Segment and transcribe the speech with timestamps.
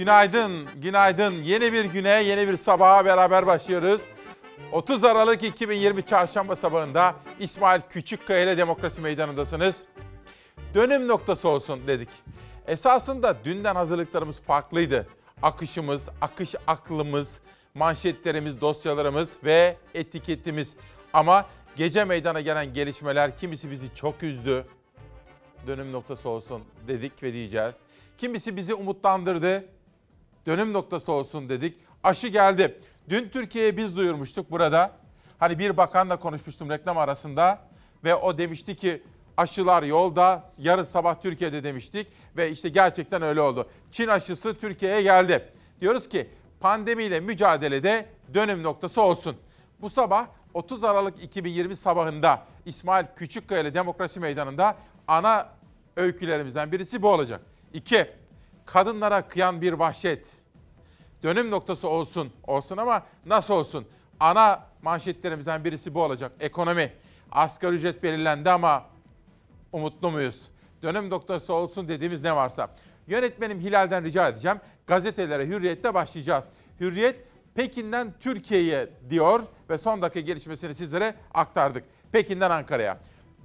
[0.00, 1.42] Günaydın, günaydın.
[1.42, 4.00] Yeni bir güne, yeni bir sabaha beraber başlıyoruz.
[4.72, 9.76] 30 Aralık 2020 Çarşamba sabahında İsmail Küçükkaya ile Demokrasi Meydanı'ndasınız.
[10.74, 12.08] Dönüm noktası olsun dedik.
[12.66, 15.06] Esasında dünden hazırlıklarımız farklıydı.
[15.42, 17.40] Akışımız, akış aklımız,
[17.74, 20.76] manşetlerimiz, dosyalarımız ve etiketimiz.
[21.12, 24.66] Ama gece meydana gelen gelişmeler kimisi bizi çok üzdü.
[25.66, 27.76] Dönüm noktası olsun dedik ve diyeceğiz.
[28.18, 29.64] Kimisi bizi umutlandırdı.
[30.46, 31.78] Dönüm noktası olsun dedik.
[32.02, 32.80] Aşı geldi.
[33.08, 34.92] Dün Türkiye'ye biz duyurmuştuk burada.
[35.38, 37.58] Hani bir bakanla konuşmuştum reklam arasında
[38.04, 39.02] ve o demişti ki
[39.36, 43.68] aşılar yolda, yarın sabah Türkiye'de demiştik ve işte gerçekten öyle oldu.
[43.90, 45.52] Çin aşısı Türkiye'ye geldi.
[45.80, 46.28] Diyoruz ki
[46.60, 49.36] pandemiyle mücadelede dönüm noktası olsun.
[49.80, 54.76] Bu sabah 30 Aralık 2020 sabahında İsmail Küçükkaya ile Demokrasi Meydanı'nda
[55.08, 55.48] ana
[55.96, 57.40] öykülerimizden birisi bu olacak.
[57.72, 58.10] İki,
[58.66, 60.39] kadınlara kıyan bir vahşet.
[61.22, 63.86] Dönüm noktası olsun, olsun ama nasıl olsun?
[64.20, 66.32] Ana manşetlerimizden birisi bu olacak.
[66.40, 66.92] Ekonomi.
[67.32, 68.84] Asgari ücret belirlendi ama
[69.72, 70.48] umutlu muyuz?
[70.82, 72.70] Dönüm noktası olsun dediğimiz ne varsa.
[73.06, 74.60] Yönetmenim Hilal'den rica edeceğim.
[74.86, 76.44] Gazetelere Hürriyet'te başlayacağız.
[76.80, 77.16] Hürriyet
[77.54, 81.84] Pekin'den Türkiye'ye diyor ve son dakika gelişmesini sizlere aktardık.
[82.12, 82.98] Pekin'den Ankara'ya.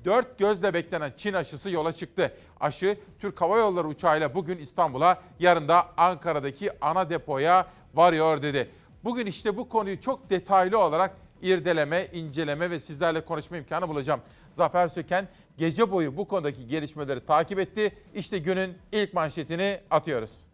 [0.06, 2.34] Dört gözle beklenen Çin aşısı yola çıktı.
[2.60, 8.70] Aşı Türk Hava Yolları uçağıyla bugün İstanbul'a, yarın da Ankara'daki ana depoya varıyor dedi.
[9.04, 14.22] Bugün işte bu konuyu çok detaylı olarak irdeleme, inceleme ve sizlerle konuşma imkanı bulacağım.
[14.52, 17.92] Zafer Söken gece boyu bu konudaki gelişmeleri takip etti.
[18.14, 20.46] İşte günün ilk manşetini atıyoruz.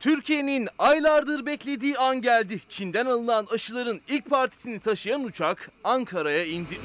[0.00, 2.60] Türkiye'nin aylardır beklediği an geldi.
[2.68, 6.78] Çin'den alınan aşıların ilk partisini taşıyan uçak Ankara'ya indi.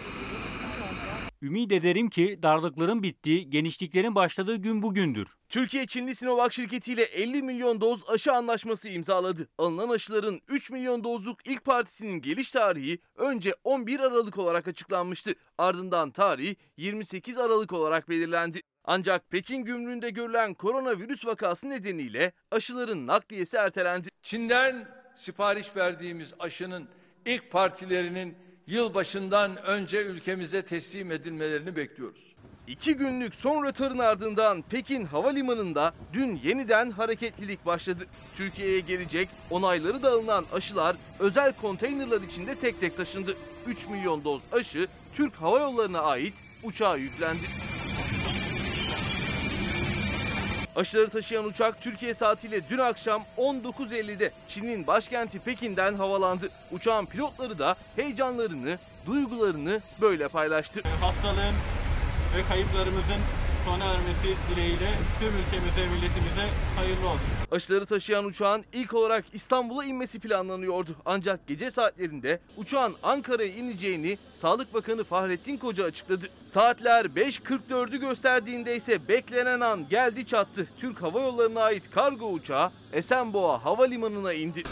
[1.43, 5.27] Ümit ederim ki darlıkların bittiği, genişliklerin başladığı gün bugündür.
[5.49, 9.47] Türkiye Çinli Sinovac şirketiyle 50 milyon doz aşı anlaşması imzaladı.
[9.57, 15.33] Alınan aşıların 3 milyon dozluk ilk partisinin geliş tarihi önce 11 Aralık olarak açıklanmıştı.
[15.57, 18.61] Ardından tarih 28 Aralık olarak belirlendi.
[18.83, 24.09] Ancak Pekin gümrüğünde görülen koronavirüs vakası nedeniyle aşıların nakliyesi ertelendi.
[24.21, 26.87] Çin'den sipariş verdiğimiz aşının
[27.25, 28.37] ilk partilerinin
[28.67, 32.33] yılbaşından önce ülkemize teslim edilmelerini bekliyoruz.
[32.67, 38.05] İki günlük son rötarın ardından Pekin Havalimanı'nda dün yeniden hareketlilik başladı.
[38.37, 43.37] Türkiye'ye gelecek onayları da alınan aşılar özel konteynerlar içinde tek tek taşındı.
[43.67, 47.47] 3 milyon doz aşı Türk Hava Yolları'na ait uçağa yüklendi.
[50.75, 56.49] Aşıları taşıyan uçak Türkiye saatiyle dün akşam 19.50'de Çin'in başkenti Pekin'den havalandı.
[56.71, 60.81] Uçağın pilotları da heyecanlarını, duygularını böyle paylaştı.
[61.01, 61.55] hastalığın
[62.37, 63.21] ve kayıplarımızın
[63.65, 67.27] sona ermesi dileğiyle tüm ülkemize, milletimize hayırlı olsun.
[67.51, 70.95] Aşıları taşıyan uçağın ilk olarak İstanbul'a inmesi planlanıyordu.
[71.05, 76.25] Ancak gece saatlerinde uçağın Ankara'ya ineceğini Sağlık Bakanı Fahrettin Koca açıkladı.
[76.45, 80.67] Saatler 5.44'ü gösterdiğinde ise beklenen an geldi çattı.
[80.79, 84.63] Türk Hava Yolları'na ait kargo uçağı Esenboğa Havalimanı'na indi.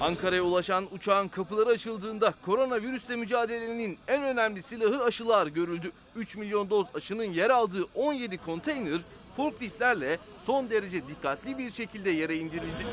[0.00, 5.92] Ankara'ya ulaşan uçağın kapıları açıldığında koronavirüsle mücadelenin en önemli silahı aşılar görüldü.
[6.16, 9.00] 3 milyon doz aşının yer aldığı 17 konteyner
[9.36, 12.84] forkliftlerle son derece dikkatli bir şekilde yere indirildi.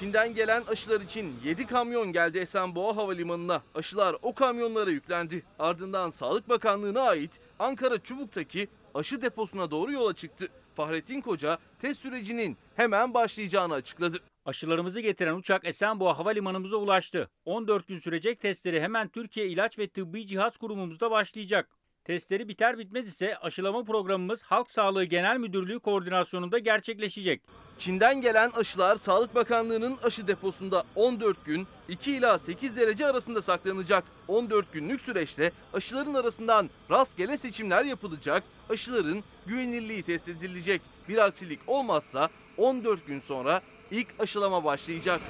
[0.00, 3.62] Çin'den gelen aşılar için 7 kamyon geldi Esenboğa Havalimanı'na.
[3.74, 5.42] Aşılar o kamyonlara yüklendi.
[5.58, 10.48] Ardından Sağlık Bakanlığı'na ait Ankara Çubuk'taki aşı deposuna doğru yola çıktı.
[10.78, 14.18] Fahrettin Koca test sürecinin hemen başlayacağını açıkladı.
[14.44, 17.30] Aşılarımızı getiren uçak Esenboğa Havalimanımıza ulaştı.
[17.44, 21.77] 14 gün sürecek testleri hemen Türkiye İlaç ve Tıbbi Cihaz Kurumumuzda başlayacak.
[22.08, 27.42] Testleri biter bitmez ise aşılama programımız Halk Sağlığı Genel Müdürlüğü koordinasyonunda gerçekleşecek.
[27.78, 34.04] Çin'den gelen aşılar Sağlık Bakanlığı'nın aşı deposunda 14 gün 2 ila 8 derece arasında saklanacak.
[34.28, 38.42] 14 günlük süreçte aşıların arasından rastgele seçimler yapılacak.
[38.70, 40.82] Aşıların güvenilirliği test edilecek.
[41.08, 45.20] Bir aksilik olmazsa 14 gün sonra ilk aşılama başlayacak.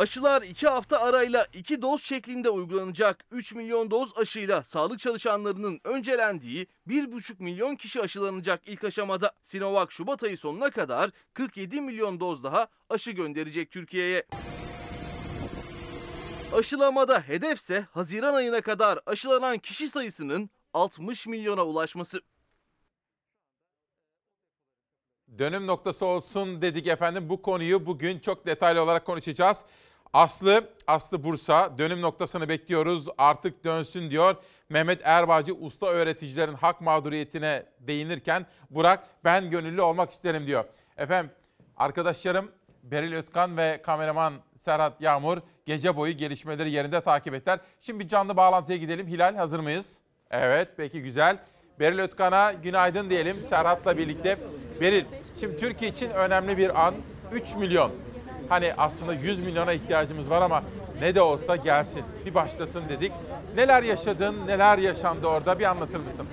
[0.00, 3.24] Aşılar 2 hafta arayla 2 doz şeklinde uygulanacak.
[3.30, 9.32] 3 milyon doz aşıyla sağlık çalışanlarının öncelendiği 1,5 milyon kişi aşılanacak ilk aşamada.
[9.42, 14.26] Sinovac Şubat ayı sonuna kadar 47 milyon doz daha aşı gönderecek Türkiye'ye.
[16.52, 22.20] Aşılamada hedefse Haziran ayına kadar aşılanan kişi sayısının 60 milyona ulaşması.
[25.38, 27.28] Dönüm noktası olsun dedik efendim.
[27.28, 29.64] Bu konuyu bugün çok detaylı olarak konuşacağız.
[30.12, 33.06] Aslı, Aslı Bursa dönüm noktasını bekliyoruz.
[33.18, 34.36] Artık dönsün diyor.
[34.68, 40.64] Mehmet Erbağcı usta öğreticilerin hak mağduriyetine değinirken Burak ben gönüllü olmak isterim diyor.
[40.96, 41.30] Efendim
[41.76, 42.50] arkadaşlarım
[42.82, 47.60] Beril Ötkan ve kameraman Serhat Yağmur gece boyu gelişmeleri yerinde takip ettiler.
[47.80, 49.06] Şimdi canlı bağlantıya gidelim.
[49.06, 50.02] Hilal hazır mıyız?
[50.30, 51.38] Evet peki güzel.
[51.80, 54.38] Beril Ötkan'a günaydın diyelim Serhat'la birlikte.
[54.80, 55.04] Beril,
[55.40, 56.94] şimdi Türkiye için önemli bir an.
[57.32, 57.92] 3 milyon.
[58.50, 60.62] Hani aslında 100 milyona ihtiyacımız var ama
[61.00, 62.02] ne de olsa gelsin.
[62.26, 63.12] Bir başlasın dedik.
[63.56, 66.26] Neler yaşadın, neler yaşandı orada bir anlatır mısın?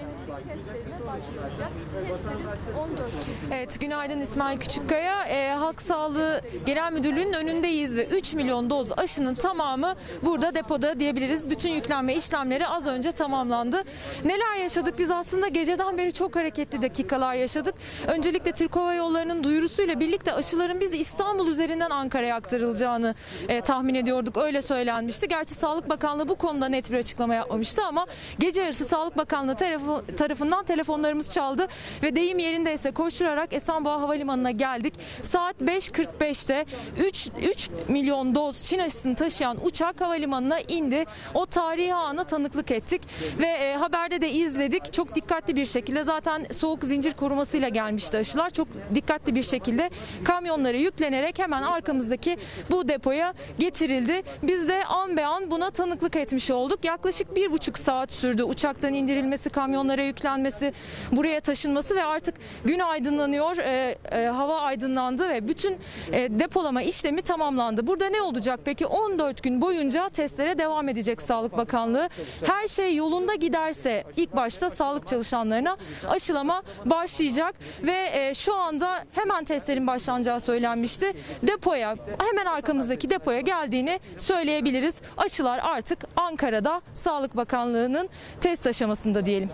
[3.52, 5.24] Evet, günaydın İsmail Küçükkaya.
[5.24, 11.50] Ee, Halk Sağlığı Genel Müdürlüğü'nün önündeyiz ve 3 milyon doz aşının tamamı burada depoda diyebiliriz.
[11.50, 13.84] Bütün yüklenme işlemleri az önce tamamlandı.
[14.26, 15.00] Neler yaşadık?
[15.00, 17.76] Biz aslında geceden beri çok hareketli dakikalar yaşadık.
[18.08, 23.16] Öncelikle Türk Hava Yolları'nın duyurusuyla birlikte aşıların biz İstanbul üzerinden Ankara'ya aktarılacağını
[23.50, 24.38] e, tahmin ediyorduk.
[24.38, 25.28] Öyle söylenmişti.
[25.28, 28.06] Gerçi Sağlık Bakanlığı bu konuda net bir açıklama yapmamıştı ama
[28.40, 31.68] gece yarısı Sağlık Bakanlığı tarafı, tarafından telefonlarımız çaldı
[32.04, 34.94] ve deyim yerindeyse koşturarak Esenboğa Havalimanı'na geldik.
[35.22, 36.66] Saat 5.45'te
[37.00, 41.06] 3, 3 milyon doz Çin aşısını taşıyan uçak havalimanına indi.
[41.34, 43.02] O tarihi ana tanıklık ettik
[43.40, 44.94] ve e, haberde de izledik.
[44.94, 48.50] Çok dikkatli bir şekilde zaten soğuk zincir korumasıyla gelmişti aşılar.
[48.50, 49.90] Çok dikkatli bir şekilde
[50.24, 52.38] kamyonlara yüklenerek hemen arkamızdaki
[52.72, 54.24] bu depoya getirildi.
[54.44, 56.86] Biz de an be an buna tanıklık etmiş olduk.
[56.86, 60.74] Yaklaşık bir buçuk saat sürdü uçaktan indirilmesi, kamyonlara yüklenmesi,
[61.12, 62.36] buraya taşınması ve artık
[62.66, 65.78] gün aydınlanıyor, e, e, hava aydınlandı ve bütün
[66.12, 67.88] e, depolama işlemi tamamlandı.
[67.88, 68.86] Burada ne olacak peki?
[68.86, 72.10] 14 gün boyunca testlere devam edecek Sağlık Bakanlığı.
[72.46, 75.78] Her şey yolunda giderse ilk başta sağlık çalışanlarına
[76.08, 81.14] aşılama başlayacak ve e, şu anda hemen testlerin başlanacağı söylenmişti.
[81.44, 84.96] Depoya hemen arkamızdaki depoya geldiğini söyleyebiliriz.
[85.18, 88.10] Aşılar artık Ankara'da Sağlık Bakanlığı'nın
[88.42, 89.50] test aşamasında diyelim.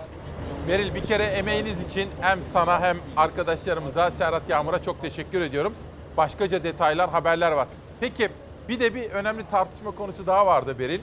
[0.67, 5.73] Beril bir kere emeğiniz için hem sana hem arkadaşlarımıza Serhat Yağmur'a çok teşekkür ediyorum.
[6.17, 7.67] Başkaca detaylar, haberler var.
[7.99, 8.29] Peki
[8.69, 10.99] bir de bir önemli tartışma konusu daha vardı Beril.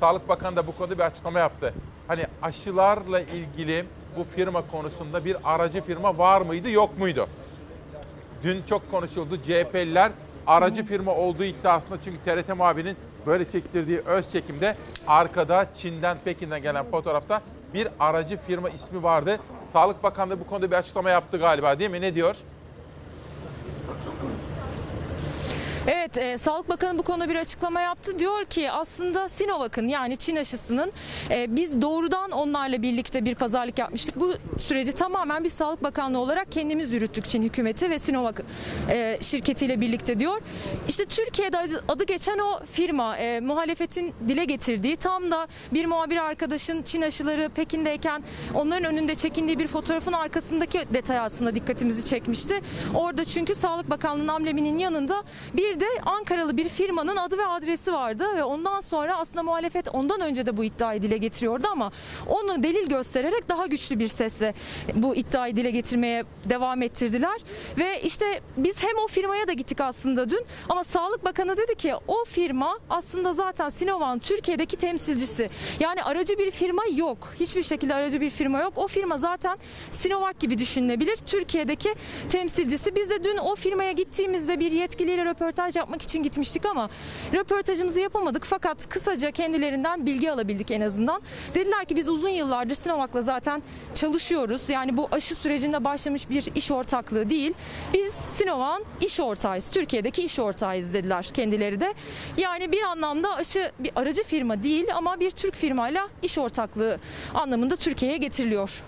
[0.00, 1.74] Sağlık Bakanı da bu konuda bir açıklama yaptı.
[2.08, 3.84] Hani aşılarla ilgili
[4.16, 7.28] bu firma konusunda bir aracı firma var mıydı yok muydu?
[8.42, 9.36] Dün çok konuşuldu.
[9.42, 10.12] CHP'liler
[10.46, 14.76] aracı firma olduğu iddiasında çünkü TRT muhabirinin böyle çektirdiği öz çekimde
[15.06, 17.42] arkada Çin'den Pekin'den gelen fotoğrafta
[17.74, 19.40] bir aracı firma ismi vardı.
[19.66, 22.00] Sağlık Bakanlığı bu konuda bir açıklama yaptı galiba değil mi?
[22.00, 22.36] Ne diyor?
[25.86, 28.18] Evet, e, Sağlık Bakanı bu konuda bir açıklama yaptı.
[28.18, 30.92] Diyor ki aslında Sinovac'ın yani Çin aşısının
[31.30, 34.20] e, biz doğrudan onlarla birlikte bir pazarlık yapmıştık.
[34.20, 38.36] Bu süreci tamamen biz Sağlık Bakanlığı olarak kendimiz yürüttük Çin hükümeti ve Sinovac
[38.90, 40.40] e, şirketiyle birlikte diyor.
[40.88, 41.58] İşte Türkiye'de
[41.88, 47.48] adı geçen o firma e, muhalefetin dile getirdiği tam da bir muhabir arkadaşın Çin aşıları
[47.48, 48.22] Pekin'deyken
[48.54, 52.54] onların önünde çekindiği bir fotoğrafın arkasındaki detay aslında dikkatimizi çekmişti.
[52.94, 55.22] Orada çünkü Sağlık Bakanlığı'nın ambleminin yanında
[55.54, 60.20] bir de Ankaralı bir firmanın adı ve adresi vardı ve ondan sonra aslında muhalefet ondan
[60.20, 61.92] önce de bu iddiayı dile getiriyordu ama
[62.26, 64.54] onu delil göstererek daha güçlü bir sesle
[64.94, 67.40] bu iddiayı dile getirmeye devam ettirdiler
[67.78, 71.94] ve işte biz hem o firmaya da gittik aslında dün ama Sağlık Bakanı dedi ki
[72.08, 75.50] o firma aslında zaten Sinovac'ın Türkiye'deki temsilcisi.
[75.80, 77.34] Yani aracı bir firma yok.
[77.40, 78.72] Hiçbir şekilde aracı bir firma yok.
[78.76, 79.58] O firma zaten
[79.90, 81.16] Sinovac gibi düşünülebilir.
[81.16, 81.94] Türkiye'deki
[82.28, 82.96] temsilcisi.
[82.96, 86.88] Biz de dün o firmaya gittiğimizde bir yetkiliyle röportaj yapmak için gitmiştik ama
[87.34, 88.44] röportajımızı yapamadık.
[88.44, 91.22] Fakat kısaca kendilerinden bilgi alabildik en azından.
[91.54, 93.62] Dediler ki biz uzun yıllardır Sinovac'la zaten
[93.94, 94.68] çalışıyoruz.
[94.68, 97.54] Yani bu aşı sürecinde başlamış bir iş ortaklığı değil.
[97.94, 99.68] Biz Sinovac'ın iş ortağıyız.
[99.70, 101.94] Türkiye'deki iş ortağıyız dediler kendileri de.
[102.36, 106.98] Yani bir anlamda aşı bir aracı firma değil ama bir Türk firmayla iş ortaklığı
[107.34, 108.82] anlamında Türkiye'ye getiriliyor.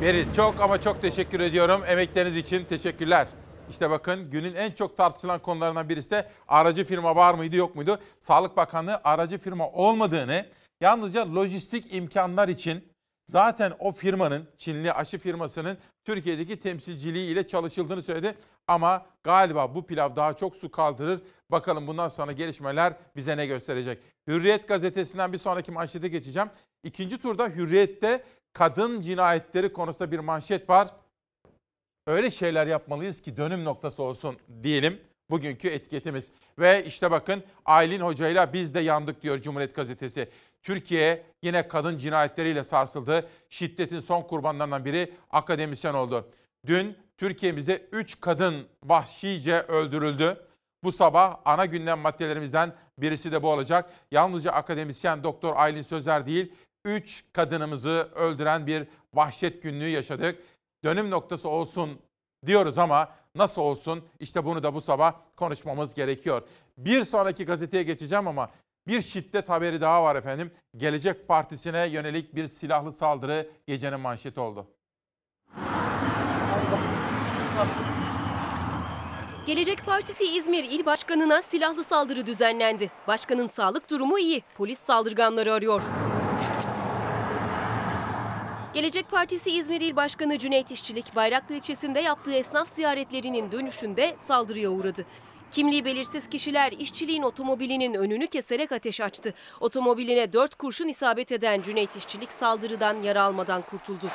[0.00, 1.82] Beril çok ama çok teşekkür ediyorum.
[1.88, 3.26] Emekleriniz için teşekkürler.
[3.70, 7.98] İşte bakın günün en çok tartışılan konularından birisi de aracı firma var mıydı yok muydu?
[8.20, 10.46] Sağlık Bakanlığı aracı firma olmadığını
[10.80, 12.88] yalnızca lojistik imkanlar için
[13.26, 18.34] zaten o firmanın Çinli aşı firmasının Türkiye'deki temsilciliği ile çalışıldığını söyledi.
[18.68, 21.20] Ama galiba bu pilav daha çok su kaldırır.
[21.50, 23.98] Bakalım bundan sonra gelişmeler bize ne gösterecek.
[24.28, 26.48] Hürriyet gazetesinden bir sonraki manşete geçeceğim.
[26.82, 30.88] İkinci turda Hürriyet'te kadın cinayetleri konusunda bir manşet var.
[32.06, 36.30] Öyle şeyler yapmalıyız ki dönüm noktası olsun diyelim bugünkü etiketimiz.
[36.58, 40.28] Ve işte bakın Aylin Hoca ile biz de yandık diyor Cumhuriyet Gazetesi.
[40.62, 43.28] Türkiye yine kadın cinayetleriyle sarsıldı.
[43.48, 46.28] Şiddetin son kurbanlarından biri akademisyen oldu.
[46.66, 50.36] Dün Türkiye'mizde 3 kadın vahşice öldürüldü.
[50.84, 53.90] Bu sabah ana gündem maddelerimizden birisi de bu olacak.
[54.10, 56.52] Yalnızca akademisyen Doktor Aylin Sözer değil,
[56.84, 60.38] 3 kadınımızı öldüren bir vahşet günlüğü yaşadık.
[60.84, 61.98] Dönüm noktası olsun
[62.46, 64.04] diyoruz ama nasıl olsun?
[64.20, 66.42] İşte bunu da bu sabah konuşmamız gerekiyor.
[66.78, 68.50] Bir sonraki gazeteye geçeceğim ama
[68.86, 70.50] bir şiddet haberi daha var efendim.
[70.76, 74.66] Gelecek Partisi'ne yönelik bir silahlı saldırı gecenin manşeti oldu.
[79.46, 82.90] Gelecek Partisi İzmir İl Başkanı'na silahlı saldırı düzenlendi.
[83.08, 84.42] Başkanın sağlık durumu iyi.
[84.56, 85.82] Polis saldırganları arıyor.
[88.74, 95.06] Gelecek Partisi İzmir İl Başkanı Cüneyt İşçilik, Bayraklı ilçesinde yaptığı esnaf ziyaretlerinin dönüşünde saldırıya uğradı.
[95.50, 99.34] Kimliği belirsiz kişiler işçiliğin otomobilinin önünü keserek ateş açtı.
[99.60, 104.06] Otomobiline dört kurşun isabet eden Cüneyt İşçilik saldırıdan yara almadan kurtuldu.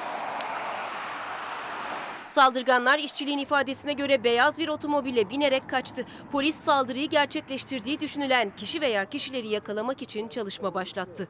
[2.29, 6.05] Saldırganlar işçiliğin ifadesine göre beyaz bir otomobile binerek kaçtı.
[6.31, 11.27] Polis saldırıyı gerçekleştirdiği düşünülen kişi veya kişileri yakalamak için çalışma başlattı.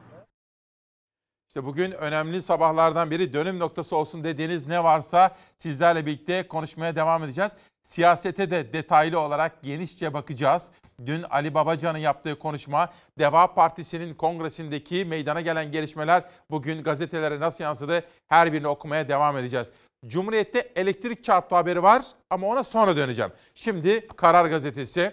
[1.50, 7.24] İşte bugün önemli sabahlardan biri dönüm noktası olsun dediğiniz ne varsa sizlerle birlikte konuşmaya devam
[7.24, 7.52] edeceğiz.
[7.82, 10.68] Siyasete de detaylı olarak genişçe bakacağız.
[11.06, 18.04] Dün Ali Babacan'ın yaptığı konuşma, Deva Partisi'nin kongresindeki meydana gelen gelişmeler bugün gazetelere nasıl yansıdı
[18.28, 19.70] her birini okumaya devam edeceğiz.
[20.06, 23.32] Cumhuriyet'te elektrik çarptı haberi var ama ona sonra döneceğim.
[23.54, 25.12] Şimdi Karar Gazetesi.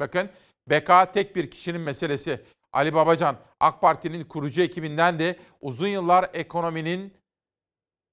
[0.00, 0.28] Bakın
[0.70, 2.40] beka tek bir kişinin meselesi.
[2.74, 7.14] Ali Babacan AK Parti'nin kurucu ekibinden de uzun yıllar ekonominin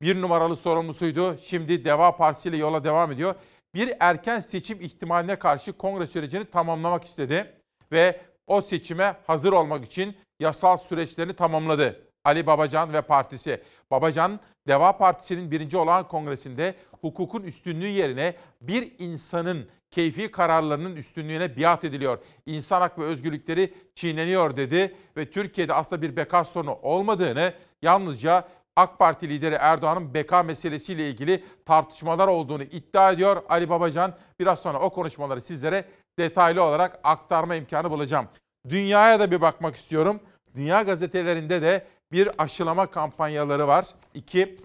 [0.01, 1.37] bir numaralı sorumlusuydu.
[1.37, 3.35] Şimdi Deva Partisi ile yola devam ediyor.
[3.75, 7.53] Bir erken seçim ihtimaline karşı kongre sürecini tamamlamak istedi
[7.91, 12.07] ve o seçime hazır olmak için yasal süreçlerini tamamladı.
[12.23, 13.63] Ali Babacan ve partisi.
[13.91, 21.83] Babacan, Deva Partisi'nin birinci olan kongresinde hukukun üstünlüğü yerine bir insanın keyfi kararlarının üstünlüğüne biat
[21.83, 22.19] ediliyor.
[22.45, 28.99] İnsan hak ve özgürlükleri çiğneniyor dedi ve Türkiye'de aslında bir beka sorunu olmadığını yalnızca AK
[28.99, 34.13] Parti lideri Erdoğan'ın beka meselesiyle ilgili tartışmalar olduğunu iddia ediyor Ali Babacan.
[34.39, 35.85] Biraz sonra o konuşmaları sizlere
[36.19, 38.27] detaylı olarak aktarma imkanı bulacağım.
[38.69, 40.19] Dünyaya da bir bakmak istiyorum.
[40.55, 43.85] Dünya gazetelerinde de bir aşılama kampanyaları var.
[44.13, 44.57] İki,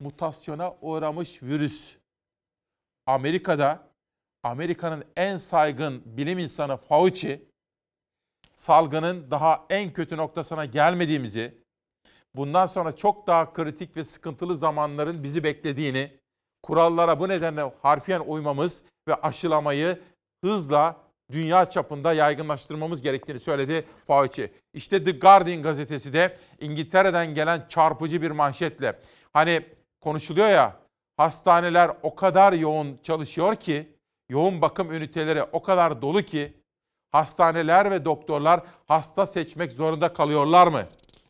[0.00, 1.96] mutasyona uğramış virüs.
[3.06, 3.91] Amerika'da
[4.42, 7.48] Amerika'nın en saygın bilim insanı Fauci,
[8.54, 11.54] salgının daha en kötü noktasına gelmediğimizi,
[12.34, 16.10] bundan sonra çok daha kritik ve sıkıntılı zamanların bizi beklediğini,
[16.62, 20.00] kurallara bu nedenle harfiyen uymamız ve aşılamayı
[20.44, 20.96] hızla
[21.32, 24.52] dünya çapında yaygınlaştırmamız gerektiğini söyledi Fauci.
[24.74, 28.98] İşte The Guardian gazetesi de İngiltere'den gelen çarpıcı bir manşetle.
[29.32, 29.62] Hani
[30.00, 30.76] konuşuluyor ya
[31.16, 33.91] hastaneler o kadar yoğun çalışıyor ki,
[34.32, 36.52] yoğun bakım üniteleri o kadar dolu ki
[37.10, 40.82] hastaneler ve doktorlar hasta seçmek zorunda kalıyorlar mı?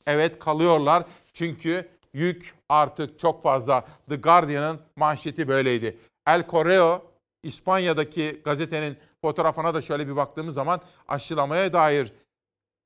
[0.06, 3.84] Evet kalıyorlar çünkü yük artık çok fazla.
[4.08, 5.98] The Guardian'ın manşeti böyleydi.
[6.26, 7.02] El Correo
[7.42, 12.12] İspanya'daki gazetenin fotoğrafına da şöyle bir baktığımız zaman aşılamaya dair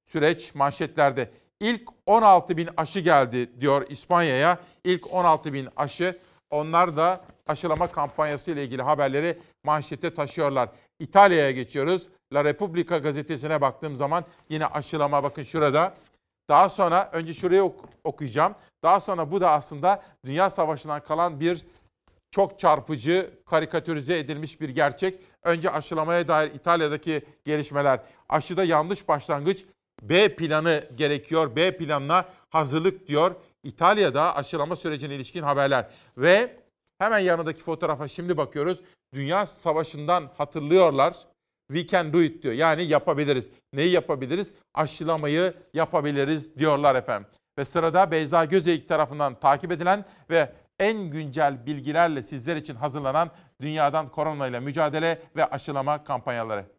[0.04, 1.30] süreç manşetlerde.
[1.60, 4.58] İlk 16 bin aşı geldi diyor İspanya'ya.
[4.84, 6.18] İlk 16 bin aşı.
[6.50, 10.68] Onlar da aşılama kampanyası ile ilgili haberleri manşette taşıyorlar.
[10.98, 12.08] İtalya'ya geçiyoruz.
[12.32, 15.94] La Repubblica gazetesine baktığım zaman yine aşılama bakın şurada.
[16.48, 18.54] Daha sonra önce şurayı ok- okuyacağım.
[18.82, 21.66] Daha sonra bu da aslında Dünya Savaşı'ndan kalan bir
[22.30, 25.20] çok çarpıcı, karikatürize edilmiş bir gerçek.
[25.42, 28.00] Önce aşılamaya dair İtalya'daki gelişmeler.
[28.28, 29.64] Aşıda yanlış başlangıç,
[30.02, 31.56] B planı gerekiyor.
[31.56, 33.34] B planına hazırlık diyor.
[33.66, 35.90] İtalya'da aşılama sürecine ilişkin haberler.
[36.16, 36.56] Ve
[36.98, 38.80] hemen yanındaki fotoğrafa şimdi bakıyoruz.
[39.14, 41.16] Dünya Savaşı'ndan hatırlıyorlar.
[41.72, 42.54] We can do it diyor.
[42.54, 43.50] Yani yapabiliriz.
[43.72, 44.52] Neyi yapabiliriz?
[44.74, 47.28] Aşılamayı yapabiliriz diyorlar efendim.
[47.58, 53.30] Ve sırada Beyza Gözeyik tarafından takip edilen ve en güncel bilgilerle sizler için hazırlanan
[53.60, 56.75] dünyadan koronayla mücadele ve aşılama kampanyaları.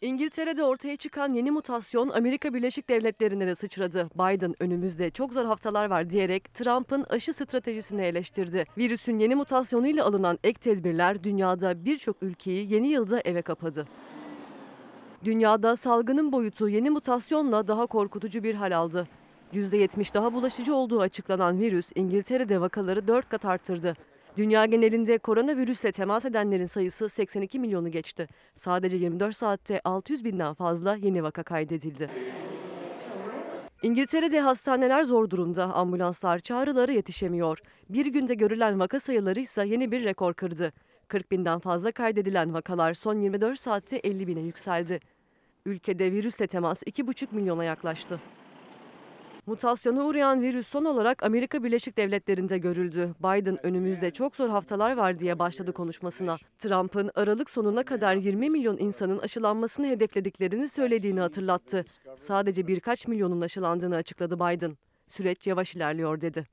[0.00, 4.10] İngiltere'de ortaya çıkan yeni mutasyon Amerika Birleşik Devletleri'ne de sıçradı.
[4.14, 8.64] Biden önümüzde çok zor haftalar var diyerek Trump'ın aşı stratejisini eleştirdi.
[8.78, 13.86] Virüsün yeni mutasyonuyla alınan ek tedbirler dünyada birçok ülkeyi yeni yılda eve kapadı.
[15.24, 19.08] Dünyada salgının boyutu yeni mutasyonla daha korkutucu bir hal aldı.
[19.52, 23.94] %70 daha bulaşıcı olduğu açıklanan virüs İngiltere'de vakaları 4 kat arttırdı.
[24.38, 28.28] Dünya genelinde koronavirüsle temas edenlerin sayısı 82 milyonu geçti.
[28.54, 32.08] Sadece 24 saatte 600 binden fazla yeni vaka kaydedildi.
[33.82, 35.64] İngiltere'de hastaneler zor durumda.
[35.64, 37.58] Ambulanslar çağrılara yetişemiyor.
[37.88, 40.72] Bir günde görülen vaka sayıları ise yeni bir rekor kırdı.
[41.08, 45.00] 40 binden fazla kaydedilen vakalar son 24 saatte 50 bine yükseldi.
[45.66, 48.20] Ülkede virüsle temas 2,5 milyona yaklaştı.
[49.48, 53.14] Mutasyona uğrayan virüs son olarak Amerika Birleşik Devletleri'nde görüldü.
[53.20, 56.36] Biden önümüzde çok zor haftalar var diye başladı konuşmasına.
[56.58, 61.84] Trump'ın Aralık sonuna kadar 20 milyon insanın aşılanmasını hedeflediklerini söylediğini hatırlattı.
[62.16, 64.76] Sadece birkaç milyonun aşılandığını açıkladı Biden.
[65.06, 66.46] Süreç yavaş ilerliyor dedi.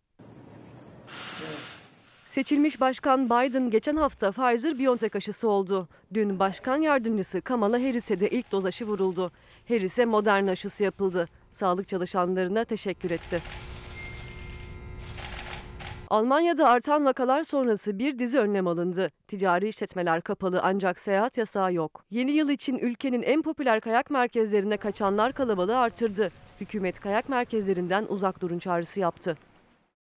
[2.25, 5.87] Seçilmiş Başkan Biden geçen hafta Pfizer-BioNTech aşısı oldu.
[6.13, 9.31] Dün Başkan Yardımcısı Kamala Harris'e de ilk doz aşı vuruldu.
[9.67, 11.27] Harris'e Moderna aşısı yapıldı.
[11.55, 13.41] Sağlık çalışanlarına teşekkür etti.
[16.09, 19.11] Almanya'da artan vakalar sonrası bir dizi önlem alındı.
[19.27, 22.03] Ticari işletmeler kapalı ancak seyahat yasağı yok.
[22.09, 26.31] Yeni yıl için ülkenin en popüler kayak merkezlerine kaçanlar kalabalığı artırdı.
[26.61, 29.37] Hükümet kayak merkezlerinden uzak durun çağrısı yaptı.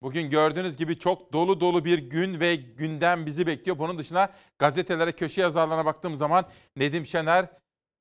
[0.02, 3.78] Bugün gördüğünüz gibi çok dolu dolu bir gün ve gündem bizi bekliyor.
[3.78, 6.44] Bunun dışında gazetelere, köşe yazarlarına baktığım zaman
[6.76, 7.48] Nedim Şener,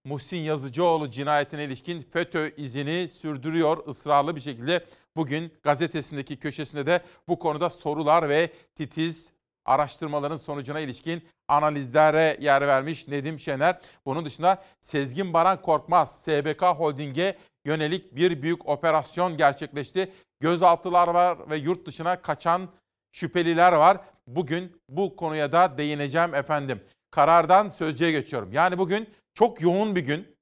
[0.05, 4.85] Muhsin Yazıcıoğlu cinayetine ilişkin FETÖ izini sürdürüyor ısrarlı bir şekilde.
[5.15, 9.31] Bugün gazetesindeki köşesinde de bu konuda sorular ve titiz
[9.65, 13.79] araştırmaların sonucuna ilişkin analizlere yer vermiş Nedim Şener.
[14.05, 20.11] Bunun dışında Sezgin Baran Korkmaz, SBK Holding'e yönelik bir büyük operasyon gerçekleşti.
[20.39, 22.69] Gözaltılar var ve yurt dışına kaçan
[23.11, 23.97] şüpheliler var.
[24.27, 26.83] Bugün bu konuya da değineceğim efendim.
[27.11, 28.53] Karardan sözcüye geçiyorum.
[28.53, 30.35] Yani bugün çok yoğun bir gün.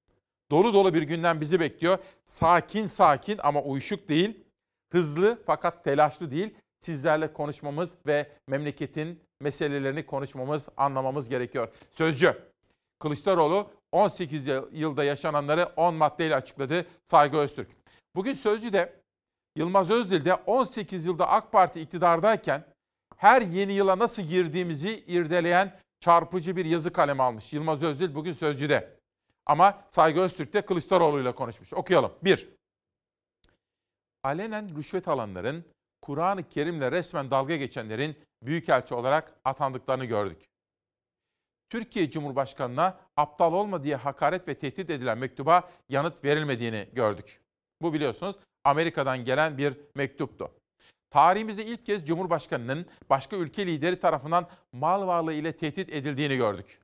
[0.52, 1.98] Dolu dolu bir günden bizi bekliyor.
[2.26, 4.44] Sakin sakin ama uyuşuk değil.
[4.92, 6.54] Hızlı fakat telaşlı değil.
[6.80, 11.68] Sizlerle konuşmamız ve memleketin meselelerini konuşmamız, anlamamız gerekiyor.
[11.92, 12.38] Sözcü.
[13.00, 16.86] Kılıçdaroğlu 18 yılda yaşananları 10 maddeyle açıkladı.
[17.04, 17.70] Saygı Öztürk.
[18.16, 18.94] Bugün Sözcü'de
[19.56, 22.64] Yılmaz Özdil de 18 yılda AK Parti iktidardayken
[23.18, 27.54] her yeni yıla nasıl girdiğimizi irdeleyen çarpıcı bir yazı kalemi almış.
[27.54, 29.00] Yılmaz Özdil bugün Sözcü'de.
[29.46, 31.74] Ama Saygı Öztürk de Kılıçdaroğlu ile konuşmuş.
[31.74, 32.12] Okuyalım.
[32.24, 32.50] 1.
[34.24, 35.66] Alenen rüşvet alanların,
[36.02, 40.46] Kur'an-ı Kerim'le resmen dalga geçenlerin büyükelçi olarak atandıklarını gördük.
[41.70, 47.42] Türkiye Cumhurbaşkanı'na aptal olma diye hakaret ve tehdit edilen mektuba yanıt verilmediğini gördük.
[47.82, 50.52] Bu biliyorsunuz Amerika'dan gelen bir mektuptu.
[51.16, 56.80] Tarihimizde ilk kez Cumhurbaşkanı'nın başka ülke lideri tarafından mal varlığı ile tehdit edildiğini gördük.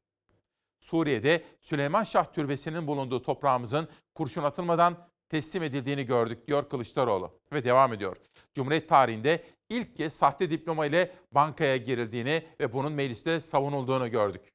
[0.79, 4.97] Suriye'de Süleyman Şah Türbesi'nin bulunduğu toprağımızın kurşun atılmadan
[5.29, 8.17] teslim edildiğini gördük diyor Kılıçdaroğlu ve devam ediyor.
[8.53, 14.53] Cumhuriyet tarihinde ilk kez sahte diploma ile bankaya girildiğini ve bunun mecliste savunulduğunu gördük.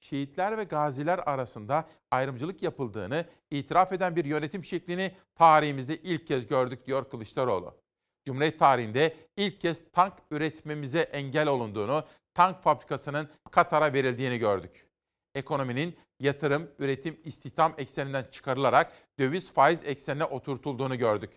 [0.00, 6.86] Şehitler ve gaziler arasında ayrımcılık yapıldığını itiraf eden bir yönetim şeklini tarihimizde ilk kez gördük
[6.86, 7.85] diyor Kılıçdaroğlu.
[8.26, 14.86] Cumhuriyet tarihinde ilk kez tank üretmemize engel olunduğunu, tank fabrikasının Katar'a verildiğini gördük.
[15.34, 21.30] Ekonominin yatırım, üretim, istihdam ekseninden çıkarılarak döviz faiz eksenine oturtulduğunu gördük.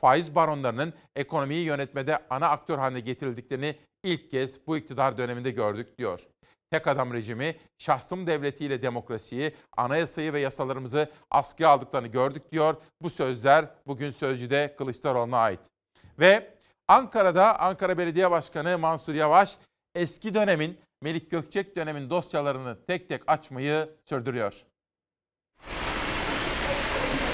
[0.00, 6.26] Faiz baronlarının ekonomiyi yönetmede ana aktör haline getirildiklerini ilk kez bu iktidar döneminde gördük diyor.
[6.70, 12.76] Tek adam rejimi, şahsım devletiyle demokrasiyi, anayasayı ve yasalarımızı askıya aldıklarını gördük diyor.
[13.02, 15.60] Bu sözler bugün Sözcü'de Kılıçdaroğlu'na ait.
[16.20, 16.54] Ve
[16.88, 19.56] Ankara'da Ankara Belediye Başkanı Mansur Yavaş
[19.94, 24.64] eski dönemin Melik Gökçek dönemin dosyalarını tek tek açmayı sürdürüyor.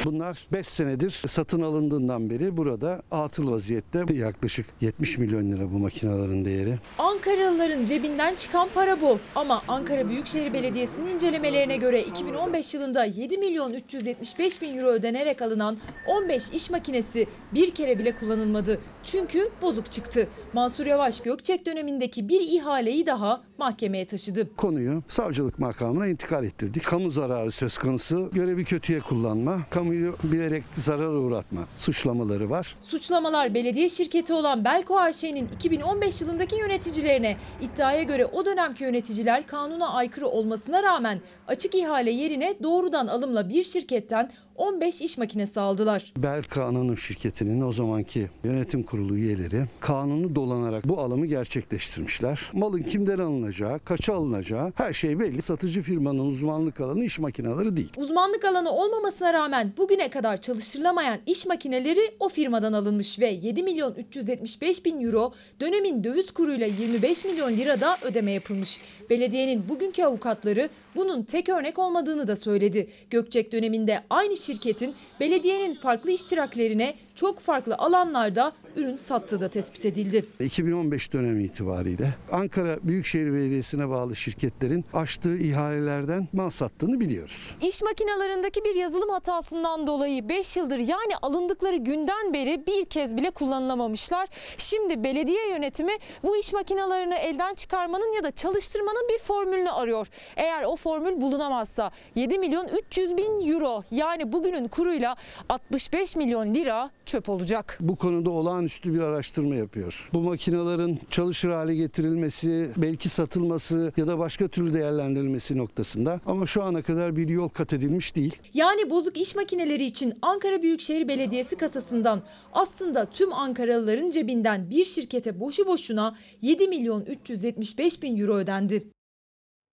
[0.07, 4.05] Bunlar 5 senedir satın alındığından beri burada atıl vaziyette.
[4.12, 6.79] Yaklaşık 70 milyon lira bu makinelerin değeri.
[6.99, 9.19] Ankaralıların cebinden çıkan para bu.
[9.35, 15.79] Ama Ankara Büyükşehir Belediyesi'nin incelemelerine göre 2015 yılında 7 milyon 375 bin euro ödenerek alınan
[16.09, 18.81] 15 iş makinesi bir kere bile kullanılmadı.
[19.05, 20.29] Çünkü bozuk çıktı.
[20.53, 24.57] Mansur Yavaş Gökçek dönemindeki bir ihaleyi daha mahkemeye taşıdı.
[24.57, 26.85] Konuyu savcılık makamına intikal ettirdik.
[26.85, 32.77] Kamu zararı söz konusu, görevi kötüye kullanma, kamuyu bilerek zarara uğratma suçlamaları var.
[32.81, 39.89] Suçlamalar belediye şirketi olan Belko AŞ'nin 2015 yılındaki yöneticilerine iddiaya göre o dönemki yöneticiler kanuna
[39.89, 46.12] aykırı olmasına rağmen açık ihale yerine doğrudan alımla bir şirketten 15 iş makinesi aldılar.
[46.16, 52.40] Belka Anonim şirketinin o zamanki yönetim kurulu üyeleri kanunu dolanarak bu alımı gerçekleştirmişler.
[52.53, 55.42] Malın kimden alınacağı, kaça alınacağı her şey belli.
[55.42, 57.92] Satıcı firmanın uzmanlık alanı iş makineleri değil.
[57.97, 63.95] Uzmanlık alanı olmamasına rağmen bugüne kadar çalıştırılamayan iş makineleri o firmadan alınmış ve 7 milyon
[63.95, 68.81] 375 bin euro dönemin döviz kuruyla 25 milyon lirada ödeme yapılmış.
[69.11, 72.90] Belediyenin bugünkü avukatları bunun tek örnek olmadığını da söyledi.
[73.11, 80.24] Gökçek döneminde aynı şirketin belediyenin farklı iştiraklerine çok farklı alanlarda ürün sattığı da tespit edildi.
[80.40, 87.57] 2015 dönemi itibariyle Ankara Büyükşehir Belediyesi'ne bağlı şirketlerin açtığı ihalelerden mal sattığını biliyoruz.
[87.61, 93.31] İş makinalarındaki bir yazılım hatasından dolayı 5 yıldır yani alındıkları günden beri bir kez bile
[93.31, 94.29] kullanılamamışlar.
[94.59, 100.07] Şimdi belediye yönetimi bu iş makinalarını elden çıkarmanın ya da çalıştırmanın bir formülünü arıyor.
[100.37, 105.16] Eğer o formül bulunamazsa 7 milyon 300 bin euro yani bugünün kuruyla
[105.48, 107.79] 65 milyon lira çöp olacak.
[107.81, 110.09] Bu konuda olağanüstü bir araştırma yapıyor.
[110.12, 116.62] Bu makinelerin çalışır hale getirilmesi, belki satılması ya da başka türlü değerlendirilmesi noktasında ama şu
[116.62, 118.42] ana kadar bir yol kat edilmiş değil.
[118.55, 125.40] Yani bozuk iş makineleri için Ankara Büyükşehir Belediyesi kasasından aslında tüm Ankaralıların cebinden bir şirkete
[125.40, 128.90] boşu boşuna 7 milyon 375 bin euro ödendi.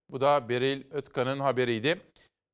[0.10, 2.02] Bu da Beril Ötkan'ın haberiydi.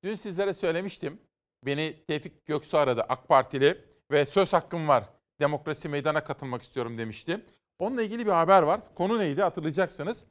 [0.04, 1.20] Dün sizlere söylemiştim.
[1.66, 3.78] Beni Tevfik Göksu aradı AK Partili
[4.12, 5.04] ve söz hakkım var.
[5.40, 7.46] Demokrasi meydana katılmak istiyorum demişti.
[7.80, 8.82] Onunla ilgili bir haber var.
[8.96, 10.26] Konu neydi hatırlayacaksınız.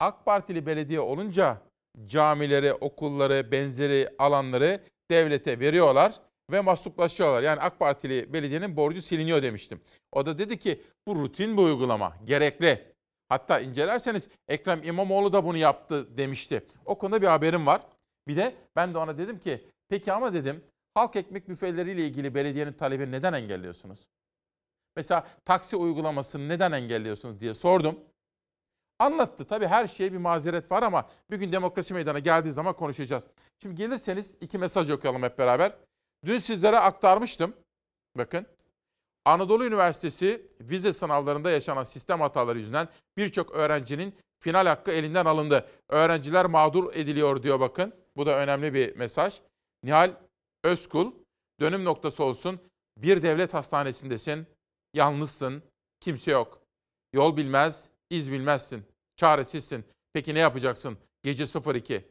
[0.00, 1.62] AK Partili belediye olunca
[2.06, 6.14] camileri, okulları, benzeri alanları devlete veriyorlar
[6.50, 7.42] ve masluplaşıyorlar.
[7.42, 9.80] Yani AK Partili belediyenin borcu siliniyor demiştim.
[10.12, 12.92] O da dedi ki bu rutin bir uygulama, gerekli.
[13.28, 16.66] Hatta incelerseniz Ekrem İmamoğlu da bunu yaptı demişti.
[16.84, 17.82] O konuda bir haberim var.
[18.28, 20.64] Bir de ben de ona dedim ki peki ama dedim
[20.96, 24.08] halk ekmek büfeleriyle ilgili belediyenin talebini neden engelliyorsunuz?
[24.96, 28.00] Mesela taksi uygulamasını neden engelliyorsunuz diye sordum.
[28.98, 29.44] Anlattı.
[29.44, 33.24] Tabii her şeye bir mazeret var ama bir gün demokrasi meydana geldiği zaman konuşacağız.
[33.62, 35.72] Şimdi gelirseniz iki mesaj okuyalım hep beraber.
[36.24, 37.54] Dün sizlere aktarmıştım.
[38.16, 38.46] Bakın.
[39.24, 45.68] Anadolu Üniversitesi vize sınavlarında yaşanan sistem hataları yüzünden birçok öğrencinin final hakkı elinden alındı.
[45.88, 47.92] Öğrenciler mağdur ediliyor diyor bakın.
[48.16, 49.40] Bu da önemli bir mesaj.
[49.82, 50.25] Nihal
[50.66, 51.12] Özkul,
[51.60, 52.60] dönüm noktası olsun.
[52.98, 54.46] Bir devlet hastanesindesin,
[54.94, 55.62] yalnızsın,
[56.00, 56.62] kimse yok.
[57.12, 58.84] Yol bilmez, iz bilmezsin,
[59.16, 59.84] çaresizsin.
[60.12, 60.98] Peki ne yapacaksın?
[61.22, 62.04] Gece 02,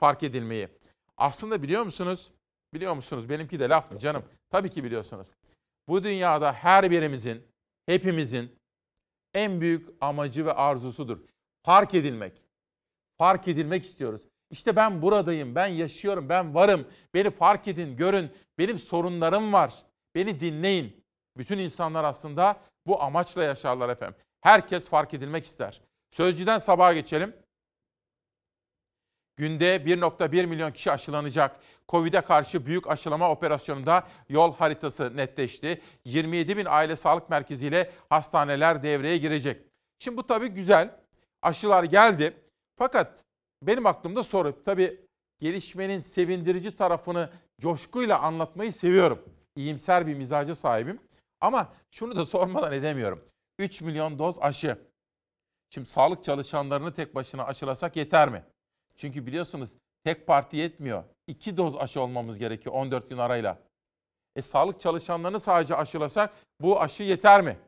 [0.00, 0.68] fark edilmeyi.
[1.16, 2.30] Aslında biliyor musunuz?
[2.74, 3.28] Biliyor musunuz?
[3.28, 4.24] Benimki de laf mı canım?
[4.50, 5.26] Tabii ki biliyorsunuz.
[5.88, 7.42] Bu dünyada her birimizin,
[7.86, 8.56] hepimizin
[9.34, 11.18] en büyük amacı ve arzusudur.
[11.62, 12.42] Fark edilmek.
[13.18, 14.22] Fark edilmek istiyoruz.
[14.50, 16.88] İşte ben buradayım, ben yaşıyorum, ben varım.
[17.14, 18.30] Beni fark edin, görün.
[18.58, 19.74] Benim sorunlarım var.
[20.14, 21.04] Beni dinleyin.
[21.36, 24.16] Bütün insanlar aslında bu amaçla yaşarlar efendim.
[24.40, 25.80] Herkes fark edilmek ister.
[26.10, 27.36] Sözcüden sabaha geçelim.
[29.36, 31.56] Günde 1.1 milyon kişi aşılanacak.
[31.88, 35.82] Covid'e karşı büyük aşılama operasyonunda yol haritası netleşti.
[36.04, 39.62] 27 bin aile sağlık merkeziyle hastaneler devreye girecek.
[39.98, 40.90] Şimdi bu tabii güzel.
[41.42, 42.36] Aşılar geldi.
[42.76, 43.25] Fakat
[43.66, 44.64] benim aklımda soru.
[44.64, 45.00] Tabii
[45.38, 49.22] gelişmenin sevindirici tarafını coşkuyla anlatmayı seviyorum.
[49.56, 51.00] İyimser bir mizacı sahibim.
[51.40, 53.24] Ama şunu da sormadan edemiyorum.
[53.58, 54.78] 3 milyon doz aşı.
[55.70, 58.44] Şimdi sağlık çalışanlarını tek başına aşılasak yeter mi?
[58.96, 59.70] Çünkü biliyorsunuz
[60.04, 61.04] tek parti yetmiyor.
[61.26, 63.58] İki doz aşı olmamız gerekiyor 14 gün arayla.
[64.36, 67.58] E sağlık çalışanlarını sadece aşılasak bu aşı yeter mi?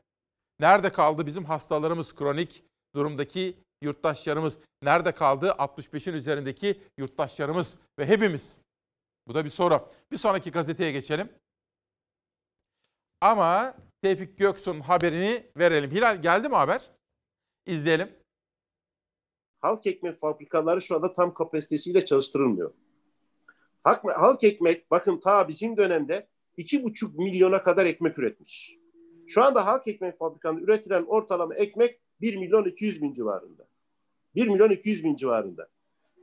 [0.60, 4.58] Nerede kaldı bizim hastalarımız, kronik durumdaki yurttaşlarımız?
[4.82, 8.56] Nerede kaldı 65'in üzerindeki yurttaşlarımız ve hepimiz?
[9.28, 9.88] Bu da bir soru.
[10.12, 11.28] Bir sonraki gazeteye geçelim.
[13.20, 15.90] Ama Tevfik Göksu'nun haberini verelim.
[15.90, 16.90] Hilal geldi mi haber?
[17.66, 18.18] İzleyelim.
[19.60, 22.74] halk ekmek fabrikaları şu anda tam kapasitesiyle çalıştırılmıyor.
[23.84, 28.78] Halk, ekmek bakın ta bizim dönemde iki buçuk milyona kadar ekmek üretmiş.
[29.26, 33.67] Şu anda halk ekmek fabrikanında üretilen ortalama ekmek 1 milyon 200 bin civarında.
[34.38, 35.68] 1 milyon 200 bin civarında.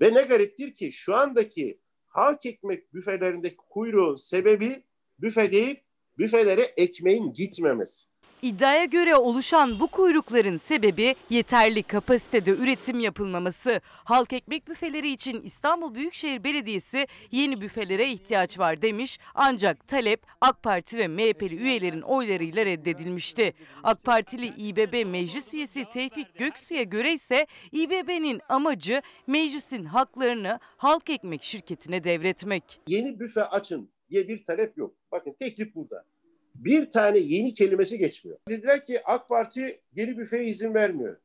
[0.02, 4.84] Ve ne gariptir ki şu andaki halk ekmek büfelerindeki kuyruğun sebebi
[5.20, 5.76] büfe değil,
[6.18, 8.06] büfelere ekmeğin gitmemesi.
[8.46, 13.82] İddiaya göre oluşan bu kuyrukların sebebi yeterli kapasitede üretim yapılmaması.
[13.86, 20.64] Halk ekmek büfeleri için İstanbul Büyükşehir Belediyesi yeni büfelere ihtiyaç var demiş ancak talep AK
[20.64, 23.54] Parti ve MHP'li üyelerin oylarıyla reddedilmişti.
[23.84, 31.44] AK Partili İBB Meclis Üyesi Tevfik Göksu'ya göre ise İBB'nin amacı meclisin haklarını halk ekmek
[31.44, 32.80] şirketine devretmek.
[32.88, 34.96] Yeni büfe açın diye bir talep yok.
[35.12, 36.06] Bakın teklif burada.
[36.56, 38.38] Bir tane yeni kelimesi geçmiyor.
[38.50, 41.18] Dediler ki AK Parti yeni büfeye izin vermiyor.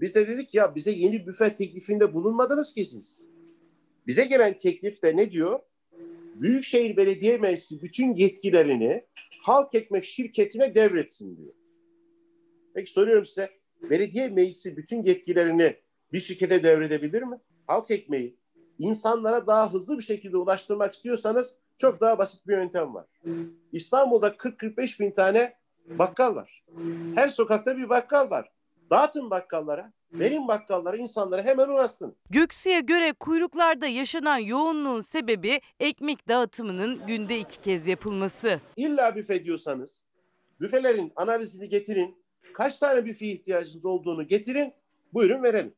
[0.00, 3.26] Biz de dedik ya bize yeni büfe teklifinde bulunmadınız ki siz.
[4.06, 5.60] Bize gelen teklifte ne diyor?
[6.34, 9.04] Büyükşehir Belediye Meclisi bütün yetkilerini
[9.42, 11.52] halk ekmek şirketine devretsin diyor.
[12.74, 13.50] Peki soruyorum size
[13.90, 15.76] belediye meclisi bütün yetkilerini
[16.12, 17.36] bir şirkete devredebilir mi?
[17.66, 18.36] Halk ekmeği
[18.78, 23.06] insanlara daha hızlı bir şekilde ulaştırmak istiyorsanız Çok daha basit bir yöntem var.
[23.72, 25.54] İstanbul'da 40-45 bin tane
[25.86, 26.64] bakkal var.
[27.14, 28.48] Her sokakta bir bakkal var.
[28.90, 32.16] Dağıtın bakkallara, verin bakkallara insanlara hemen ulaşsın.
[32.30, 38.60] Göksu'ya göre kuyruklarda yaşanan yoğunluğun sebebi ekmek dağıtımının günde iki kez yapılması.
[38.76, 40.04] İlla büfe diyorsanız
[40.60, 42.24] büfelerin analizini getirin.
[42.54, 44.72] Kaç tane büfe ihtiyacınız olduğunu getirin.
[45.12, 45.74] Buyurun verelim.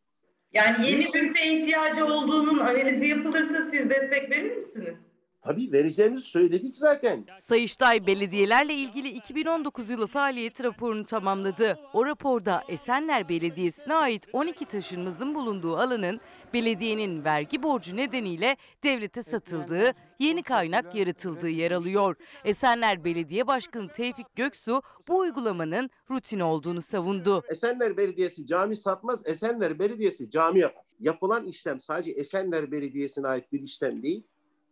[0.53, 4.99] Yani yeni büfe ihtiyacı olduğunun analizi yapılırsa siz destek verir misiniz?
[5.45, 7.27] Tabii vereceğimizi söyledik zaten.
[7.39, 11.79] Sayıştay belediyelerle ilgili 2019 yılı faaliyet raporunu tamamladı.
[11.93, 16.21] O raporda Esenler Belediyesi'ne ait 12 taşınmazın bulunduğu alanın
[16.55, 22.17] belediyenin vergi borcu nedeniyle devlete satıldığı, yeni kaynak yaratıldığı yer alıyor.
[22.45, 27.43] Esenler Belediye Başkanı Tevfik Göksu bu uygulamanın rutin olduğunu savundu.
[27.51, 30.85] Esenler Belediyesi cami satmaz, Esenler Belediyesi cami yapar.
[31.01, 34.25] Yapılan işlem sadece Esenler Belediyesi'ne ait bir işlem değil.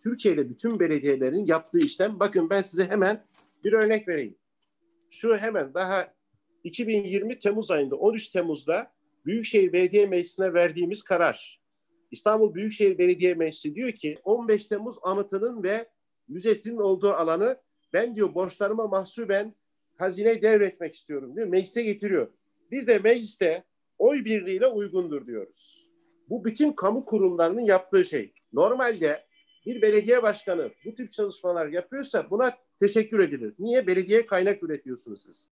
[0.02, 2.20] Türkiye'de bütün belediyelerin yaptığı işlem.
[2.20, 3.22] Bakın ben size hemen
[3.64, 4.36] bir örnek vereyim.
[5.10, 6.14] Şu hemen daha
[6.64, 8.92] 2020 Temmuz ayında 13 Temmuz'da
[9.26, 11.60] Büyükşehir Belediye Meclisi'ne verdiğimiz karar.
[12.10, 15.88] İstanbul Büyükşehir Belediye Meclisi diyor ki 15 Temmuz anıtının ve
[16.28, 17.60] müzesinin olduğu alanı
[17.92, 19.54] ben diyor borçlarıma mahsuben
[19.98, 21.48] hazineye devretmek istiyorum diyor.
[21.48, 22.28] Meclise getiriyor.
[22.70, 23.64] Biz de mecliste
[23.98, 25.90] oy birliğiyle uygundur diyoruz.
[26.28, 28.32] Bu bütün kamu kurumlarının yaptığı şey.
[28.52, 29.24] Normalde
[29.66, 33.54] bir belediye başkanı bu tip çalışmalar yapıyorsa buna teşekkür edilir.
[33.58, 33.86] Niye?
[33.86, 35.48] Belediye kaynak üretiyorsunuz siz.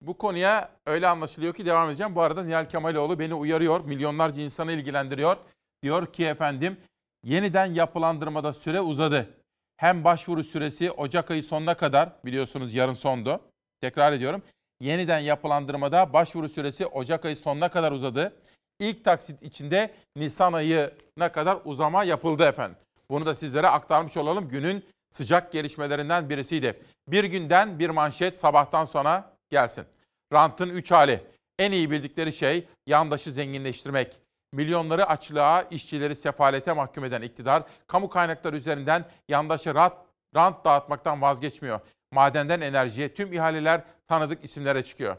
[0.00, 2.14] Bu konuya öyle anlaşılıyor ki devam edeceğim.
[2.14, 3.84] Bu arada Nihal Kemaloğlu beni uyarıyor.
[3.84, 5.36] Milyonlarca insanı ilgilendiriyor.
[5.82, 6.76] Diyor ki efendim
[7.24, 9.34] yeniden yapılandırmada süre uzadı.
[9.76, 13.40] Hem başvuru süresi Ocak ayı sonuna kadar biliyorsunuz yarın sondu.
[13.80, 14.42] Tekrar ediyorum.
[14.80, 18.32] Yeniden yapılandırmada başvuru süresi Ocak ayı sonuna kadar uzadı.
[18.80, 22.76] İlk taksit içinde Nisan ayına kadar uzama yapıldı efendim.
[23.12, 24.48] Bunu da sizlere aktarmış olalım.
[24.48, 26.82] Günün sıcak gelişmelerinden birisiydi.
[27.08, 29.84] Bir günden bir manşet sabahtan sonra gelsin.
[30.32, 31.26] Rantın üç hali.
[31.58, 34.18] En iyi bildikleri şey yandaşı zenginleştirmek.
[34.52, 39.94] Milyonları açlığa, işçileri sefalete mahkum eden iktidar, kamu kaynakları üzerinden yandaşı rant,
[40.34, 41.80] rant dağıtmaktan vazgeçmiyor.
[42.12, 45.16] Madenden enerjiye tüm ihaleler tanıdık isimlere çıkıyor.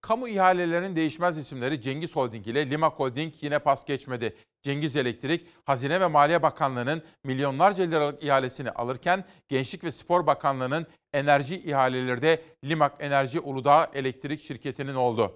[0.00, 4.36] Kamu ihalelerinin değişmez isimleri Cengiz Holding ile Lima Holding yine pas geçmedi.
[4.62, 11.62] Cengiz Elektrik, Hazine ve Maliye Bakanlığı'nın milyonlarca liralık ihalesini alırken Gençlik ve Spor Bakanlığı'nın enerji
[11.62, 15.34] ihaleleri de Limak Enerji Uludağ Elektrik Şirketi'nin oldu.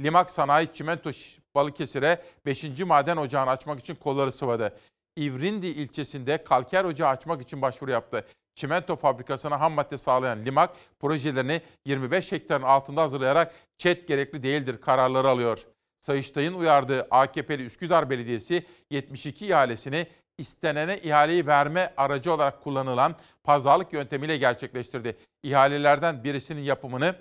[0.00, 1.10] Limak Sanayi Çimento
[1.54, 2.80] Balıkesir'e 5.
[2.80, 4.78] maden ocağını açmak için kolları sıvadı.
[5.16, 8.26] İvrindi ilçesinde kalker ocağı açmak için başvuru yaptı.
[8.54, 15.28] Çimento fabrikasına ham madde sağlayan Limak projelerini 25 hektarın altında hazırlayarak ÇED gerekli değildir kararları
[15.28, 15.66] alıyor.
[16.08, 20.06] Sayıştay'ın uyardığı AKP'li Üsküdar Belediyesi 72 ihalesini
[20.38, 25.16] istenene ihaleyi verme aracı olarak kullanılan pazarlık yöntemiyle gerçekleştirdi.
[25.42, 27.14] İhalelerden birisinin yapımını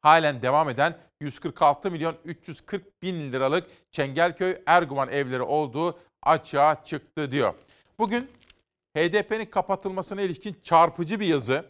[0.00, 7.54] halen devam eden 146 milyon 340 bin liralık Çengelköy Erguvan evleri olduğu açığa çıktı diyor.
[7.98, 8.30] Bugün
[8.96, 11.64] HDP'nin kapatılmasına ilişkin çarpıcı bir yazı,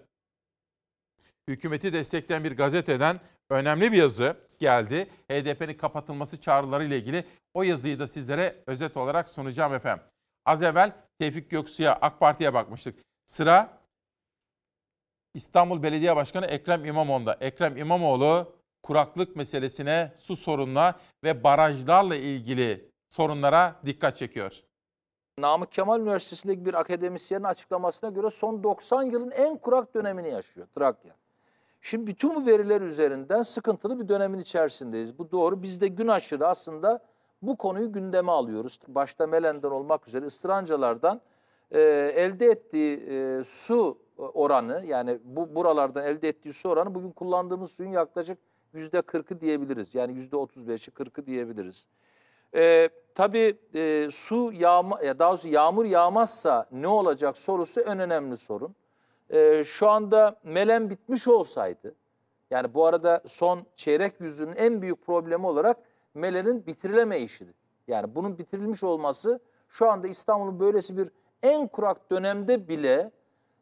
[1.49, 5.09] hükümeti destekleyen bir gazeteden önemli bir yazı geldi.
[5.30, 10.04] HDP'nin kapatılması çağrıları ile ilgili o yazıyı da sizlere özet olarak sunacağım efendim.
[10.44, 12.98] Az evvel Tevfik Göksu'ya, AK Parti'ye bakmıştık.
[13.26, 13.78] Sıra
[15.35, 17.37] İstanbul Belediye Başkanı Ekrem İmamoğlu'nda.
[17.40, 24.61] Ekrem İmamoğlu kuraklık meselesine, su sorununa ve barajlarla ilgili sorunlara dikkat çekiyor.
[25.38, 31.14] Namık Kemal Üniversitesi'ndeki bir akademisyenin açıklamasına göre son 90 yılın en kurak dönemini yaşıyor Trakya.
[31.87, 35.18] Şimdi bütün bu veriler üzerinden sıkıntılı bir dönemin içerisindeyiz.
[35.18, 35.62] Bu doğru.
[35.62, 37.03] Biz de gün aşırı aslında
[37.42, 38.81] bu konuyu gündeme alıyoruz.
[38.88, 41.20] Başta Melen'den olmak üzere ıstırancalardan
[41.70, 41.81] e,
[42.16, 47.92] elde ettiği e, su oranı yani bu buralardan elde ettiği su oranı bugün kullandığımız suyun
[47.92, 48.38] yaklaşık
[48.72, 49.94] yüzde 40'ı diyebiliriz.
[49.94, 51.87] Yani yüzde 35'i 40'ı diyebiliriz.
[52.55, 58.37] Ee, tabii e, su yağma, ya daha doğrusu yağmur yağmazsa ne olacak sorusu en önemli
[58.37, 58.75] sorun.
[59.31, 61.95] Ee, şu anda melen bitmiş olsaydı,
[62.51, 65.77] yani bu arada son çeyrek yüzyılın en büyük problemi olarak
[66.15, 67.55] melenin bitirilemeyişidir.
[67.89, 71.11] Yani bunun bitirilmiş olması şu anda İstanbul'un böylesi bir
[71.43, 73.11] en kurak dönemde bile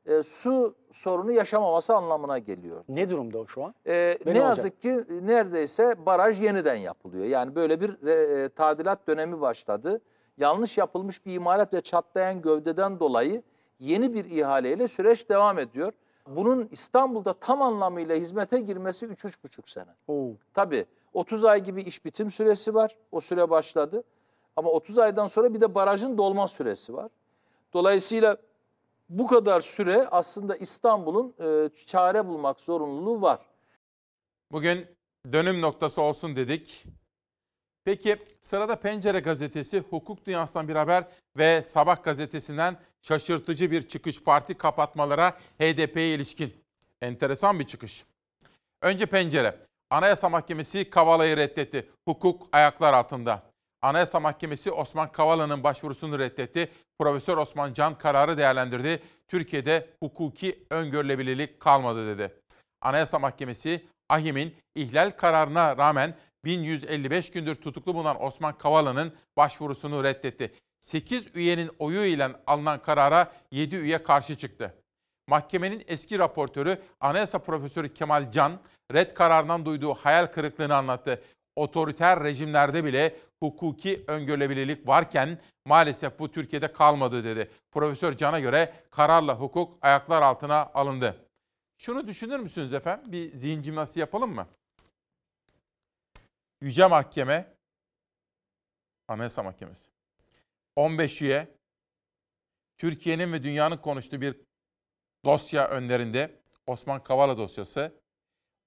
[0.07, 2.85] e, su sorunu yaşamaması anlamına geliyor.
[2.88, 3.74] Ne durumda o şu an?
[3.87, 7.24] Ve ne ne yazık ki neredeyse baraj yeniden yapılıyor.
[7.24, 10.00] Yani böyle bir e, tadilat dönemi başladı.
[10.38, 13.42] Yanlış yapılmış bir imalat ve çatlayan gövdeden dolayı
[13.80, 15.92] yeni bir ihaleyle süreç devam ediyor.
[16.28, 19.90] Bunun İstanbul'da tam anlamıyla hizmete girmesi 3-3,5 sene.
[20.08, 20.32] Oo.
[20.54, 22.96] Tabii 30 ay gibi iş bitim süresi var.
[23.12, 24.04] O süre başladı.
[24.56, 27.10] Ama 30 aydan sonra bir de barajın dolma süresi var.
[27.72, 28.37] Dolayısıyla
[29.08, 33.40] Bu kadar süre aslında İstanbul'un e, çare bulmak zorunluluğu var.
[34.52, 34.87] Bugün
[35.32, 36.84] dönüm noktası olsun dedik.
[37.84, 41.04] Peki sırada Pencere gazetesi, hukuk dünyasından bir haber
[41.36, 46.54] ve Sabah gazetesinden şaşırtıcı bir çıkış parti kapatmalara HDP'ye ilişkin.
[47.02, 48.04] Enteresan bir çıkış.
[48.82, 49.56] Önce Pencere.
[49.90, 51.90] Anayasa Mahkemesi Kavala'yı reddetti.
[52.08, 53.42] Hukuk ayaklar altında.
[53.82, 56.70] Anayasa Mahkemesi Osman Kavala'nın başvurusunu reddetti.
[56.98, 59.02] Profesör Osman Can kararı değerlendirdi.
[59.28, 62.34] Türkiye'de hukuki öngörülebilirlik kalmadı dedi.
[62.80, 66.14] Anayasa Mahkemesi AHİM'in ihlal kararına rağmen
[66.44, 70.54] 1155 gündür tutuklu bulunan Osman Kavala'nın başvurusunu reddetti.
[70.80, 74.74] 8 üyenin oyu ile alınan karara 7 üye karşı çıktı.
[75.28, 78.52] Mahkemenin eski raportörü Anayasa Profesörü Kemal Can,
[78.92, 81.22] red kararından duyduğu hayal kırıklığını anlattı.
[81.57, 87.50] Otoriter rejimlerde bile hukuki öngörülebilirlik varken maalesef bu Türkiye'de kalmadı dedi.
[87.72, 91.16] Profesör Can'a göre kararla hukuk ayaklar altına alındı.
[91.78, 93.12] Şunu düşünür müsünüz efendim?
[93.12, 94.46] Bir zihin jimnastiği yapalım mı?
[96.64, 97.55] Yüce Mahkeme,
[99.09, 99.90] Anayasa Mahkemesi.
[100.77, 101.48] 15 üye,
[102.79, 104.40] Türkiye'nin ve dünyanın konuştuğu bir
[105.24, 108.00] dosya önlerinde, Osman Kavala dosyası.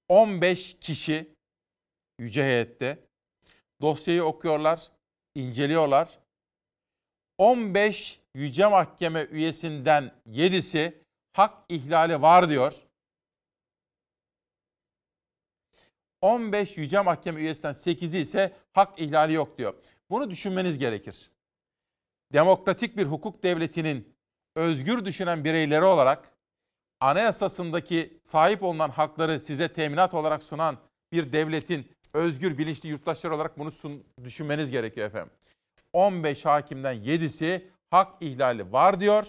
[0.07, 1.35] 15 kişi
[2.19, 2.99] Yüce Heyette
[3.81, 4.91] dosyayı okuyorlar,
[5.35, 6.19] inceliyorlar.
[7.37, 12.86] 15 Yüce Mahkeme üyesinden 7'si hak ihlali var diyor.
[16.21, 19.73] 15 Yüce Mahkeme üyesinden 8'i ise hak ihlali yok diyor.
[20.09, 21.31] Bunu düşünmeniz gerekir.
[22.33, 24.13] Demokratik bir hukuk devletinin
[24.55, 26.31] özgür düşünen bireyleri olarak
[26.99, 30.77] anayasasındaki sahip olunan hakları size teminat olarak sunan
[31.11, 33.71] bir devletin özgür bilinçli yurttaşları olarak bunu
[34.23, 35.31] düşünmeniz gerekiyor efendim.
[35.93, 39.27] 15 hakimden 7'si hak ihlali var diyor,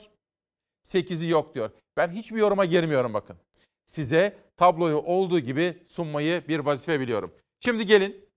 [0.85, 1.71] 8'i yok diyor.
[1.97, 3.37] Ben hiçbir yoruma girmiyorum bakın.
[3.85, 7.33] Size tabloyu olduğu gibi sunmayı bir vazife biliyorum.
[7.61, 8.29] Şimdi gelin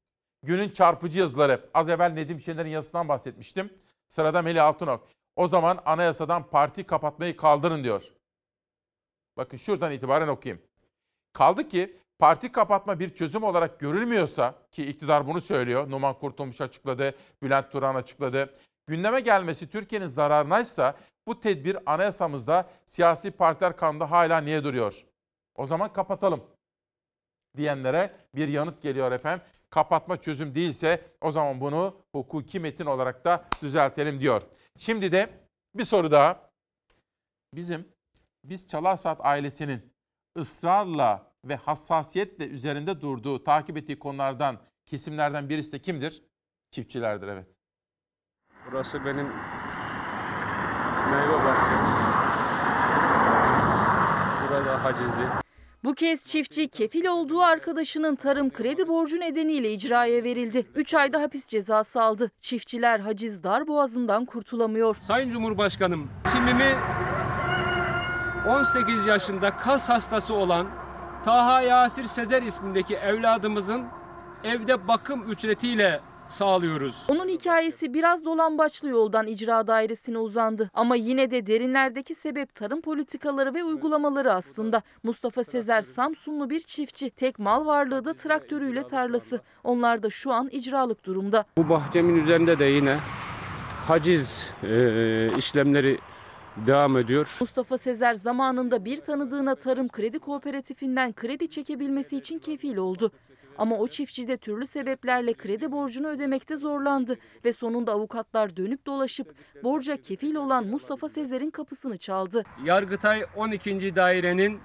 [0.43, 1.69] günün çarpıcı yazıları.
[1.73, 3.69] Az evvel Nedim Şener'in yazısından bahsetmiştim.
[4.07, 5.07] Sırada Melih Altınok.
[5.35, 8.03] O zaman anayasadan parti kapatmayı kaldırın diyor.
[9.37, 10.63] Bakın şuradan itibaren okuyayım.
[11.33, 15.91] Kaldı ki parti kapatma bir çözüm olarak görülmüyorsa ki iktidar bunu söylüyor.
[15.91, 18.55] Numan Kurtulmuş açıkladı, Bülent Turan açıkladı.
[18.87, 20.95] Gündeme gelmesi Türkiye'nin zararınaysa
[21.27, 25.05] bu tedbir anayasamızda siyasi partiler kanunda hala niye duruyor?
[25.55, 26.43] O zaman kapatalım
[27.57, 29.45] diyenlere bir yanıt geliyor efendim.
[29.69, 34.41] Kapatma çözüm değilse o zaman bunu hukuki metin olarak da düzeltelim diyor.
[34.77, 35.29] Şimdi de
[35.75, 36.51] bir soru daha.
[37.53, 37.87] Bizim
[38.43, 39.93] biz Çalar Saat ailesinin
[40.37, 46.23] ısrarla ve hassasiyetle üzerinde durduğu, takip ettiği konulardan, kesimlerden birisi de kimdir?
[46.71, 47.47] Çiftçilerdir evet.
[48.65, 49.27] Burası benim
[51.11, 52.00] meyve bahçem.
[54.91, 55.41] Hacizli.
[55.83, 60.67] Bu kez çiftçi kefil olduğu arkadaşının tarım kredi borcu nedeniyle icraya verildi.
[60.75, 62.31] 3 ayda hapis cezası aldı.
[62.39, 64.97] Çiftçiler haciz dar boğazından kurtulamıyor.
[65.01, 66.75] Sayın Cumhurbaşkanım, çimimi
[68.49, 70.67] 18 yaşında kas hastası olan
[71.25, 73.85] Taha Yasir Sezer ismindeki evladımızın
[74.43, 76.01] evde bakım ücretiyle
[76.31, 77.03] sağlıyoruz.
[77.09, 80.69] Onun hikayesi biraz dolambaçlı yoldan icra dairesine uzandı.
[80.73, 84.81] Ama yine de derinlerdeki sebep tarım politikaları ve uygulamaları aslında.
[85.03, 87.09] Mustafa Sezer Samsunlu bir çiftçi.
[87.09, 89.41] Tek mal varlığı da traktörüyle tarlası.
[89.63, 91.45] Onlar da şu an icralık durumda.
[91.57, 92.99] Bu bahçemin üzerinde de yine
[93.87, 95.97] haciz e, işlemleri
[96.57, 97.37] devam ediyor.
[97.41, 103.11] Mustafa Sezer zamanında bir tanıdığına tarım kredi kooperatifinden kredi çekebilmesi için kefil oldu.
[103.57, 109.35] Ama o çiftçi de türlü sebeplerle kredi borcunu ödemekte zorlandı ve sonunda avukatlar dönüp dolaşıp
[109.63, 112.43] borca kefil olan Mustafa Sezer'in kapısını çaldı.
[112.63, 113.95] Yargıtay 12.
[113.95, 114.59] dairenin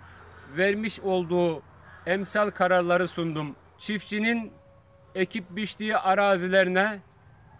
[0.57, 1.63] vermiş olduğu
[2.07, 3.57] emsal kararları sundum.
[3.79, 4.53] Çiftçinin
[5.15, 7.01] ekip biçtiği arazilerine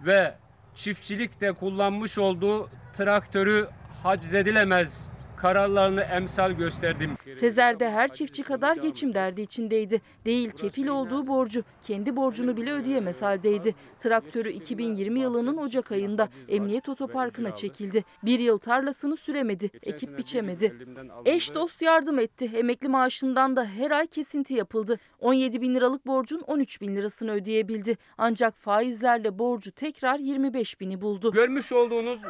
[0.01, 0.35] ve
[0.75, 3.69] çiftçilikte kullanmış olduğu traktörü
[4.03, 7.17] haczedilemez kararlarını emsal gösterdim.
[7.35, 10.01] Sezer de her çiftçi kadar geçim derdi içindeydi.
[10.25, 13.75] Değil kefil olduğu borcu, kendi borcunu bile ödeyemez haldeydi.
[13.99, 18.05] Traktörü 2020 yılının Ocak ayında Emniyet Otoparkı'na çekildi.
[18.23, 20.77] Bir yıl tarlasını süremedi, ekip biçemedi.
[21.25, 22.51] Eş dost yardım etti.
[22.55, 24.99] Emekli maaşından da her ay kesinti yapıldı.
[25.21, 27.97] 17 bin liralık borcun 13 bin lirasını ödeyebildi.
[28.19, 31.33] Ancak faizlerle borcu tekrar 25 bini buldu.
[31.33, 32.21] Görmüş olduğunuz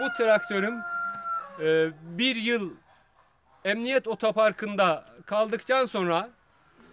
[0.00, 0.74] bu traktörüm
[1.60, 2.70] e, bir yıl
[3.64, 6.30] emniyet otoparkında kaldıktan sonra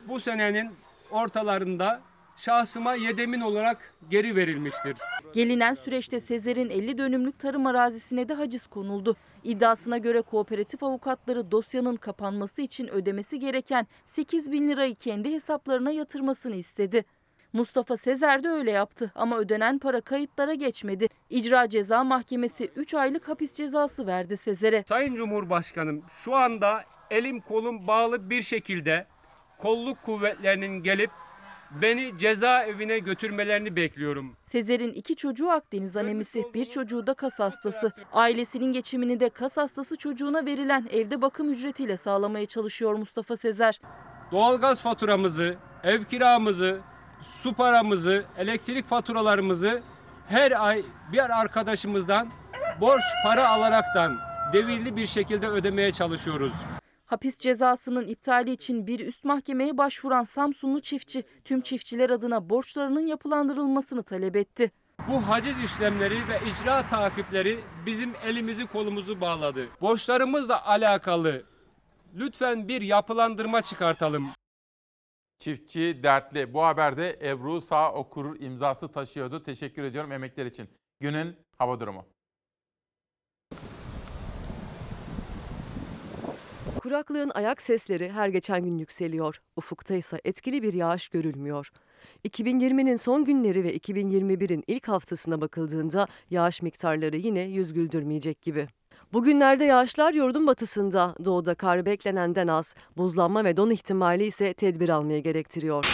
[0.08, 0.72] bu senenin
[1.12, 2.02] ortalarında
[2.38, 4.98] şahsıma yedemin olarak geri verilmiştir.
[5.34, 9.16] Gelinen süreçte Sezer'in 50 dönümlük tarım arazisine de haciz konuldu.
[9.44, 16.56] İddiasına göre kooperatif avukatları dosyanın kapanması için ödemesi gereken 8 bin lirayı kendi hesaplarına yatırmasını
[16.56, 17.06] istedi.
[17.54, 21.08] Mustafa Sezer de öyle yaptı ama ödenen para kayıtlara geçmedi.
[21.30, 24.84] İcra Ceza Mahkemesi 3 aylık hapis cezası verdi Sezer'e.
[24.88, 29.08] Sayın Cumhurbaşkanım şu anda elim kolum bağlı bir şekilde
[29.58, 31.12] kolluk kuvvetlerinin gelip
[31.72, 34.36] beni cezaevine götürmelerini bekliyorum.
[34.46, 37.92] Sezer'in iki çocuğu Akdeniz anemisi, bir çocuğu da kas hastası.
[38.12, 43.82] Ailesinin geçimini de kas hastası çocuğuna verilen evde bakım ücretiyle sağlamaya çalışıyor Mustafa Sezer.
[44.32, 46.82] Doğalgaz faturamızı, ev kiramızı,
[47.22, 49.82] su paramızı, elektrik faturalarımızı
[50.28, 52.30] her ay bir arkadaşımızdan
[52.82, 54.16] borç para alaraktan
[54.54, 56.54] devirli bir şekilde ödemeye çalışıyoruz.
[57.06, 64.04] Hapis cezasının iptali için bir üst mahkemeye başvuran Samsunlu çiftçi tüm çiftçiler adına borçlarının yapılandırılmasını
[64.04, 64.72] talep etti.
[65.08, 69.68] Bu haciz işlemleri ve icra takipleri bizim elimizi kolumuzu bağladı.
[69.82, 71.44] Borçlarımızla alakalı
[72.16, 74.30] lütfen bir yapılandırma çıkartalım.
[75.40, 76.54] Çiftçi dertli.
[76.54, 79.44] Bu haberde Ebru Sağ Okurur imzası taşıyordu.
[79.44, 80.70] Teşekkür ediyorum emekler için.
[81.00, 82.06] Günün hava durumu.
[86.80, 89.42] Kuraklığın ayak sesleri her geçen gün yükseliyor.
[89.56, 91.72] Ufukta ise etkili bir yağış görülmüyor.
[92.28, 98.68] 2020'nin son günleri ve 2021'in ilk haftasına bakıldığında yağış miktarları yine yüz güldürmeyecek gibi.
[99.14, 105.20] Bugünlerde yağışlar yurdun batısında, doğuda kar beklenenden az, buzlanma ve don ihtimali ise tedbir almaya
[105.20, 105.86] gerektiriyor.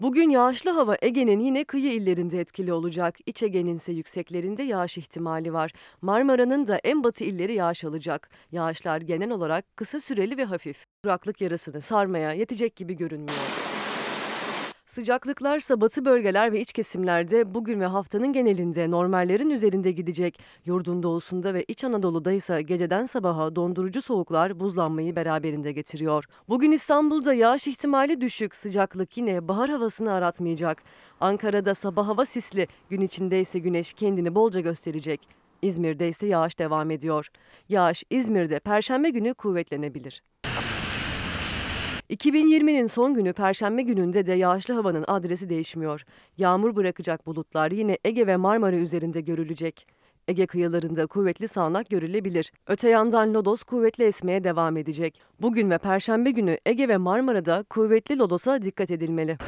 [0.00, 3.16] Bugün yağışlı hava Ege'nin yine kıyı illerinde etkili olacak.
[3.26, 5.72] İç Ege'nin ise yükseklerinde yağış ihtimali var.
[6.02, 8.30] Marmara'nın da en batı illeri yağış alacak.
[8.52, 10.84] Yağışlar genel olarak kısa süreli ve hafif.
[11.02, 13.75] Kuraklık yarasını sarmaya yetecek gibi görünmüyor.
[14.96, 20.38] Sıcaklıklarsa batı bölgeler ve iç kesimlerde bugün ve haftanın genelinde normallerin üzerinde gidecek.
[20.64, 26.24] Yurdun doğusunda ve iç Anadolu'da ise geceden sabaha dondurucu soğuklar buzlanmayı beraberinde getiriyor.
[26.48, 30.82] Bugün İstanbul'da yağış ihtimali düşük, sıcaklık yine bahar havasını aratmayacak.
[31.20, 35.28] Ankara'da sabah hava sisli, gün içinde ise güneş kendini bolca gösterecek.
[35.62, 37.28] İzmir'de ise yağış devam ediyor.
[37.68, 40.22] Yağış İzmir'de perşembe günü kuvvetlenebilir.
[42.10, 46.04] 2020'nin son günü Perşembe gününde de yağışlı havanın adresi değişmiyor.
[46.38, 49.86] Yağmur bırakacak bulutlar yine Ege ve Marmara üzerinde görülecek.
[50.28, 52.52] Ege kıyılarında kuvvetli sağanak görülebilir.
[52.66, 55.20] Öte yandan lodos kuvvetli esmeye devam edecek.
[55.40, 59.38] Bugün ve Perşembe günü Ege ve Marmara'da kuvvetli lodosa dikkat edilmeli.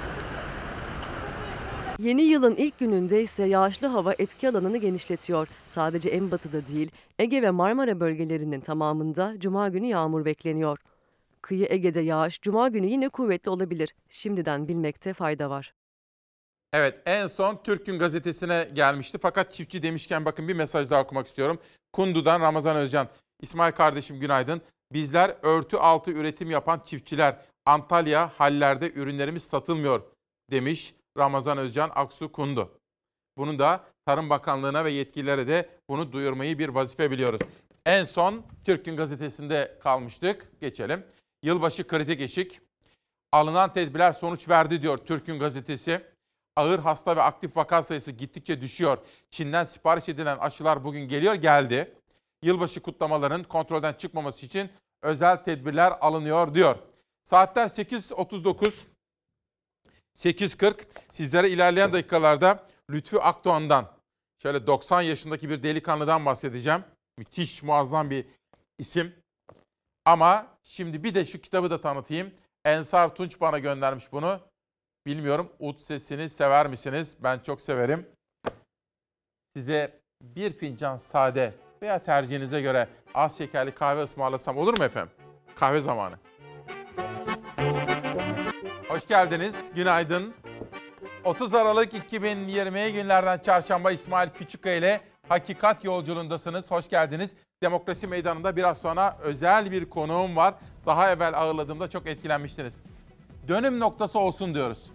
[1.99, 5.49] Yeni yılın ilk gününde ise yağışlı hava etki alanını genişletiyor.
[5.67, 10.79] Sadece en batıda değil, Ege ve Marmara bölgelerinin tamamında cuma günü yağmur bekleniyor.
[11.43, 13.95] Kıyı Ege'de yağış cuma günü yine kuvvetli olabilir.
[14.09, 15.75] Şimdiden bilmekte fayda var.
[16.73, 19.19] Evet en son Türk Gün Gazetesi'ne gelmişti.
[19.19, 21.59] Fakat çiftçi demişken bakın bir mesaj daha okumak istiyorum.
[21.93, 23.09] Kundu'dan Ramazan Özcan.
[23.41, 24.63] İsmail kardeşim günaydın.
[24.93, 27.37] Bizler örtü altı üretim yapan çiftçiler.
[27.67, 30.03] Antalya hallerde ürünlerimiz satılmıyor
[30.51, 32.79] demiş Ramazan Özcan Aksu Kundu.
[33.37, 37.41] Bunu da Tarım Bakanlığı'na ve yetkililere de bunu duyurmayı bir vazife biliyoruz.
[37.87, 40.61] En son Türk Gün Gazetesi'nde kalmıştık.
[40.61, 41.05] Geçelim.
[41.43, 42.61] Yılbaşı kritik eşik.
[43.33, 46.05] Alınan tedbirler sonuç verdi diyor Türk Gün Gazetesi.
[46.57, 48.99] Ağır hasta ve aktif vaka sayısı gittikçe düşüyor.
[49.31, 51.95] Çin'den sipariş edilen aşılar bugün geliyor geldi.
[52.43, 54.71] Yılbaşı kutlamalarının kontrolden çıkmaması için
[55.03, 56.77] özel tedbirler alınıyor diyor.
[57.25, 58.73] Saatler 8.39.
[60.15, 60.75] 8.40
[61.11, 63.93] sizlere ilerleyen dakikalarda Lütfü Akdoğan'dan
[64.43, 66.85] şöyle 90 yaşındaki bir delikanlıdan bahsedeceğim.
[67.19, 68.27] Müthiş muazzam bir
[68.79, 69.15] isim.
[70.09, 72.31] Ama şimdi bir de şu kitabı da tanıtayım.
[72.65, 74.41] Ensar Tunç bana göndermiş bunu.
[75.07, 77.17] Bilmiyorum ut sesini sever misiniz?
[77.21, 78.07] Ben çok severim.
[79.57, 85.13] Size bir fincan sade veya tercihinize göre az şekerli kahve ısmarlasam olur mu efendim?
[85.57, 86.15] Kahve zamanı.
[88.89, 89.73] Hoş geldiniz.
[89.75, 90.35] Günaydın.
[91.25, 96.71] 30 Aralık 2020 günlerden çarşamba İsmail Küçükkaya ile Hakikat Yolculuğundasınız.
[96.71, 97.31] Hoş geldiniz.
[97.63, 100.55] Demokrasi Meydanı'nda biraz sonra özel bir konuğum var.
[100.87, 102.75] Daha evvel ağırladığımda çok etkilenmiştiniz.
[103.49, 104.91] Dönüm noktası olsun diyoruz.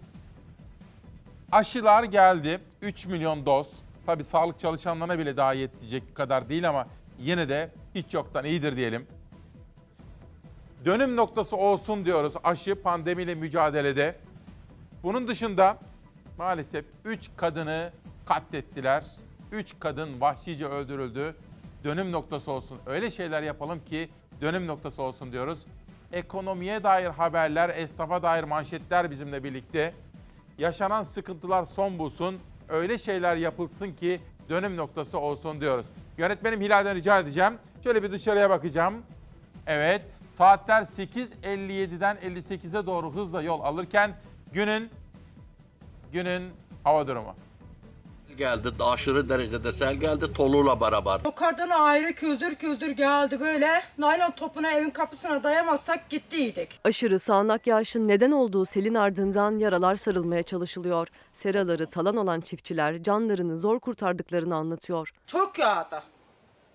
[1.51, 2.59] Aşılar geldi.
[2.81, 3.83] 3 milyon doz.
[4.05, 6.87] Tabii sağlık çalışanlarına bile daha yetecek kadar değil ama
[7.19, 9.07] yine de hiç yoktan iyidir diyelim.
[10.85, 14.15] Dönüm noktası olsun diyoruz aşı pandemiyle mücadelede.
[15.03, 15.77] Bunun dışında
[16.37, 17.91] maalesef 3 kadını
[18.25, 19.03] katlettiler.
[19.51, 21.35] 3 kadın vahşice öldürüldü.
[21.83, 22.79] Dönüm noktası olsun.
[22.85, 24.09] Öyle şeyler yapalım ki
[24.41, 25.65] dönüm noktası olsun diyoruz.
[26.11, 29.93] Ekonomiye dair haberler, esnafa dair manşetler bizimle birlikte.
[30.57, 32.39] Yaşanan sıkıntılar son bulsun.
[32.69, 35.85] öyle şeyler yapılsın ki dönüm noktası olsun diyoruz.
[36.17, 37.53] Yönetmenim Hilal'den rica edeceğim.
[37.83, 38.93] Şöyle bir dışarıya bakacağım.
[39.67, 40.01] Evet,
[40.37, 44.11] saatler 8.57'den 58'e doğru hızla yol alırken
[44.53, 44.89] günün
[46.11, 46.49] günün
[46.83, 47.35] hava durumu.
[48.37, 48.69] Geldi.
[48.79, 51.19] Aşırı derecede sel geldi Tolu'la beraber.
[51.25, 53.69] Yukarıdan ayrı küldür küldür geldi böyle.
[53.97, 56.79] Naylon topuna evin kapısına dayamazsak gittiydik.
[56.83, 61.07] Aşırı sağanak yağışın neden olduğu selin ardından yaralar sarılmaya çalışılıyor.
[61.33, 65.13] Seraları talan olan çiftçiler canlarını zor kurtardıklarını anlatıyor.
[65.27, 66.03] Çok yağdı.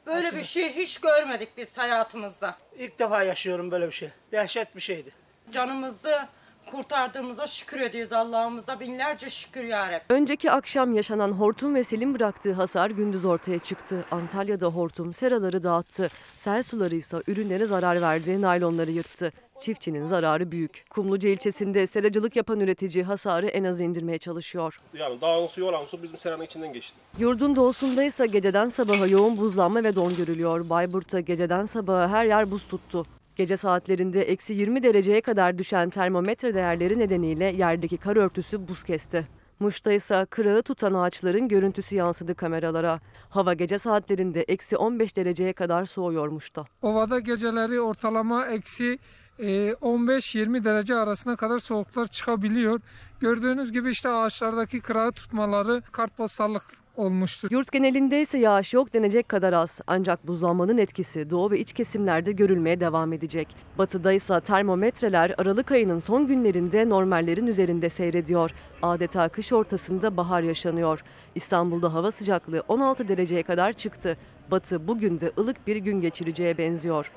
[0.06, 2.56] Böyle bir şey hiç görmedik biz hayatımızda.
[2.78, 4.10] İlk defa yaşıyorum böyle bir şey.
[4.32, 5.10] Dehşet bir şeydi.
[5.52, 6.28] Canımızı
[6.70, 8.80] kurtardığımıza şükür ediyoruz Allah'ımıza.
[8.80, 10.14] Binlerce şükür ya Rabbi.
[10.14, 14.04] Önceki akşam yaşanan hortum ve selin bıraktığı hasar gündüz ortaya çıktı.
[14.10, 16.08] Antalya'da hortum seraları dağıttı.
[16.34, 19.32] Sel suları ise ürünlere zarar verdi, naylonları yırttı.
[19.60, 20.84] Çiftçinin zararı büyük.
[20.90, 24.78] Kumluca ilçesinde seracılık yapan üretici hasarı en az indirmeye çalışıyor.
[24.94, 26.96] Yani dağın suyu olan su bizim seranın içinden geçti.
[27.18, 30.68] Yurdun doğusunda ise geceden sabaha yoğun buzlanma ve don görülüyor.
[30.70, 33.06] Bayburt'ta geceden sabaha her yer buz tuttu.
[33.38, 39.28] Gece saatlerinde eksi 20 dereceye kadar düşen termometre değerleri nedeniyle yerdeki kar örtüsü buz kesti.
[39.60, 43.00] Muş'ta ise kırağı tutan ağaçların görüntüsü yansıdı kameralara.
[43.30, 46.64] Hava gece saatlerinde eksi 15 dereceye kadar soğuyor Muş'ta.
[46.82, 48.98] Ovada geceleri ortalama eksi
[49.38, 52.80] e, 15-20 derece arasına kadar soğuklar çıkabiliyor.
[53.20, 56.64] Gördüğünüz gibi işte ağaçlardaki kırağı tutmaları kartpostallık
[56.98, 57.48] olmuştur.
[57.50, 59.80] Yurt genelinde ise yağış yok denecek kadar az.
[59.86, 63.48] Ancak buzlanmanın etkisi doğu ve iç kesimlerde görülmeye devam edecek.
[63.78, 68.50] Batıda ise termometreler Aralık ayının son günlerinde normallerin üzerinde seyrediyor.
[68.82, 71.04] Adeta kış ortasında bahar yaşanıyor.
[71.34, 74.16] İstanbul'da hava sıcaklığı 16 dereceye kadar çıktı.
[74.50, 77.12] Batı bugün de ılık bir gün geçireceğe benziyor.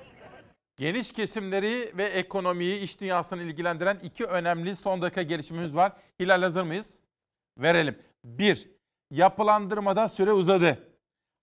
[0.77, 5.93] Geniş kesimleri ve ekonomiyi, iş dünyasını ilgilendiren iki önemli son dakika gelişmemiz var.
[6.19, 6.88] Hilal hazır mıyız?
[7.57, 7.95] Verelim.
[8.23, 8.69] Bir,
[9.12, 10.88] yapılandırmada süre uzadı.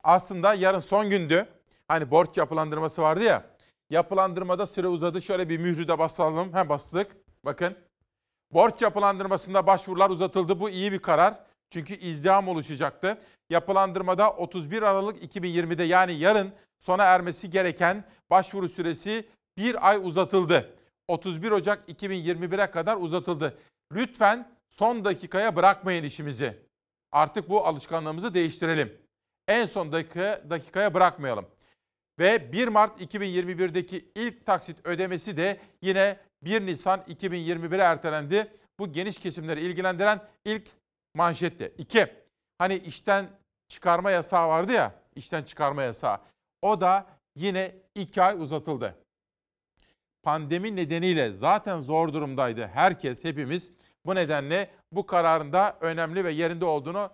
[0.05, 1.49] Aslında yarın son gündü.
[1.89, 3.45] Hani borç yapılandırması vardı ya.
[3.91, 5.23] Yapılandırmada süre uzadı.
[5.23, 6.53] Şöyle bir mührü de basalım.
[6.53, 7.17] Hem bastık.
[7.45, 7.77] Bakın.
[8.53, 10.61] Borç yapılandırmasında başvurular uzatıldı.
[10.61, 11.35] Bu iyi bir karar.
[11.71, 13.19] Çünkü izdiham oluşacaktı.
[13.51, 20.75] Yapılandırmada 31 Aralık 2020'de yani yarın sona ermesi gereken başvuru süresi bir ay uzatıldı.
[21.09, 23.59] 31 Ocak 2021'e kadar uzatıldı.
[23.93, 26.68] Lütfen son dakikaya bırakmayın işimizi.
[27.13, 28.99] Artık bu alışkanlığımızı değiştirelim.
[29.49, 31.47] En son dakika, dakikaya bırakmayalım.
[32.19, 38.53] Ve 1 Mart 2021'deki ilk taksit ödemesi de yine 1 Nisan 2021'e ertelendi.
[38.79, 40.69] Bu geniş kesimleri ilgilendiren ilk
[41.15, 41.75] manşetti.
[41.79, 42.07] 2.
[42.59, 43.27] Hani işten
[43.69, 46.21] çıkarma yasağı vardı ya, işten çıkarma yasağı.
[46.63, 47.07] O da
[47.37, 48.95] yine 2 ay uzatıldı.
[50.23, 53.73] Pandemi nedeniyle zaten zor durumdaydı herkes, hepimiz.
[54.09, 57.11] Bu nedenle bu kararın da önemli ve yerinde olduğunu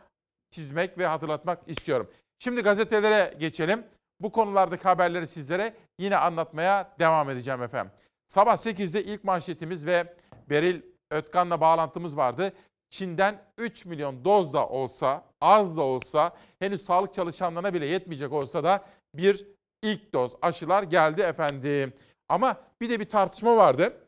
[0.51, 2.11] çizmek ve hatırlatmak istiyorum.
[2.39, 3.85] Şimdi gazetelere geçelim.
[4.21, 7.93] Bu konulardaki haberleri sizlere yine anlatmaya devam edeceğim efendim.
[8.27, 10.17] Sabah 8'de ilk manşetimiz ve
[10.51, 12.53] Beril Ötkan'la bağlantımız vardı.
[12.91, 18.65] Çin'den 3 milyon doz da olsa, az da olsa, henüz sağlık çalışanlarına bile yetmeyecek olsa
[18.65, 18.85] da
[19.15, 19.47] bir
[19.83, 21.93] ilk doz aşılar geldi efendim.
[22.29, 24.04] Ama bir de bir tartışma vardı.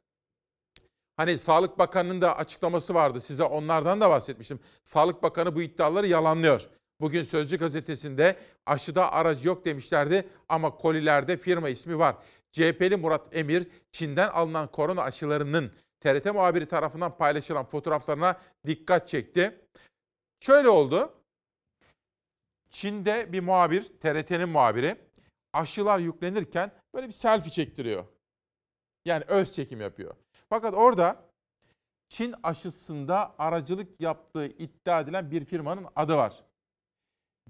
[1.17, 3.21] Hani Sağlık Bakanı'nın da açıklaması vardı.
[3.21, 4.61] Size onlardan da bahsetmiştim.
[4.85, 6.69] Sağlık Bakanı bu iddiaları yalanlıyor.
[7.01, 8.37] Bugün Sözcü gazetesinde
[8.67, 12.17] aşıda aracı yok demişlerdi ama kolilerde firma ismi var.
[12.53, 19.61] CHP'li Murat Emir, Çin'den alınan korona aşılarının TRT muhabiri tarafından paylaşılan fotoğraflarına dikkat çekti.
[20.41, 21.13] Şöyle oldu.
[22.71, 24.97] Çin'de bir muhabir, TRT'nin muhabiri
[25.53, 28.05] aşılar yüklenirken böyle bir selfie çektiriyor.
[29.05, 30.15] Yani öz çekim yapıyor.
[30.49, 31.27] Fakat orada
[32.09, 36.45] Çin aşısında aracılık yaptığı iddia edilen bir firmanın adı var.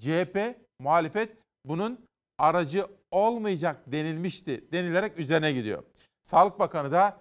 [0.00, 2.06] CHP, muhalefet bunun
[2.38, 5.82] aracı olmayacak denilmişti denilerek üzerine gidiyor.
[6.22, 7.20] Sağlık Bakanı da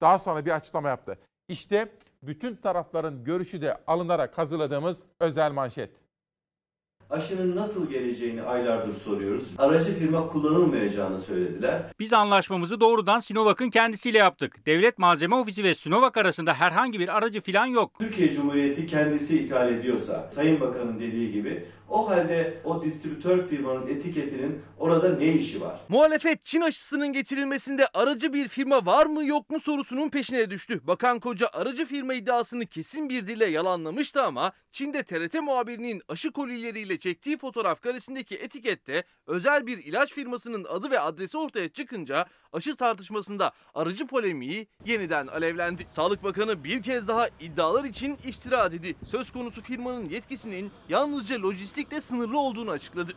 [0.00, 1.18] daha sonra bir açıklama yaptı.
[1.48, 1.92] İşte
[2.22, 5.90] bütün tarafların görüşü de alınarak hazırladığımız özel manşet.
[7.10, 9.44] Aşının nasıl geleceğini aylardır soruyoruz.
[9.58, 11.82] Aracı firma kullanılmayacağını söylediler.
[11.98, 14.66] Biz anlaşmamızı doğrudan Sinovac'ın kendisiyle yaptık.
[14.66, 17.92] Devlet Malzeme Ofisi ve Sinovac arasında herhangi bir aracı falan yok.
[17.98, 24.62] Türkiye Cumhuriyeti kendisi ithal ediyorsa, Sayın Bakan'ın dediği gibi o halde o distribütör firmanın etiketinin
[24.78, 25.80] orada ne işi var?
[25.88, 30.80] Muhalefet Çin aşısının getirilmesinde aracı bir firma var mı yok mu sorusunun peşine düştü.
[30.86, 36.98] Bakan Koca aracı firma iddiasını kesin bir dille yalanlamıştı ama Çin'de TRT muhabirinin aşı kolileriyle
[36.98, 43.52] çektiği fotoğraf karesindeki etikette özel bir ilaç firmasının adı ve adresi ortaya çıkınca aşı tartışmasında
[43.74, 45.86] arıcı polemiği yeniden alevlendi.
[45.90, 48.94] Sağlık Bakanı bir kez daha iddialar için iftira dedi.
[49.04, 51.36] Söz konusu firmanın yetkisinin yalnızca
[51.80, 53.12] lojistikle sınırlı olduğunu açıkladı.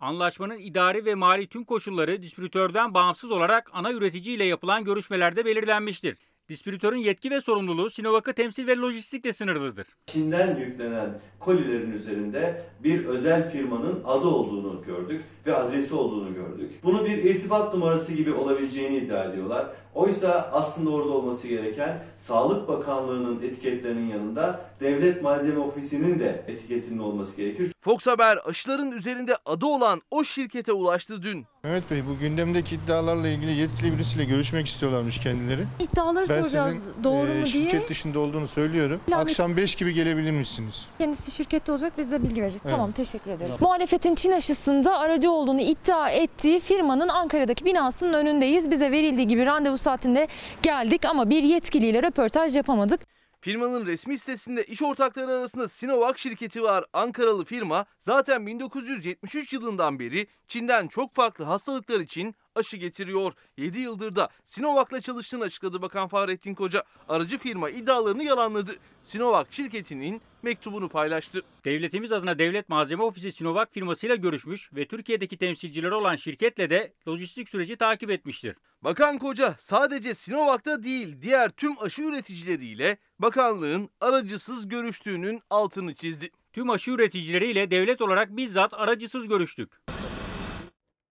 [0.00, 6.16] Anlaşmanın idari ve mali tüm koşulları distribütörden bağımsız olarak ana üretici ile yapılan görüşmelerde belirlenmiştir.
[6.48, 9.86] Distribütörün yetki ve sorumluluğu Sinovac'ı temsil ve lojistikle sınırlıdır.
[10.06, 16.70] Çin'den yüklenen kolilerin üzerinde bir özel firmanın adı olduğunu gördük ve adresi olduğunu gördük.
[16.82, 19.66] Bunu bir irtibat numarası gibi olabileceğini iddia ediyorlar.
[20.00, 27.36] Oysa aslında orada olması gereken Sağlık Bakanlığı'nın etiketlerinin yanında Devlet Malzeme Ofisi'nin de etiketinin olması
[27.36, 27.72] gerekir.
[27.80, 31.46] Fox Haber aşıların üzerinde adı olan o şirkete ulaştı dün.
[31.62, 35.66] Mehmet Bey bu gündemdeki iddialarla ilgili yetkili birisiyle görüşmek istiyorlarmış kendileri.
[35.80, 36.74] İddiaları Ben soracağız.
[36.76, 37.46] sizin Doğru e, mu diye.
[37.46, 39.00] şirket dışında olduğunu söylüyorum.
[39.10, 40.86] Lanet- Akşam 5 gibi gelebilir misiniz?
[40.98, 42.60] Kendisi şirkette olacak bize bilgi verecek.
[42.64, 42.72] Evet.
[42.72, 43.54] Tamam teşekkür ederiz.
[43.60, 48.70] Muhalefetin Çin aşısında aracı olduğunu iddia ettiği firmanın Ankara'daki binasının önündeyiz.
[48.70, 50.28] Bize verildiği gibi randevu saatinde
[50.62, 53.00] geldik ama bir yetkiliyle röportaj yapamadık.
[53.40, 56.84] Firmanın resmi sitesinde iş ortakları arasında Sinovac şirketi var.
[56.92, 63.32] Ankaralı firma zaten 1973 yılından beri Çin'den çok farklı hastalıklar için aşı getiriyor.
[63.56, 66.82] 7 yıldır da Sinovac'la çalıştığını açıkladı Bakan Fahrettin Koca.
[67.08, 68.72] Aracı firma iddialarını yalanladı.
[69.02, 71.42] Sinovac şirketinin mektubunu paylaştı.
[71.64, 77.48] Devletimiz adına Devlet Malzeme Ofisi Sinovac firmasıyla görüşmüş ve Türkiye'deki temsilcileri olan şirketle de lojistik
[77.48, 78.56] süreci takip etmiştir.
[78.82, 86.30] Bakan Koca sadece Sinovac'ta değil diğer tüm aşı üreticileriyle bakanlığın aracısız görüştüğünün altını çizdi.
[86.52, 89.95] Tüm aşı üreticileriyle devlet olarak bizzat aracısız görüştük.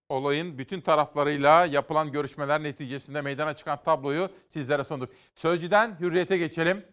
[0.09, 5.09] Olayın bütün taraflarıyla yapılan görüşmeler neticesinde meydana çıkan tabloyu sizlere sunduk.
[5.35, 6.85] Sözcüden hürriyete geçelim.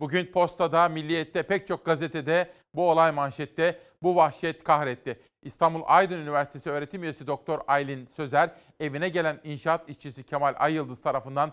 [0.00, 5.20] Bugün Posta'da, Milliyet'te, pek çok gazetede bu olay manşette, bu vahşet kahretti.
[5.42, 11.52] İstanbul Aydın Üniversitesi öğretim üyesi Doktor Aylin Sözer, evine gelen inşaat işçisi Kemal Ayyıldız tarafından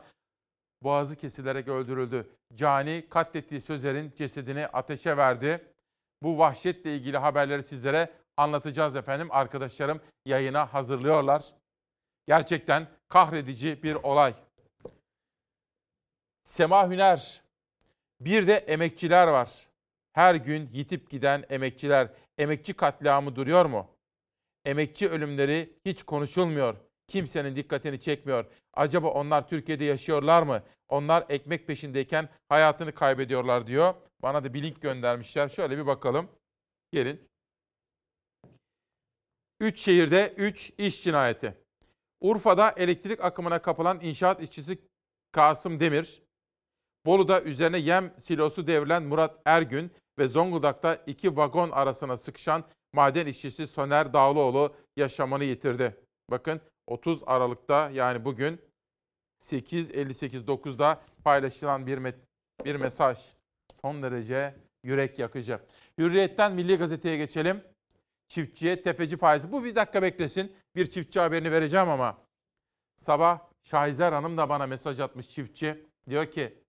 [0.84, 2.30] boğazı kesilerek öldürüldü.
[2.56, 5.66] Cani katlettiği Sözer'in cesedini ateşe verdi.
[6.24, 8.10] Bu vahşetle ilgili haberleri sizlere
[8.40, 9.28] anlatacağız efendim.
[9.32, 11.54] Arkadaşlarım yayına hazırlıyorlar.
[12.28, 14.34] Gerçekten kahredici bir olay.
[16.44, 17.42] Sema Hüner.
[18.22, 19.68] Bir de emekçiler var.
[20.14, 22.10] Her gün yitip giden emekçiler.
[22.38, 23.88] Emekçi katliamı duruyor mu?
[24.66, 26.76] Emekçi ölümleri hiç konuşulmuyor.
[27.08, 28.46] Kimsenin dikkatini çekmiyor.
[28.74, 30.64] Acaba onlar Türkiye'de yaşıyorlar mı?
[30.90, 33.94] Onlar ekmek peşindeyken hayatını kaybediyorlar diyor.
[34.20, 35.50] Bana da bir link göndermişler.
[35.50, 36.30] Şöyle bir bakalım.
[36.92, 37.29] Gelin.
[39.60, 41.54] Üç şehirde 3 iş cinayeti.
[42.22, 44.78] Urfa'da elektrik akımına kapılan inşaat işçisi
[45.32, 46.22] Kasım Demir,
[47.06, 53.68] Bolu'da üzerine yem silosu devrilen Murat Ergün ve Zonguldak'ta iki vagon arasına sıkışan maden işçisi
[53.68, 55.98] Soner Dağlıoğlu yaşamını yitirdi.
[56.32, 58.62] Bakın 30 Aralık'ta yani bugün
[59.44, 62.16] 8.58.9'da paylaşılan bir, me-
[62.66, 63.20] bir mesaj.
[63.82, 65.60] Son derece yürek yakıcı.
[65.98, 67.62] Hürriyet'ten Milli Gazete'ye geçelim.
[68.30, 69.52] Çiftçiye tefeci faizi.
[69.52, 70.56] Bu bir dakika beklesin.
[70.76, 72.18] Bir çiftçi haberini vereceğim ama.
[72.96, 75.86] Sabah Şahizer Hanım da bana mesaj atmış çiftçi.
[76.10, 76.64] Diyor ki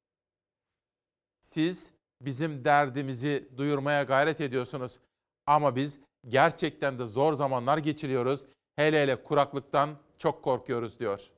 [1.41, 1.87] siz
[2.21, 5.01] bizim derdimizi duyurmaya gayret ediyorsunuz.
[5.47, 5.99] Ama biz
[6.29, 8.45] gerçekten de zor zamanlar geçiriyoruz.
[8.77, 11.31] Hele hele kuraklıktan çok korkuyoruz diyor.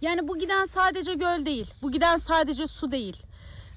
[0.00, 1.74] Yani bu giden sadece göl değil.
[1.82, 3.22] Bu giden sadece su değil.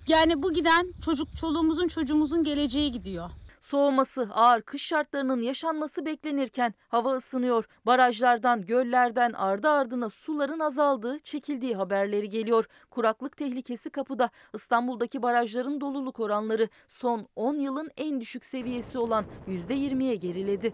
[0.07, 3.29] Yani bu giden çocuk çoluğumuzun çocuğumuzun geleceği gidiyor.
[3.61, 7.65] Soğuması, ağır kış şartlarının yaşanması beklenirken hava ısınıyor.
[7.85, 12.65] Barajlardan, göllerden ardı ardına suların azaldığı, çekildiği haberleri geliyor.
[12.89, 14.29] Kuraklık tehlikesi kapıda.
[14.53, 20.73] İstanbul'daki barajların doluluk oranları son 10 yılın en düşük seviyesi olan %20'ye geriledi.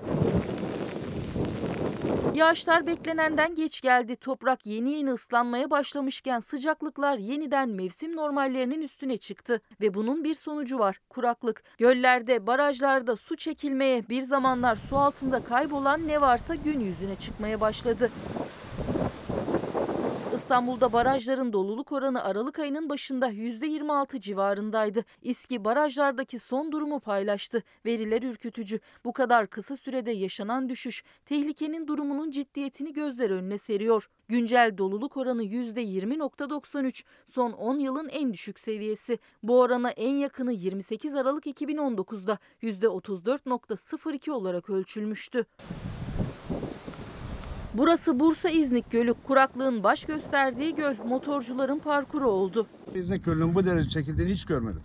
[2.34, 4.16] Yağışlar beklenenden geç geldi.
[4.16, 9.62] Toprak yeni yeni ıslanmaya başlamışken sıcaklıklar yeniden mevsim normallerinin üstüne çıktı.
[9.82, 11.00] Ve bunun bir sonucu var.
[11.10, 11.64] Kuraklık.
[11.78, 18.12] Göllerde, barajlarda su çekilmeye, bir zamanlar su altında kaybolan ne varsa gün yüzüne çıkmaya başladı.
[20.52, 25.06] İstanbul'da barajların doluluk oranı Aralık ayının başında %26 civarındaydı.
[25.22, 27.64] İSKİ barajlardaki son durumu paylaştı.
[27.86, 28.80] Veriler ürkütücü.
[29.06, 34.10] Bu kadar kısa sürede yaşanan düşüş tehlikenin durumunun ciddiyetini gözler önüne seriyor.
[34.28, 37.04] Güncel doluluk oranı %20.93.
[37.28, 39.20] Son 10 yılın en düşük seviyesi.
[39.43, 45.45] Bu orana en yakını 28 Aralık 2019'da %34.02 olarak ölçülmüştü.
[47.74, 49.13] Burası Bursa İznik Gölü.
[49.13, 52.67] Kuraklığın baş gösterdiği göl motorcuların parkuru oldu.
[52.95, 54.82] İznik Gölü'nün bu derece çekildiğini hiç görmedim.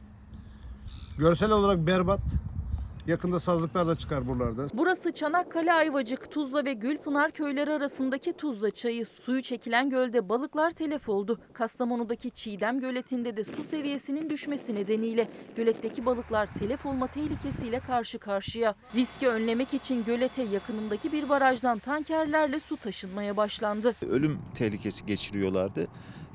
[1.18, 2.20] Görsel olarak berbat.
[3.07, 4.67] Yakında sazlıklar da çıkar buralarda.
[4.75, 9.07] Burası Çanakkale Ayvacık, Tuzla ve Gülpınar köyleri arasındaki Tuzla çayı.
[9.07, 11.39] Suyu çekilen gölde balıklar telef oldu.
[11.53, 18.75] Kastamonu'daki Çiğdem göletinde de su seviyesinin düşmesi nedeniyle göletteki balıklar telef olma tehlikesiyle karşı karşıya.
[18.95, 23.95] Riski önlemek için gölete yakınındaki bir barajdan tankerlerle su taşınmaya başlandı.
[24.11, 25.89] ölüm tehlikesi geçiriyorlardı.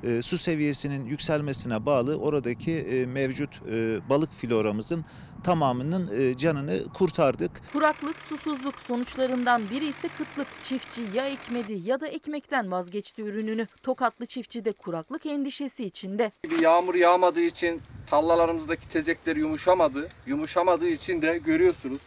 [0.04, 5.04] E, su seviyesinin yükselmesine bağlı oradaki e, mevcut e, balık floramızın
[5.44, 7.50] tamamının e, canını kurtardık.
[7.72, 10.46] Kuraklık, susuzluk sonuçlarından biri ise kıtlık.
[10.62, 13.66] Çiftçi ya ekmedi ya da ekmekten vazgeçti ürününü.
[13.82, 16.32] Tokatlı çiftçi de kuraklık endişesi içinde.
[16.44, 20.08] Bir yağmur yağmadığı için tarlalarımızdaki tezekler yumuşamadı.
[20.26, 22.00] Yumuşamadığı için de görüyorsunuz.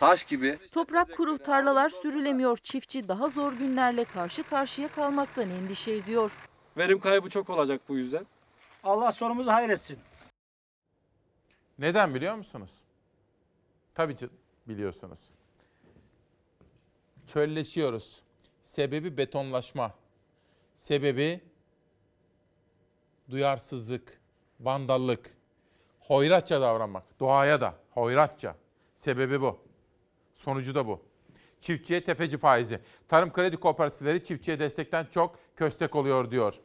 [0.00, 0.58] Taş gibi.
[0.72, 2.56] Toprak kuru, tarlalar sürülemiyor.
[2.56, 6.32] Çiftçi daha zor günlerle karşı karşıya kalmaktan endişe ediyor.
[6.76, 8.26] Verim kaybı çok olacak bu yüzden.
[8.84, 9.98] Allah sonumuzu hayretsin.
[11.80, 12.70] Neden biliyor musunuz?
[13.94, 14.28] Tabii ki
[14.68, 15.18] biliyorsunuz.
[17.26, 18.22] Çölleşiyoruz.
[18.64, 19.94] Sebebi betonlaşma.
[20.76, 21.40] Sebebi
[23.30, 24.20] duyarsızlık,
[24.60, 25.30] vandallık,
[26.00, 27.20] hoyratça davranmak.
[27.20, 28.56] Doğaya da hoyratça.
[28.96, 29.58] Sebebi bu.
[30.34, 31.02] Sonucu da bu.
[31.60, 32.80] Çiftçiye tefeci faizi.
[33.08, 36.60] Tarım kredi kooperatifleri çiftçiye destekten çok köstek oluyor diyor.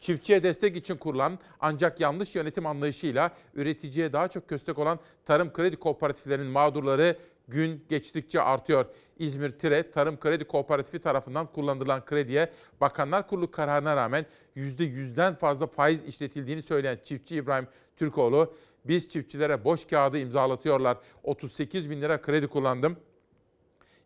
[0.00, 5.76] Çiftçiye destek için kurulan ancak yanlış yönetim anlayışıyla üreticiye daha çok köstek olan tarım kredi
[5.76, 7.16] kooperatiflerinin mağdurları
[7.48, 8.86] gün geçtikçe artıyor.
[9.18, 14.26] İzmir Tire Tarım Kredi Kooperatifi tarafından kullanılan krediye Bakanlar Kurulu kararına rağmen
[14.56, 20.96] %100'den fazla faiz işletildiğini söyleyen çiftçi İbrahim Türkoğlu, biz çiftçilere boş kağıdı imzalatıyorlar.
[21.22, 22.96] 38 bin lira kredi kullandım.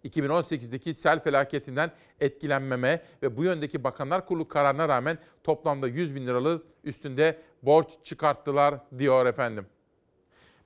[0.05, 1.91] 2018'deki sel felaketinden
[2.21, 8.75] etkilenmeme ve bu yöndeki Bakanlar Kurulu kararına rağmen toplamda 100 bin liralık üstünde borç çıkarttılar
[8.99, 9.67] diyor efendim.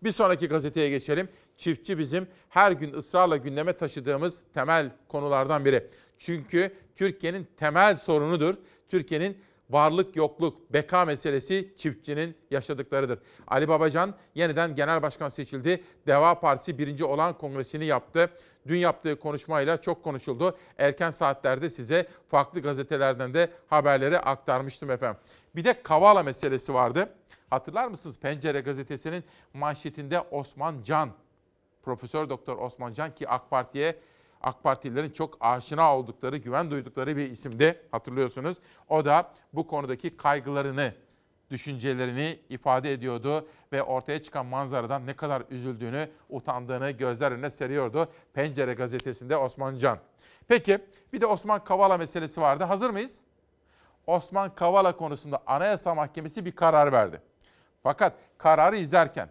[0.02, 1.28] Bir sonraki gazeteye geçelim.
[1.56, 5.86] Çiftçi bizim her gün ısrarla gündeme taşıdığımız temel konulardan biri.
[6.18, 8.54] Çünkü Türkiye'nin temel sorunudur.
[8.88, 9.38] Türkiye'nin
[9.70, 13.18] varlık yokluk, beka meselesi çiftçinin yaşadıklarıdır.
[13.46, 15.84] Ali Babacan yeniden genel başkan seçildi.
[16.06, 18.30] Deva Partisi birinci olan kongresini yaptı.
[18.66, 20.56] Dün yaptığı konuşmayla çok konuşuldu.
[20.78, 25.20] Erken saatlerde size farklı gazetelerden de haberleri aktarmıştım efendim.
[25.56, 27.14] Bir de Kavala meselesi vardı.
[27.50, 31.10] Hatırlar mısınız Pencere gazetesinin manşetinde Osman Can,
[31.82, 33.98] Profesör Doktor Osman Can ki AK Parti'ye
[34.40, 38.56] AK Partililerin çok aşina oldukları, güven duydukları bir isimdi hatırlıyorsunuz.
[38.88, 40.94] O da bu konudaki kaygılarını,
[41.50, 48.08] düşüncelerini ifade ediyordu ve ortaya çıkan manzaradan ne kadar üzüldüğünü, utandığını gözler önüne seriyordu.
[48.34, 49.98] Pencere gazetesinde Osman Can.
[50.48, 50.78] Peki
[51.12, 52.64] bir de Osman Kavala meselesi vardı.
[52.64, 53.12] Hazır mıyız?
[54.06, 57.20] Osman Kavala konusunda Anayasa Mahkemesi bir karar verdi.
[57.82, 59.28] Fakat kararı izlerken,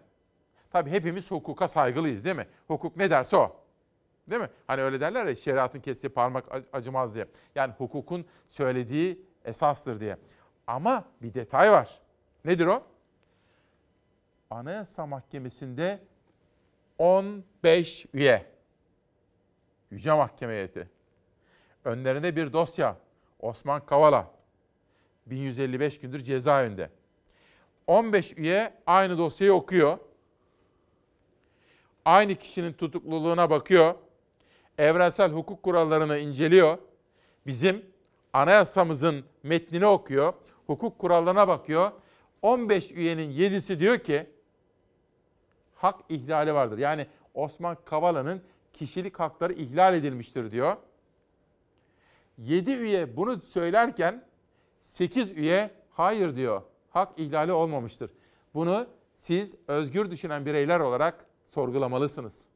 [0.70, 2.46] tabii hepimiz hukuka saygılıyız değil mi?
[2.66, 3.67] Hukuk ne derse o.
[4.30, 4.48] Değil mi?
[4.66, 7.26] Hani öyle derler ya şeriatın kestiği parmak acımaz diye.
[7.54, 10.16] Yani hukukun söylediği esastır diye.
[10.66, 12.00] Ama bir detay var.
[12.44, 12.82] Nedir o?
[14.50, 16.00] Anayasa Mahkemesi'nde
[16.98, 18.46] 15 üye.
[19.90, 20.90] Yüce Mahkeme heyeti.
[21.84, 22.96] Önlerinde bir dosya.
[23.40, 24.30] Osman Kavala.
[25.26, 26.90] 1155 gündür cezaevinde.
[27.86, 29.98] 15 üye aynı dosyayı okuyor.
[32.04, 33.94] Aynı kişinin tutukluluğuna bakıyor.
[34.78, 36.78] Evrensel hukuk kurallarını inceliyor.
[37.46, 37.84] Bizim
[38.32, 40.32] anayasamızın metnini okuyor.
[40.66, 41.92] Hukuk kurallarına bakıyor.
[42.42, 44.26] 15 üyenin 7'si diyor ki
[45.74, 46.78] hak ihlali vardır.
[46.78, 50.76] Yani Osman Kavala'nın kişilik hakları ihlal edilmiştir diyor.
[52.38, 54.24] 7 üye bunu söylerken
[54.80, 56.62] 8 üye hayır diyor.
[56.90, 58.10] Hak ihlali olmamıştır.
[58.54, 62.48] Bunu siz özgür düşünen bireyler olarak sorgulamalısınız.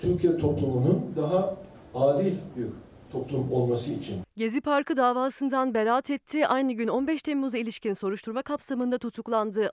[0.00, 1.56] Türkiye toplumunun daha
[1.94, 2.66] adil bir
[3.12, 4.16] toplum olması için.
[4.36, 6.46] Gezi Parkı davasından beraat etti.
[6.46, 9.70] Aynı gün 15 Temmuz'a ilişkin soruşturma kapsamında tutuklandı.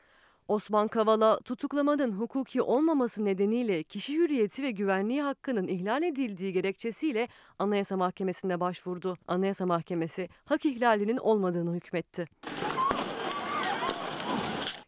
[0.47, 7.27] Osman Kavala tutuklamanın hukuki olmaması nedeniyle kişi hürriyeti ve güvenliği hakkının ihlal edildiği gerekçesiyle
[7.59, 9.17] Anayasa Mahkemesi'ne başvurdu.
[9.27, 12.25] Anayasa Mahkemesi hak ihlalinin olmadığını hükmetti.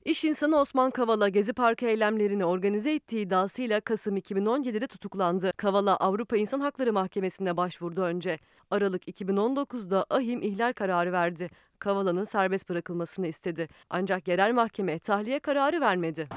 [0.05, 5.51] İş insanı Osman Kavala Gezi Parkı eylemlerini organize ettiği iddiasıyla Kasım 2017'de tutuklandı.
[5.57, 8.39] Kavala Avrupa İnsan Hakları Mahkemesi'ne başvurdu önce.
[8.71, 11.49] Aralık 2019'da ahim ihlal kararı verdi.
[11.79, 13.67] Kavala'nın serbest bırakılmasını istedi.
[13.89, 16.27] Ancak yerel mahkeme tahliye kararı vermedi.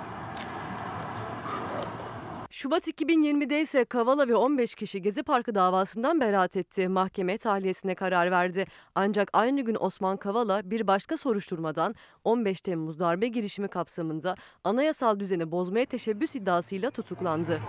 [2.55, 6.88] Şubat 2020'de ise Kavala ve 15 kişi Gezi Parkı davasından beraat etti.
[6.88, 8.66] Mahkeme tahliyesine karar verdi.
[8.94, 11.94] Ancak aynı gün Osman Kavala bir başka soruşturmadan
[12.24, 14.34] 15 Temmuz darbe girişimi kapsamında
[14.64, 17.61] anayasal düzeni bozmaya teşebbüs iddiasıyla tutuklandı.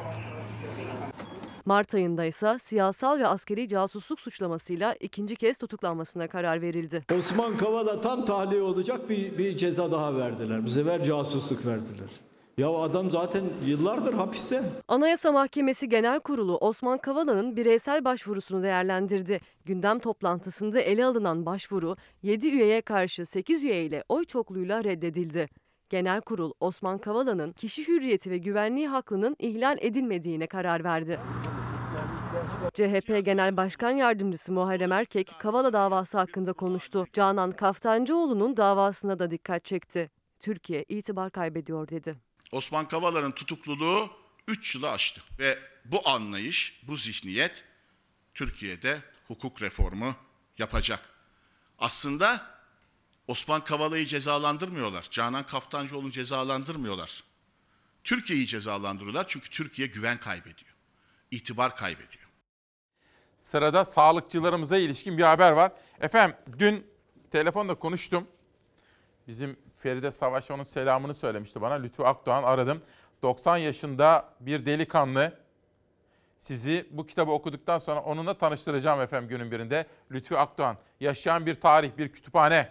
[1.65, 7.03] Mart ayında ise siyasal ve askeri casusluk suçlamasıyla ikinci kez tutuklanmasına karar verildi.
[7.17, 10.65] Osman Kavala tam tahliye olacak bir, bir ceza daha verdiler.
[10.65, 12.09] Bu sefer casusluk verdiler.
[12.57, 14.61] Ya adam zaten yıllardır hapiste.
[14.87, 19.39] Anayasa Mahkemesi Genel Kurulu Osman Kavala'nın bireysel başvurusunu değerlendirdi.
[19.65, 25.49] Gündem toplantısında ele alınan başvuru 7 üyeye karşı 8 üye ile oy çokluğuyla reddedildi.
[25.89, 31.19] Genel Kurul Osman Kavala'nın kişi hürriyeti ve güvenliği hakkının ihlal edilmediğine karar verdi.
[32.73, 37.05] CHP Genel Başkan Yardımcısı Muharrem Erkek Kavala davası hakkında konuştu.
[37.13, 40.09] Canan Kaftancıoğlu'nun davasına da dikkat çekti.
[40.39, 42.24] Türkiye itibar kaybediyor dedi.
[42.51, 44.09] Osman Kavala'nın tutukluluğu
[44.47, 47.63] 3 yılı aştı ve bu anlayış, bu zihniyet
[48.33, 50.15] Türkiye'de hukuk reformu
[50.57, 51.09] yapacak.
[51.79, 52.55] Aslında
[53.27, 55.07] Osman Kavala'yı cezalandırmıyorlar.
[55.11, 57.23] Canan Kaftancıoğlu'nu cezalandırmıyorlar.
[58.03, 60.75] Türkiye'yi cezalandırıyorlar çünkü Türkiye güven kaybediyor.
[61.31, 62.25] İtibar kaybediyor.
[63.37, 65.71] Sırada sağlıkçılarımıza ilişkin bir haber var.
[65.99, 66.87] Efendim dün
[67.31, 68.27] telefonda konuştum.
[69.27, 71.73] Bizim Feride Savaş onun selamını söylemişti bana.
[71.73, 72.81] Lütfü Akdoğan aradım.
[73.21, 75.33] 90 yaşında bir delikanlı.
[76.37, 79.85] Sizi bu kitabı okuduktan sonra onunla tanıştıracağım efendim günün birinde.
[80.11, 80.77] Lütfü Akdoğan.
[80.99, 82.69] Yaşayan bir tarih, bir kütüphane.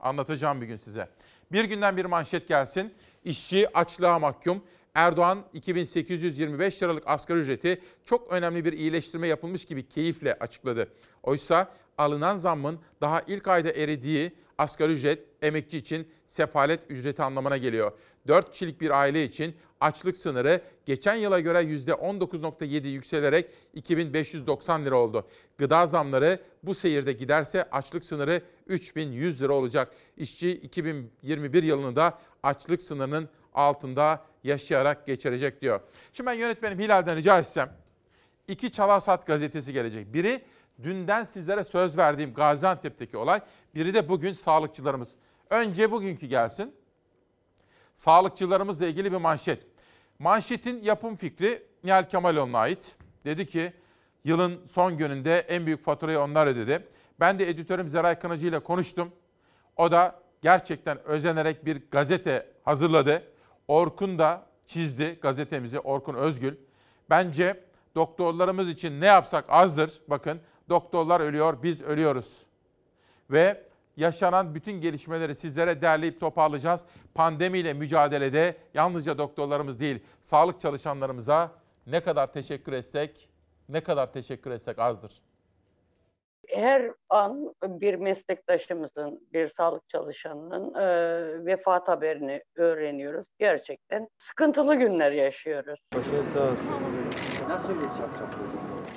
[0.00, 1.08] Anlatacağım bir gün size.
[1.52, 2.94] Bir günden bir manşet gelsin.
[3.24, 4.62] İşçi açlığa mahkum.
[4.94, 10.88] Erdoğan 2825 liralık asgari ücreti çok önemli bir iyileştirme yapılmış gibi keyifle açıkladı.
[11.22, 17.92] Oysa alınan zammın daha ilk ayda eridiği asgari ücret emekçi için sefalet ücreti anlamına geliyor.
[18.28, 25.26] 4 kişilik bir aile için açlık sınırı geçen yıla göre %19.7 yükselerek 2590 lira oldu.
[25.58, 29.92] Gıda zamları bu seyirde giderse açlık sınırı 3100 lira olacak.
[30.16, 35.80] İşçi 2021 yılını da açlık sınırının altında yaşayarak geçirecek diyor.
[36.12, 37.72] Şimdi ben yönetmenim Hilal'den rica etsem
[38.48, 40.14] iki Çalarsat gazetesi gelecek.
[40.14, 40.42] Biri
[40.82, 43.40] dünden sizlere söz verdiğim Gaziantep'teki olay.
[43.74, 45.08] Biri de bugün sağlıkçılarımız.
[45.50, 46.74] Önce bugünkü gelsin.
[47.94, 49.66] Sağlıkçılarımızla ilgili bir manşet.
[50.18, 52.96] Manşetin yapım fikri Nihal Kemaloğlu'na ait.
[53.24, 53.72] Dedi ki
[54.24, 56.88] yılın son gününde en büyük faturayı onlar ödedi.
[57.20, 59.12] Ben de editörüm Zeray Kınacı ile konuştum.
[59.76, 63.22] O da gerçekten özenerek bir gazete hazırladı.
[63.68, 66.54] Orkun da çizdi gazetemizi Orkun Özgül.
[67.10, 67.64] Bence
[67.94, 70.00] doktorlarımız için ne yapsak azdır.
[70.08, 72.46] Bakın doktorlar ölüyor, biz ölüyoruz.
[73.30, 73.62] Ve
[73.96, 76.80] yaşanan bütün gelişmeleri sizlere derleyip toparlayacağız.
[77.14, 81.52] Pandemiyle mücadelede yalnızca doktorlarımız değil, sağlık çalışanlarımıza
[81.86, 83.28] ne kadar teşekkür etsek,
[83.68, 85.12] ne kadar teşekkür etsek azdır.
[86.48, 93.26] Her an bir meslektaşımızın, bir sağlık çalışanının e, vefat haberini öğreniyoruz.
[93.38, 95.80] Gerçekten sıkıntılı günler yaşıyoruz.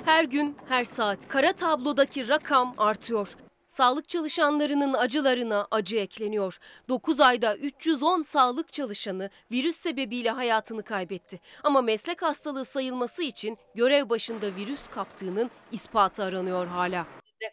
[0.04, 3.36] Her gün, her saat kara tablodaki rakam artıyor.
[3.68, 6.58] Sağlık çalışanlarının acılarına acı ekleniyor.
[6.88, 11.40] 9 ayda 310 sağlık çalışanı virüs sebebiyle hayatını kaybetti.
[11.62, 17.06] Ama meslek hastalığı sayılması için görev başında virüs kaptığının ispatı aranıyor hala.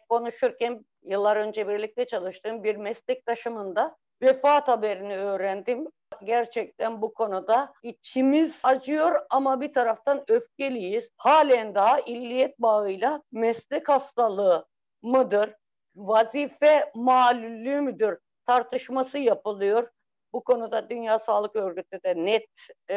[0.08, 5.88] Konuşurken yıllar önce birlikte çalıştığım bir meslektaşımın da vefat haberini öğrendim.
[6.24, 11.10] Gerçekten bu konuda içimiz acıyor ama bir taraftan öfkeliyiz.
[11.16, 14.66] Halen daha illiyet bağıyla meslek hastalığı
[15.02, 15.54] mıdır,
[15.96, 19.90] vazife malulü müdür tartışması yapılıyor.
[20.32, 22.48] Bu konuda Dünya Sağlık Örgütü de net
[22.90, 22.96] e,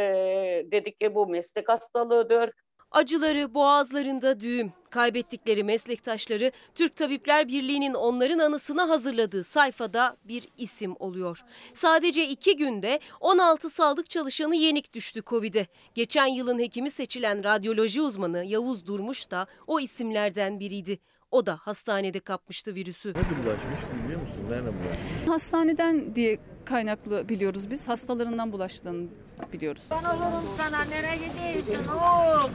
[0.72, 2.52] dedi ki bu meslek hastalığıdır.
[2.92, 4.74] Acıları boğazlarında düğüm.
[4.90, 11.42] Kaybettikleri meslektaşları Türk Tabipler Birliği'nin onların anısına hazırladığı sayfada bir isim oluyor.
[11.74, 15.68] Sadece iki günde 16 sağlık çalışanı yenik düştü Covid'e.
[15.96, 21.00] Geçen yılın hekimi seçilen radyoloji uzmanı Yavuz Durmuş da o isimlerden biriydi.
[21.32, 23.14] O da hastanede kapmıştı virüsü.
[23.14, 24.46] Nasıl bulaşmış biliyor musun?
[24.50, 25.28] Nereden bulaşmış?
[25.28, 27.88] Hastaneden diye kaynaklı biliyoruz biz.
[27.88, 29.08] Hastalarından bulaştığını
[29.54, 29.84] biliyoruz.
[29.92, 32.50] Ben olurum sana nereye gidiyorsun oğul?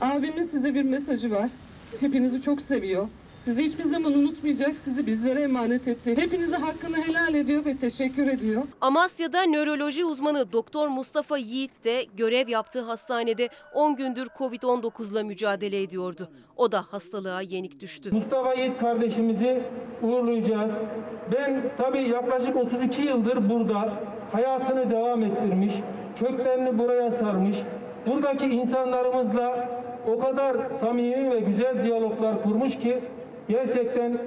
[0.00, 1.48] Abimin size bir mesajı var.
[2.00, 3.08] Hepinizi çok seviyor.
[3.44, 6.16] Sizi hiçbir zaman unutmayacak, sizi bizlere emanet etti.
[6.16, 8.62] Hepinize hakkını helal ediyor ve teşekkür ediyor.
[8.80, 16.28] Amasya'da nöroloji uzmanı Doktor Mustafa Yiğit de görev yaptığı hastanede 10 gündür Covid-19'la mücadele ediyordu.
[16.56, 18.10] O da hastalığa yenik düştü.
[18.12, 19.62] Mustafa Yiğit kardeşimizi
[20.02, 20.70] uğurlayacağız.
[21.32, 23.92] Ben tabii yaklaşık 32 yıldır burada
[24.32, 25.74] hayatını devam ettirmiş,
[26.18, 27.56] köklerini buraya sarmış,
[28.06, 29.68] buradaki insanlarımızla
[30.06, 33.00] o kadar samimi ve güzel diyaloglar kurmuş ki
[33.48, 34.18] gerçekten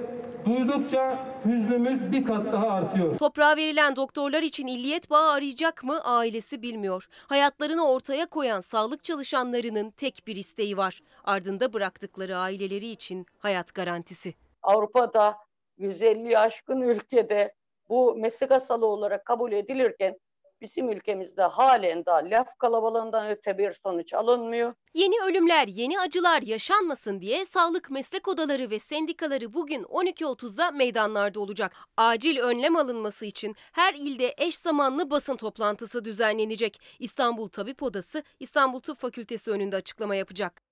[0.44, 3.18] duydukça hüznümüz bir kat daha artıyor.
[3.18, 7.08] Toprağa verilen doktorlar için illiyet bağı arayacak mı ailesi bilmiyor.
[7.26, 11.00] Hayatlarını ortaya koyan sağlık çalışanlarının tek bir isteği var.
[11.24, 14.34] Ardında bıraktıkları aileleri için hayat garantisi.
[14.62, 15.36] Avrupa'da
[15.78, 17.54] 150 aşkın ülkede
[17.92, 20.18] bu meslek hastalığı olarak kabul edilirken
[20.60, 24.74] bizim ülkemizde halen daha laf kalabalığından öte bir sonuç alınmıyor.
[24.94, 31.72] Yeni ölümler, yeni acılar yaşanmasın diye sağlık meslek odaları ve sendikaları bugün 12.30'da meydanlarda olacak.
[31.96, 36.80] Acil önlem alınması için her ilde eş zamanlı basın toplantısı düzenlenecek.
[36.98, 40.62] İstanbul Tabip Odası İstanbul Tıp Fakültesi önünde açıklama yapacak.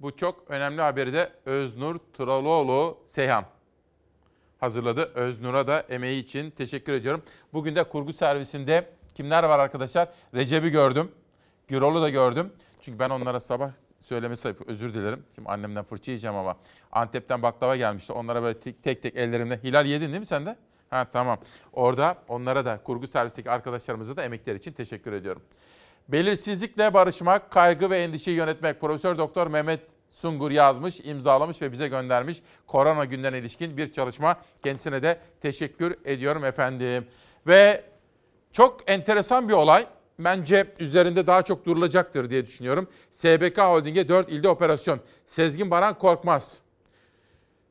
[0.00, 3.44] Bu çok önemli haberi de Öznur Traloğlu Seyhan
[4.62, 5.10] hazırladı.
[5.14, 7.22] Öznur'a da emeği için teşekkür ediyorum.
[7.52, 10.08] Bugün de kurgu servisinde kimler var arkadaşlar?
[10.34, 11.10] Recep'i gördüm.
[11.68, 12.52] Gürol'u da gördüm.
[12.80, 14.68] Çünkü ben onlara sabah söylemesi ayıp.
[14.68, 15.24] Özür dilerim.
[15.34, 16.56] Şimdi annemden fırça yiyeceğim ama.
[16.92, 18.12] Antep'ten baklava gelmişti.
[18.12, 19.62] Onlara böyle tek tek, tek ellerimle.
[19.62, 20.56] Hilal yedin değil mi sen de?
[20.90, 21.38] Ha tamam.
[21.72, 25.42] Orada onlara da kurgu servisteki arkadaşlarımıza da emekleri için teşekkür ediyorum.
[26.08, 28.80] Belirsizlikle barışmak, kaygı ve endişeyi yönetmek.
[28.80, 29.80] Profesör Doktor Mehmet
[30.12, 32.42] Sungur yazmış, imzalamış ve bize göndermiş.
[32.66, 34.36] Korona günlerine ilişkin bir çalışma.
[34.64, 37.06] Kendisine de teşekkür ediyorum efendim.
[37.46, 37.84] Ve
[38.52, 39.86] çok enteresan bir olay.
[40.18, 42.88] Bence üzerinde daha çok durulacaktır diye düşünüyorum.
[43.10, 45.00] SBK Holding'e 4 ilde operasyon.
[45.26, 46.58] Sezgin Baran Korkmaz.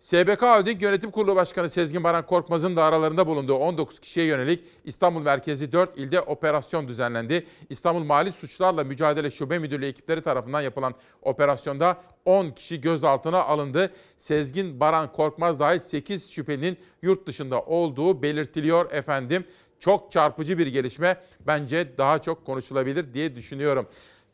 [0.01, 5.21] SBK Holding Yönetim Kurulu Başkanı Sezgin Baran Korkmaz'ın da aralarında bulunduğu 19 kişiye yönelik İstanbul
[5.21, 7.47] merkezi 4 ilde operasyon düzenlendi.
[7.69, 13.91] İstanbul Mali Suçlarla Mücadele Şube Müdürlüğü ekipleri tarafından yapılan operasyonda 10 kişi gözaltına alındı.
[14.17, 19.45] Sezgin Baran Korkmaz dahil 8 şüphelinin yurt dışında olduğu belirtiliyor efendim.
[19.79, 21.17] Çok çarpıcı bir gelişme.
[21.47, 23.87] Bence daha çok konuşulabilir diye düşünüyorum.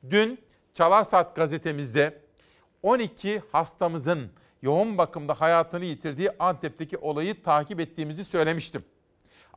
[0.10, 0.40] Dün
[0.74, 2.20] Çalar Saat gazetemizde
[2.84, 4.30] 12 hastamızın
[4.68, 8.86] yoğun bakımda hayatını yitirdiği Antep'teki olayı takip ettiğimizi söylemiştim.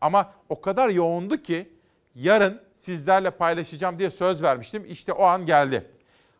[0.01, 1.73] Ama o kadar yoğundu ki
[2.15, 4.85] yarın sizlerle paylaşacağım diye söz vermiştim.
[4.89, 5.91] İşte o an geldi.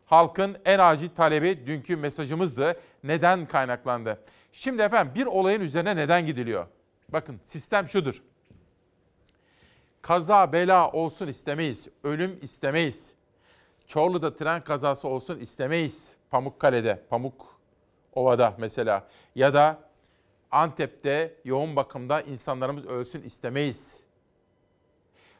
[0.07, 2.81] Halkın en acil talebi dünkü mesajımızdı.
[3.05, 4.19] Neden kaynaklandı?
[4.53, 6.67] Şimdi efendim bir olayın üzerine neden gidiliyor?
[7.09, 8.23] Bakın sistem şudur.
[10.03, 11.89] Kaza bela olsun istemeyiz.
[12.05, 13.15] Ölüm istemeyiz.
[13.87, 16.13] Çorlu'da tren kazası olsun istemeyiz.
[16.31, 17.50] Pamukkale'de, Pamuk
[18.15, 19.91] Ova'da mesela ya da
[20.51, 24.01] Antep'te yoğun bakımda insanlarımız ölsün istemeyiz.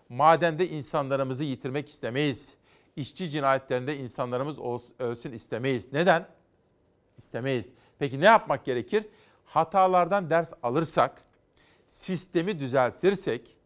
[0.09, 2.55] Madende insanlarımızı yitirmek istemeyiz.
[2.97, 4.59] İşçi cinayetlerinde insanlarımız
[4.99, 5.93] ölsün istemeyiz.
[5.93, 6.29] Neden?
[7.19, 7.75] İstemeyiz.
[7.99, 9.07] Peki ne yapmak gerekir?
[9.45, 11.25] Hatalardan ders alırsak,
[11.87, 13.57] sistemi düzeltirsek,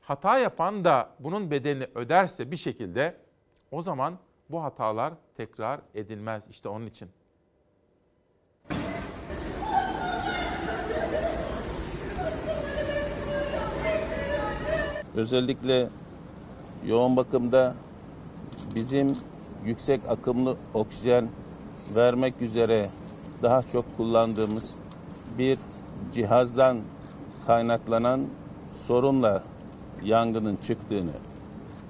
[0.00, 3.16] hata yapan da bunun bedelini öderse bir şekilde
[3.70, 4.18] o zaman
[4.50, 6.48] bu hatalar tekrar edilmez.
[6.48, 7.10] İşte onun için.
[15.14, 15.88] Özellikle
[16.86, 17.74] yoğun bakımda
[18.74, 19.16] bizim
[19.64, 21.28] yüksek akımlı oksijen
[21.94, 22.90] vermek üzere
[23.42, 24.74] daha çok kullandığımız
[25.38, 25.58] bir
[26.12, 26.78] cihazdan
[27.46, 28.26] kaynaklanan
[28.70, 29.42] sorunla
[30.04, 31.12] yangının çıktığını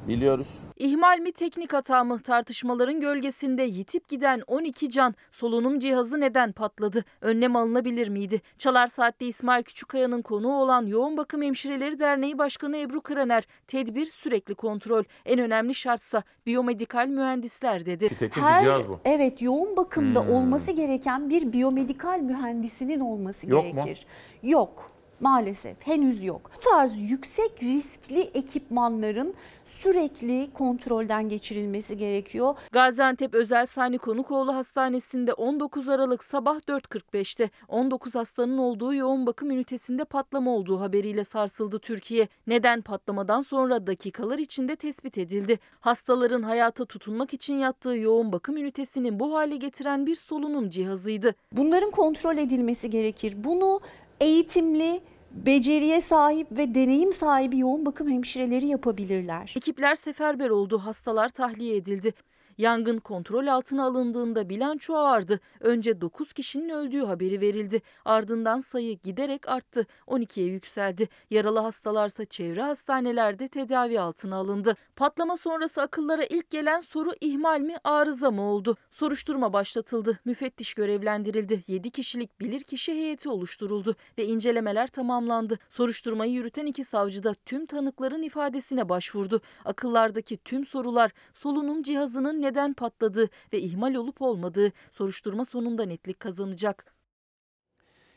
[0.08, 0.58] biliyoruz.
[0.82, 7.04] İhmal mi teknik hata mı tartışmaların gölgesinde yitip giden 12 can solunum cihazı neden patladı?
[7.20, 8.40] Önlem alınabilir miydi?
[8.58, 14.54] Çalar Saat'te İsmail Küçükkaya'nın konuğu olan Yoğun Bakım Hemşireleri Derneği Başkanı Ebru Kraner, tedbir sürekli
[14.54, 15.04] kontrol.
[15.26, 18.08] En önemli şartsa biyomedikal mühendisler dedi.
[18.30, 19.00] Her, cihaz bu.
[19.04, 20.30] Evet yoğun bakımda Hmm.
[20.32, 23.70] olması gereken bir biyomedikal mühendisinin olması Yok mu?
[23.84, 24.06] gerekir.
[24.42, 24.91] Yok.
[25.22, 26.50] Maalesef henüz yok.
[26.56, 29.34] Bu tarz yüksek riskli ekipmanların
[29.66, 32.54] sürekli kontrolden geçirilmesi gerekiyor.
[32.72, 40.04] Gaziantep Özel Sani Konukoğlu Hastanesi'nde 19 Aralık sabah 4.45'te 19 hastanın olduğu yoğun bakım ünitesinde
[40.04, 42.28] patlama olduğu haberiyle sarsıldı Türkiye.
[42.46, 45.58] Neden patlamadan sonra dakikalar içinde tespit edildi.
[45.80, 51.34] Hastaların hayata tutunmak için yattığı yoğun bakım ünitesinin bu hale getiren bir solunum cihazıydı.
[51.52, 53.34] Bunların kontrol edilmesi gerekir.
[53.36, 53.80] Bunu
[54.20, 55.00] eğitimli,
[55.34, 59.54] beceriye sahip ve deneyim sahibi yoğun bakım hemşireleri yapabilirler.
[59.56, 62.12] Ekipler seferber oldu, hastalar tahliye edildi.
[62.58, 65.40] Yangın kontrol altına alındığında bilanço ağırdı.
[65.60, 67.82] Önce 9 kişinin öldüğü haberi verildi.
[68.04, 69.86] Ardından sayı giderek arttı.
[70.06, 71.08] 12'ye yükseldi.
[71.30, 74.76] Yaralı hastalarsa çevre hastanelerde tedavi altına alındı.
[74.96, 78.76] Patlama sonrası akıllara ilk gelen soru ihmal mi arıza mı oldu?
[78.90, 80.18] Soruşturma başlatıldı.
[80.24, 81.62] Müfettiş görevlendirildi.
[81.66, 85.58] 7 kişilik bilirkişi heyeti oluşturuldu ve incelemeler tamamlandı.
[85.70, 89.40] Soruşturmayı yürüten iki savcı da tüm tanıkların ifadesine başvurdu.
[89.64, 96.94] Akıllardaki tüm sorular, solunum cihazının neden patladığı ve ihmal olup olmadığı soruşturma sonunda netlik kazanacak.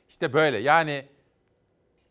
[0.10, 1.06] İşte böyle yani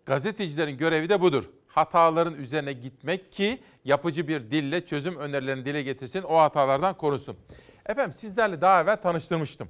[0.06, 1.50] gazetecilerin görevi de budur.
[1.68, 7.36] Hataların üzerine gitmek ki yapıcı bir dille çözüm önerilerini dile getirsin, o hatalardan korusun.
[7.86, 9.68] Efendim sizlerle daha evvel tanıştırmıştım.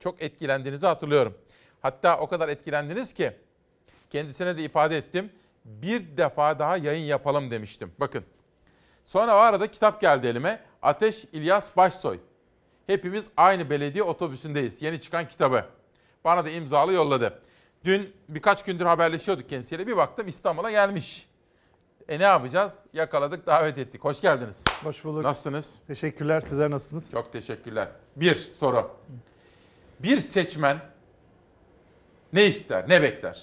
[0.00, 1.38] Çok etkilendiğinizi hatırlıyorum.
[1.82, 3.32] Hatta o kadar etkilendiniz ki
[4.10, 5.32] kendisine de ifade ettim.
[5.64, 7.92] Bir defa daha yayın yapalım demiştim.
[8.00, 8.24] Bakın.
[9.06, 10.60] Sonra o arada kitap geldi elime.
[10.82, 12.18] Ateş İlyas Başsoy.
[12.86, 14.82] Hepimiz aynı belediye otobüsündeyiz.
[14.82, 15.64] Yeni çıkan kitabı.
[16.24, 17.40] Bana da imzalı yolladı.
[17.84, 19.86] Dün birkaç gündür haberleşiyorduk kendisiyle.
[19.86, 21.28] Bir baktım İstanbul'a gelmiş.
[22.08, 22.72] E ne yapacağız?
[22.92, 24.04] Yakaladık, davet ettik.
[24.04, 24.64] Hoş geldiniz.
[24.84, 25.22] Hoş bulduk.
[25.22, 25.74] Nasılsınız?
[25.86, 26.40] Teşekkürler.
[26.40, 27.12] Sizler nasılsınız?
[27.12, 27.88] Çok teşekkürler.
[28.16, 28.90] Bir soru.
[30.00, 30.78] Bir seçmen
[32.32, 33.42] ne ister, ne bekler?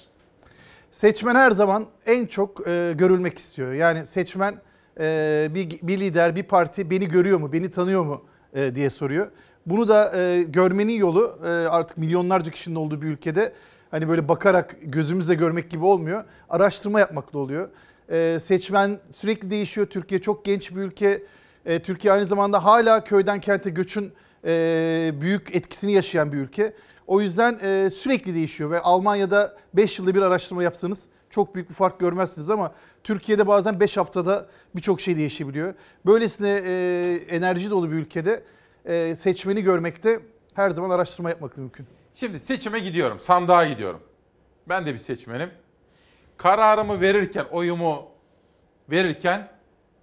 [0.92, 3.74] Seçmen her zaman en çok e, görülmek istiyor.
[3.74, 4.62] Yani seçmen
[5.00, 8.22] e, bir, bir lider, bir parti beni görüyor mu, beni tanıyor mu
[8.54, 9.28] e, diye soruyor.
[9.66, 13.54] Bunu da e, görmenin yolu e, artık milyonlarca kişinin olduğu bir ülkede
[13.92, 16.24] hani böyle bakarak gözümüzle görmek gibi olmuyor.
[16.50, 17.70] Araştırma yapmakla oluyor.
[18.10, 19.88] E, seçmen sürekli değişiyor.
[19.88, 21.24] Türkiye çok genç bir ülke.
[21.66, 24.14] E, Türkiye aynı zamanda hala köyden kente göçün
[24.46, 26.74] e, büyük etkisini yaşayan bir ülke.
[27.08, 31.04] O yüzden e, sürekli değişiyor ve Almanya'da 5 yılda bir araştırma yapsanız
[31.34, 32.74] çok büyük bir fark görmezsiniz ama
[33.04, 35.74] Türkiye'de bazen 5 haftada birçok şey değişebiliyor.
[36.06, 38.44] Böylesine e, enerji dolu bir ülkede
[38.86, 40.20] e, seçmeni görmekte
[40.54, 41.88] her zaman araştırma yapmak mümkün.
[42.16, 44.00] Şimdi seçime gidiyorum, sandığa gidiyorum.
[44.70, 45.50] Ben de bir seçmenim.
[46.38, 48.08] Kararımı verirken, oyumu
[48.90, 49.48] verirken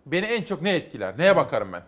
[0.06, 1.18] beni en çok ne etkiler?
[1.18, 1.82] Neye bakarım ben?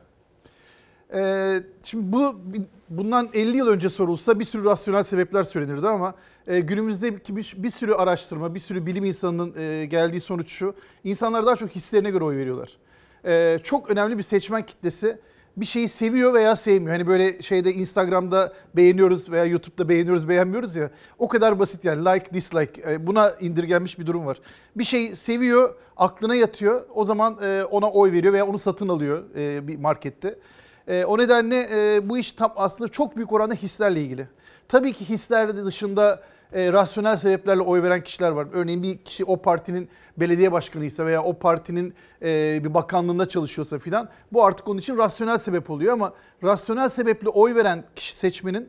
[1.14, 2.40] Ee, şimdi bu
[2.88, 6.14] bundan 50 yıl önce sorulsa bir sürü rasyonel sebepler söylenirdi ama
[6.46, 10.74] e, günümüzdeki bir, bir sürü araştırma, bir sürü bilim insanının e, geldiği sonuç şu.
[11.04, 12.76] İnsanlar daha çok hislerine göre oy veriyorlar.
[13.24, 15.18] E, çok önemli bir seçmen kitlesi
[15.56, 16.92] bir şeyi seviyor veya sevmiyor.
[16.92, 20.90] Hani böyle şeyde Instagram'da beğeniyoruz veya YouTube'da beğeniyoruz beğenmiyoruz ya.
[21.18, 24.40] O kadar basit yani like dislike e, buna indirgenmiş bir durum var.
[24.76, 29.22] Bir şey seviyor aklına yatıyor o zaman e, ona oy veriyor veya onu satın alıyor
[29.36, 30.38] e, bir markette.
[30.88, 34.28] E, o nedenle e, bu iş tam aslında çok büyük oranda hislerle ilgili.
[34.68, 36.22] Tabii ki hisler dışında
[36.52, 38.46] e, rasyonel sebeplerle oy veren kişiler var.
[38.52, 44.08] Örneğin bir kişi o partinin belediye başkanıysa veya o partinin e, bir bakanlığında çalışıyorsa filan
[44.32, 46.12] bu artık onun için rasyonel sebep oluyor ama
[46.42, 48.68] rasyonel sebeple oy veren kişi seçmenin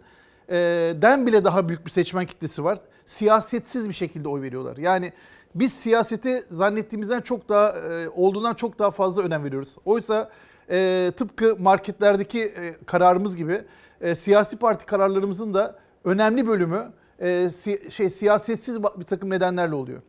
[0.50, 0.56] e,
[1.02, 2.80] den bile daha büyük bir seçmen kitlesi var.
[3.06, 4.78] Siyasetsiz bir şekilde oy veriyorlar.
[4.78, 5.14] Yani
[5.56, 9.76] biz siyasete zannettiğimizden çok daha e, olduğundan çok daha fazla önem veriyoruz.
[9.86, 10.30] Oysa
[10.72, 13.62] e, tıpkı marketlerdeki e, kararımız gibi
[14.02, 20.02] e, siyasi parti kararlarımızın da önemli bölümü e, si, şey siyasetsiz bir takım nedenlerle oluyor.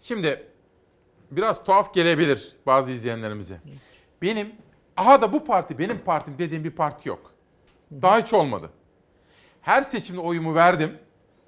[0.00, 0.46] Şimdi
[1.30, 3.60] biraz tuhaf gelebilir bazı izleyenlerimize.
[4.22, 4.52] Benim
[4.96, 7.32] aha da bu parti benim partim dediğim bir parti yok.
[7.92, 8.70] Daha hiç olmadı.
[9.60, 10.98] Her seçimde oyumu verdim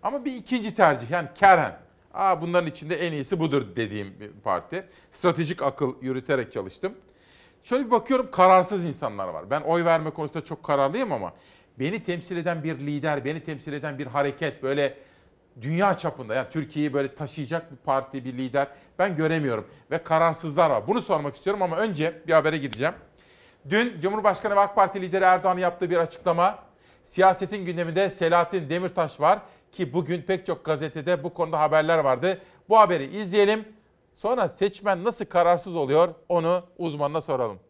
[0.03, 1.79] ama bir ikinci tercih yani Keren.
[2.15, 4.87] Aa bunların içinde en iyisi budur dediğim bir parti.
[5.13, 6.95] Stratejik akıl yürüterek çalıştım.
[7.65, 9.51] Şöyle bir bakıyorum kararsız insanlar var.
[9.51, 11.33] Ben oy verme konusunda çok kararlıyım ama
[11.79, 14.99] beni temsil eden bir lider, beni temsil eden bir hareket böyle
[15.61, 20.87] dünya çapında yani Türkiye'yi böyle taşıyacak bir parti, bir lider ben göremiyorum ve kararsızlar var.
[20.87, 22.95] Bunu sormak istiyorum ama önce bir habere gideceğim.
[23.71, 26.59] Dün Cumhurbaşkanı ve AK Parti lideri Erdoğan yaptığı bir açıklama.
[27.05, 29.39] Siyasetin gündeminde Selahattin Demirtaş var
[29.73, 32.39] ki bugün pek çok gazetede bu konuda haberler vardı.
[32.69, 33.65] Bu haberi izleyelim.
[34.15, 37.61] Sonra seçmen nasıl kararsız oluyor onu uzmanına soralım.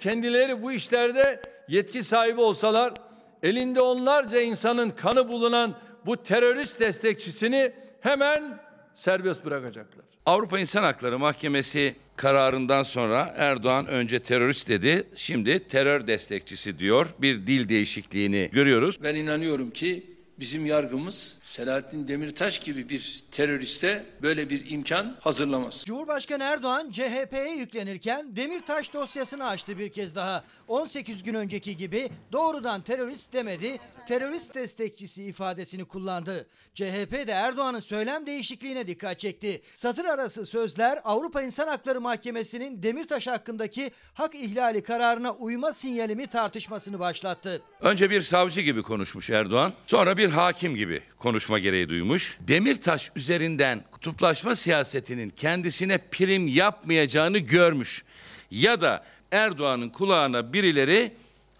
[0.00, 2.94] Kendileri bu işlerde yetki sahibi olsalar
[3.42, 5.74] elinde onlarca insanın kanı bulunan
[6.06, 8.60] bu terörist destekçisini hemen
[8.94, 10.04] serbest bırakacaklar.
[10.26, 17.06] Avrupa İnsan Hakları Mahkemesi kararından sonra Erdoğan önce terörist dedi, şimdi terör destekçisi diyor.
[17.18, 19.02] Bir dil değişikliğini görüyoruz.
[19.02, 25.84] Ben inanıyorum ki Bizim yargımız Selahattin Demirtaş gibi bir teröriste böyle bir imkan hazırlamaz.
[25.86, 30.44] Cumhurbaşkanı Erdoğan CHP'ye yüklenirken Demirtaş dosyasını açtı bir kez daha.
[30.68, 33.78] 18 gün önceki gibi doğrudan terörist demedi,
[34.08, 36.46] terörist destekçisi ifadesini kullandı.
[36.74, 39.62] CHP de Erdoğan'ın söylem değişikliğine dikkat çekti.
[39.74, 46.26] Satır arası sözler Avrupa İnsan Hakları Mahkemesi'nin Demirtaş hakkındaki hak ihlali kararına uyma sinyali mi
[46.26, 47.62] tartışmasını başlattı.
[47.80, 52.38] Önce bir savcı gibi konuşmuş Erdoğan, sonra bir hakim gibi konuşma gereği duymuş.
[52.40, 58.04] Demirtaş üzerinden kutuplaşma siyasetinin kendisine prim yapmayacağını görmüş.
[58.50, 61.12] Ya da Erdoğan'ın kulağına birileri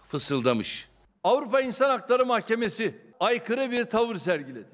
[0.03, 0.87] fısıldamış.
[1.23, 4.65] Avrupa İnsan Hakları Mahkemesi aykırı bir tavır sergiledi.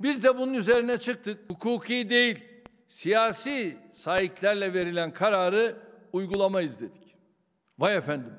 [0.00, 1.38] Biz de bunun üzerine çıktık.
[1.50, 2.38] Hukuki değil,
[2.88, 5.76] siyasi sahiplerle verilen kararı
[6.12, 7.16] uygulamayız dedik.
[7.78, 8.32] Vay efendim,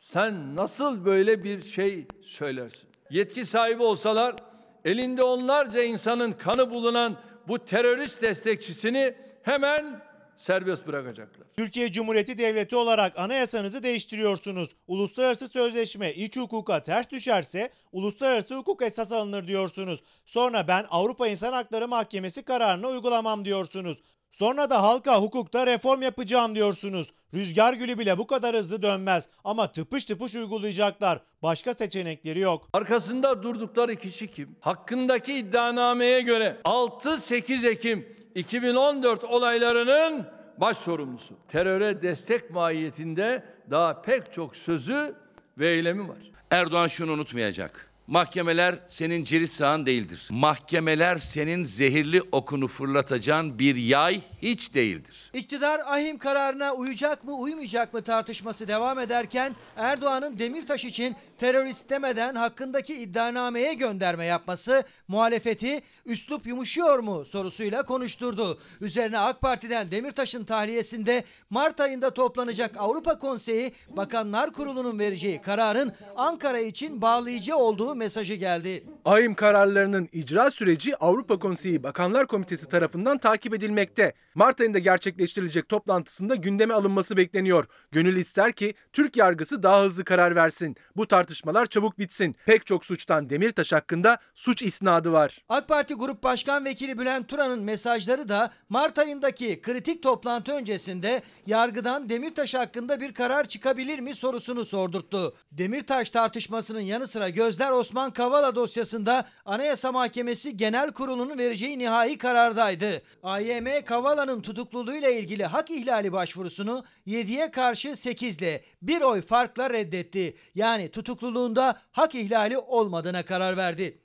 [0.00, 2.89] sen nasıl böyle bir şey söylersin?
[3.10, 4.36] Yetki sahibi olsalar
[4.84, 7.16] elinde onlarca insanın kanı bulunan
[7.48, 10.00] bu terörist destekçisini hemen
[10.36, 11.46] serbest bırakacaklar.
[11.56, 14.70] Türkiye Cumhuriyeti Devleti olarak anayasanızı değiştiriyorsunuz.
[14.86, 20.02] Uluslararası sözleşme iç hukuka ters düşerse uluslararası hukuk esas alınır diyorsunuz.
[20.26, 23.98] Sonra ben Avrupa İnsan Hakları Mahkemesi kararını uygulamam diyorsunuz.
[24.30, 27.12] Sonra da halka hukukta reform yapacağım diyorsunuz.
[27.34, 31.20] Rüzgar gülü bile bu kadar hızlı dönmez ama tıpış tıpış uygulayacaklar.
[31.42, 32.68] Başka seçenekleri yok.
[32.72, 34.56] Arkasında durdukları kişi kim?
[34.60, 40.26] Hakkındaki iddianameye göre 6-8 Ekim 2014 olaylarının
[40.58, 41.34] baş sorumlusu.
[41.48, 45.14] Teröre destek mahiyetinde daha pek çok sözü
[45.58, 46.30] ve eylemi var.
[46.50, 47.89] Erdoğan şunu unutmayacak.
[48.10, 50.28] Mahkemeler senin cirit sahan değildir.
[50.30, 55.30] Mahkemeler senin zehirli okunu fırlatacağın bir yay hiç değildir.
[55.34, 62.34] İktidar ahim kararına uyacak mı uymayacak mı tartışması devam ederken Erdoğan'ın Demirtaş için terörist demeden
[62.34, 68.58] hakkındaki iddianameye gönderme yapması muhalefeti üslup yumuşuyor mu sorusuyla konuşturdu.
[68.80, 76.58] Üzerine AK Parti'den Demirtaş'ın tahliyesinde Mart ayında toplanacak Avrupa Konseyi Bakanlar Kurulu'nun vereceği kararın Ankara
[76.58, 78.84] için bağlayıcı olduğu mesajı geldi.
[79.04, 84.14] AYM kararlarının icra süreci Avrupa Konseyi Bakanlar Komitesi tarafından takip edilmekte.
[84.34, 87.64] Mart ayında gerçekleştirilecek toplantısında gündeme alınması bekleniyor.
[87.92, 90.76] Gönül ister ki Türk yargısı daha hızlı karar versin.
[90.96, 92.36] Bu tartışmalar çabuk bitsin.
[92.46, 95.38] Pek çok suçtan Demirtaş hakkında suç isnadı var.
[95.48, 102.08] AK Parti Grup Başkan Vekili Bülent Turan'ın mesajları da Mart ayındaki kritik toplantı öncesinde yargıdan
[102.08, 105.34] Demirtaş hakkında bir karar çıkabilir mi sorusunu sordurttu.
[105.52, 113.02] Demirtaş tartışmasının yanı sıra gözler Osman Kavala dosyasında Anayasa Mahkemesi Genel Kurulu'nun vereceği nihai karardaydı.
[113.22, 120.36] AYM Kavala'nın tutukluluğuyla ilgili hak ihlali başvurusunu 7'ye karşı 8 ile bir oy farkla reddetti.
[120.54, 123.98] Yani tutukluluğunda hak ihlali olmadığına karar verdi.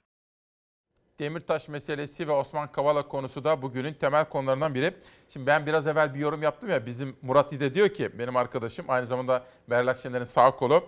[1.20, 4.94] Demirtaş meselesi ve Osman Kavala konusu da bugünün temel konularından biri.
[5.30, 8.86] Şimdi ben biraz evvel bir yorum yaptım ya bizim Murat İde diyor ki benim arkadaşım
[8.88, 10.84] aynı zamanda Meral Akşener'in sağ kolu.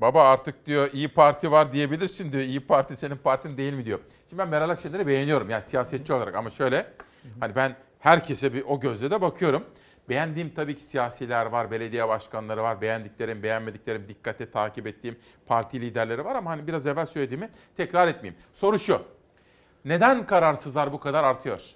[0.00, 2.42] Baba artık diyor İyi Parti var diyebilirsin diyor.
[2.42, 3.98] İyi Parti senin partin değil mi diyor.
[4.28, 6.86] Şimdi ben Meral Akşener'i beğeniyorum yani siyasetçi olarak ama şöyle
[7.40, 9.64] hani ben herkese bir o gözle de bakıyorum.
[10.08, 15.16] Beğendiğim tabii ki siyasiler var, belediye başkanları var, beğendiklerim, beğenmediklerim, dikkate takip ettiğim
[15.46, 18.42] parti liderleri var ama hani biraz evvel söylediğimi tekrar etmeyeyim.
[18.54, 19.02] Soru şu,
[19.84, 21.74] neden kararsızlar bu kadar artıyor?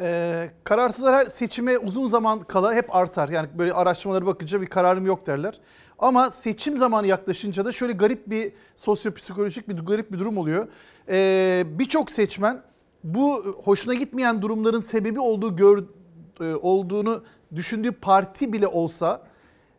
[0.00, 3.28] Ee, kararsızlar her seçime uzun zaman kala hep artar.
[3.28, 5.60] Yani böyle araştırmalara bakınca bir kararım yok derler.
[5.98, 10.68] Ama seçim zamanı yaklaşınca da şöyle garip bir sosyopsikolojik bir garip bir durum oluyor.
[11.08, 12.62] Ee, Birçok seçmen
[13.04, 15.84] bu hoşuna gitmeyen durumların sebebi olduğu gör,
[16.40, 17.22] e, olduğunu
[17.54, 19.22] düşündüğü parti bile olsa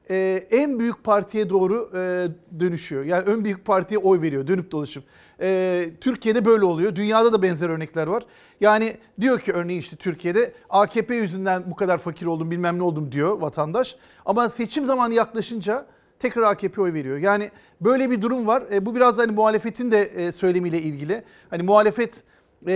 [0.09, 2.27] e, en büyük partiye doğru e,
[2.59, 3.03] dönüşüyor.
[3.03, 5.03] Yani ön büyük partiye oy veriyor dönüp dolaşıp.
[5.41, 6.95] E, Türkiye'de böyle oluyor.
[6.95, 8.23] Dünyada da benzer örnekler var.
[8.61, 13.11] Yani diyor ki örneğin işte Türkiye'de AKP yüzünden bu kadar fakir oldum bilmem ne oldum
[13.11, 13.95] diyor vatandaş.
[14.25, 15.85] Ama seçim zamanı yaklaşınca
[16.19, 17.17] tekrar AKP oy veriyor.
[17.17, 18.63] Yani böyle bir durum var.
[18.71, 21.23] E, bu biraz hani muhalefetin de e, söylemiyle ilgili.
[21.49, 22.23] Hani muhalefet
[22.67, 22.73] e,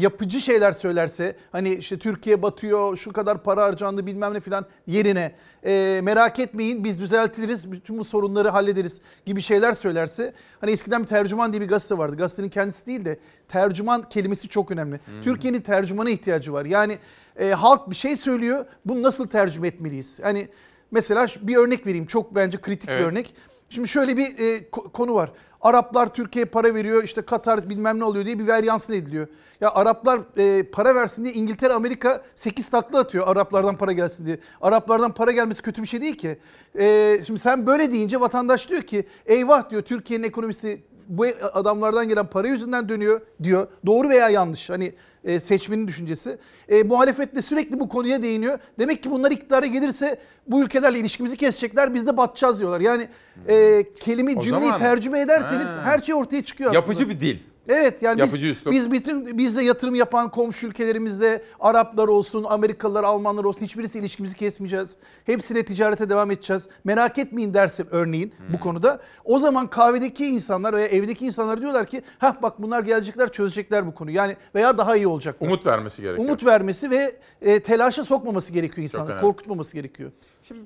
[0.00, 5.34] yapıcı şeyler söylerse hani işte Türkiye batıyor şu kadar para harcandı bilmem ne filan yerine
[5.64, 11.06] e, merak etmeyin biz düzeltiriz bütün bu sorunları hallederiz gibi şeyler söylerse hani eskiden bir
[11.06, 13.18] tercüman diye bir gazete vardı gazetenin kendisi değil de
[13.48, 15.00] tercüman kelimesi çok önemli.
[15.04, 15.22] Hmm.
[15.22, 16.98] Türkiye'nin tercümana ihtiyacı var yani
[17.36, 20.20] e, halk bir şey söylüyor bunu nasıl tercüme etmeliyiz?
[20.22, 20.48] Hani
[20.94, 23.00] mesela bir örnek vereyim çok bence kritik Evet.
[23.00, 23.34] bir örnek.
[23.68, 25.32] Şimdi şöyle bir e, ko- konu var.
[25.60, 29.26] Araplar Türkiye'ye para veriyor işte Katar bilmem ne oluyor diye bir veryansın ediliyor.
[29.60, 34.38] Ya Araplar e, para versin diye İngiltere Amerika 8 takla atıyor Araplardan para gelsin diye.
[34.60, 36.38] Araplardan para gelmesi kötü bir şey değil ki.
[36.78, 42.26] E, şimdi sen böyle deyince vatandaş diyor ki eyvah diyor Türkiye'nin ekonomisi bu adamlardan gelen
[42.26, 43.66] para yüzünden dönüyor diyor.
[43.86, 44.92] Doğru veya yanlış hani
[45.24, 46.38] e, seçmenin düşüncesi.
[46.68, 48.58] E, muhalefet de sürekli bu konuya değiniyor.
[48.78, 52.80] Demek ki bunlar iktidara gelirse bu ülkelerle ilişkimizi kesecekler biz de batacağız diyorlar.
[52.80, 53.08] Yani
[53.48, 55.80] e, kelime cümleyi zaman- tercüme ederseniz Ha.
[55.84, 56.80] her şey ortaya çıkıyor aslında.
[56.92, 57.38] Yapıcı bir dil.
[57.68, 58.72] Evet yani biz, üslup.
[58.72, 64.96] biz bütün bizde yatırım yapan komşu ülkelerimizde Araplar olsun, Amerikalılar, Almanlar olsun hiçbirisi ilişkimizi kesmeyeceğiz.
[65.24, 66.68] Hepsiyle ticarete devam edeceğiz.
[66.84, 68.54] Merak etmeyin derse örneğin Hmm.
[68.54, 69.00] bu konuda.
[69.24, 73.94] O zaman kahvedeki insanlar veya evdeki insanlar diyorlar ki ha bak bunlar gelecekler çözecekler bu
[73.94, 74.16] konuyu.
[74.16, 75.36] Yani veya daha iyi olacak.
[75.40, 76.28] Umut vermesi gerekiyor.
[76.28, 77.12] Umut vermesi ve
[77.42, 79.12] e, telaşa sokmaması gerekiyor insanları.
[79.12, 79.22] önemli.
[79.22, 80.12] Korkutmaması gerekiyor.
[80.42, 80.60] Şimdi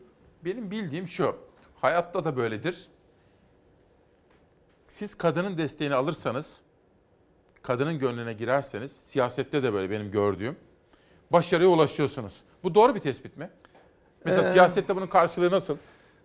[0.45, 1.37] benim bildiğim şu.
[1.81, 2.89] Hayatta da böyledir.
[4.87, 6.61] Siz kadının desteğini alırsanız,
[7.69, 10.57] kadının gönlüne girerseniz, siyasette de böyle benim gördüğüm,
[11.33, 12.37] başarıya ulaşıyorsunuz.
[12.63, 13.51] Bu doğru bir tespit mi?
[14.25, 15.77] Mesela Ee, siyasette bunun karşılığı nasıl?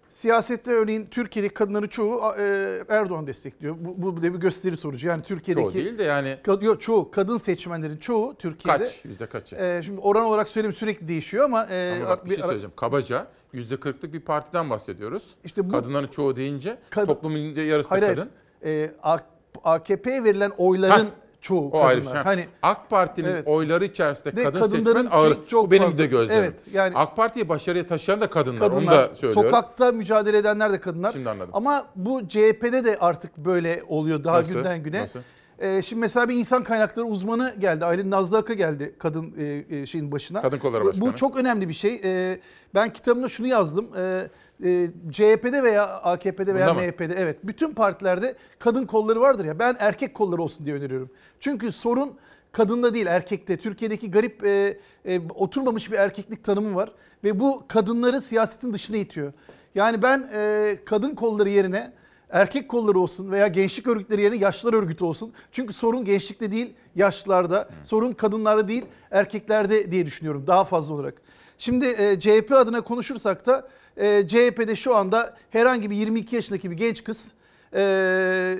[0.09, 2.43] Siyasette örneğin Türkiye'deki kadınların çoğu e,
[2.89, 3.75] Erdoğan destekliyor.
[3.79, 5.07] Bu, bu da bir gösteri sonucu.
[5.07, 5.63] Yani Türkiye'deki...
[5.65, 7.11] Çoğu değil de yani- Kad- yok, çoğu.
[7.11, 8.83] Kadın seçmenlerin çoğu Türkiye'de...
[8.83, 9.05] Kaç?
[9.05, 9.55] Yüzde kaçı?
[9.55, 11.65] E, şimdi oran olarak söyleyeyim sürekli değişiyor ama...
[11.65, 12.73] E, Ama bak bir bir şey söyleyeceğim.
[12.75, 15.23] Kabaca yüzde kırklık bir partiden bahsediyoruz.
[15.43, 18.15] İşte bu- Kadınların çoğu deyince Kad- toplumun yarısı Hayır hayır.
[18.17, 18.29] kadın.
[18.65, 19.17] E, A-
[19.63, 21.09] AKP'ye verilen oyların
[21.43, 21.89] çoğu O kadınlar.
[21.89, 22.13] ayrı şey.
[22.13, 23.47] Hani AK Parti'nin Evet.
[23.47, 25.33] oyları içerisinde De kadın seçmen ağır.
[25.35, 25.97] şey çok Bu benim fazla.
[25.97, 26.43] de gözlemim.
[26.43, 28.59] Evet, yani- AK Parti'yi başarıya taşıyan da kadınlar.
[28.59, 29.49] kadınlar, Onu da söylüyorum.
[29.51, 31.11] sokakta mücadele edenler de kadınlar.
[31.11, 31.49] Şimdi anladım.
[31.53, 34.53] Ama bu CHP'de de artık böyle oluyor daha Nasıl?
[34.53, 35.01] günden güne.
[35.01, 35.19] Nasıl?
[35.59, 37.85] Ee, şimdi mesela bir insan kaynakları uzmanı geldi.
[37.85, 40.41] Aylin Nazlı Aka geldi kadın e, e, şeyin başına.
[40.41, 41.05] Kadın kolları başkanı.
[41.05, 42.01] Bu çok önemli bir şey.
[42.03, 42.39] Ee,
[42.75, 43.89] ben kitabımda şunu yazdım.
[43.97, 44.27] Ee,
[44.63, 46.87] e, CHP'de veya AKP'de veya Bunda mı?
[46.87, 49.59] MHP'de evet bütün partilerde kadın kolları vardır ya.
[49.59, 51.09] Ben erkek kolları olsun diye öneriyorum.
[51.39, 52.17] Çünkü sorun
[52.51, 53.57] kadında değil erkekte.
[53.57, 56.91] Türkiye'deki garip e, e, oturmamış bir erkeklik tanımı var
[57.23, 59.33] ve bu kadınları siyasetin dışına itiyor.
[59.75, 61.93] Yani ben e, kadın kolları yerine
[62.29, 65.33] erkek kolları olsun veya gençlik örgütleri yerine yaşlılar örgütü olsun.
[65.51, 71.21] Çünkü sorun gençlikte değil yaşlılarda, sorun kadınlarda değil erkeklerde diye düşünüyorum daha fazla olarak.
[71.57, 73.67] Şimdi e, CHP adına konuşursak da
[73.97, 77.33] e, CHP'de şu anda herhangi bir 22 yaşındaki bir genç kız
[77.75, 78.55] e,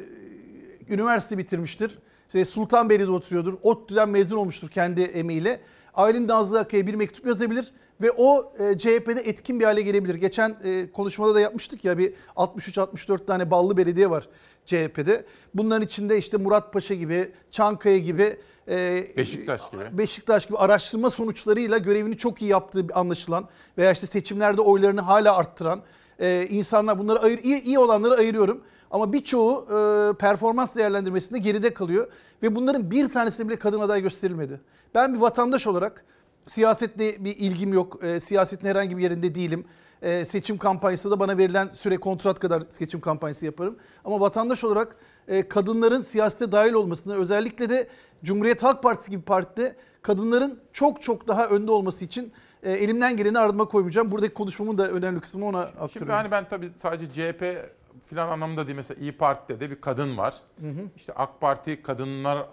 [0.89, 1.99] üniversite bitirmiştir.
[2.27, 3.53] İşte Sultanbeyli'de oturuyordur.
[3.63, 5.59] ODTÜ'den mezun olmuştur kendi emeğiyle.
[5.93, 10.15] Aylin Nazlı Akay'a bir mektup yazabilir ve o e, CHP'de etkin bir hale gelebilir.
[10.15, 14.27] Geçen e, konuşmada da yapmıştık ya bir 63-64 tane ballı belediye var
[14.65, 15.25] CHP'de.
[15.53, 18.37] Bunların içinde işte Murat Paşa gibi, Çankaya gibi
[18.67, 19.97] e, Beşiktaş gibi.
[19.97, 25.81] Beşiktaş gibi araştırma sonuçlarıyla görevini çok iyi yaptığı anlaşılan veya işte seçimlerde oylarını hala arttıran
[26.19, 28.61] e, insanlar bunları ayır iyi, iyi olanları ayırıyorum.
[28.91, 32.07] Ama birçoğu e, performans değerlendirmesinde geride kalıyor
[32.43, 34.61] ve bunların bir tanesine bile kadın aday gösterilmedi.
[34.95, 36.05] Ben bir vatandaş olarak
[36.47, 38.03] siyasetle bir ilgim yok.
[38.03, 39.65] E, siyasetin herhangi bir yerinde değilim.
[40.01, 43.77] E, seçim kampanyası da bana verilen süre kontrat kadar seçim kampanyası yaparım.
[44.05, 44.95] Ama vatandaş olarak
[45.27, 47.87] e, kadınların siyasete dahil olmasını özellikle de
[48.23, 52.33] Cumhuriyet Halk Partisi gibi partide kadınların çok çok daha önde olması için
[52.63, 54.11] e, elimden geleni ardıma koymayacağım.
[54.11, 55.91] Buradaki konuşmamın da önemli kısmını ona aktarıyorum.
[55.99, 57.69] Şimdi hani ben tabii sadece CHP
[58.09, 58.75] filan anlamda değil.
[58.75, 60.35] Mesela İyi Parti'de de bir kadın var.
[60.59, 60.89] Hı hı.
[60.95, 62.47] İşte AK Parti kadınlara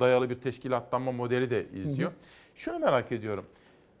[0.00, 2.10] dayalı bir teşkilatlanma modeli de izliyor.
[2.10, 2.18] Hı hı.
[2.54, 3.44] Şunu merak ediyorum.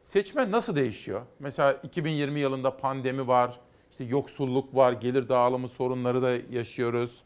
[0.00, 1.22] Seçmen nasıl değişiyor?
[1.38, 3.60] Mesela 2020 yılında pandemi var,
[3.90, 7.22] işte yoksulluk var, gelir dağılımı sorunları da yaşıyoruz.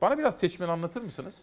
[0.00, 1.34] Bana biraz seçmen anlatır mısınız?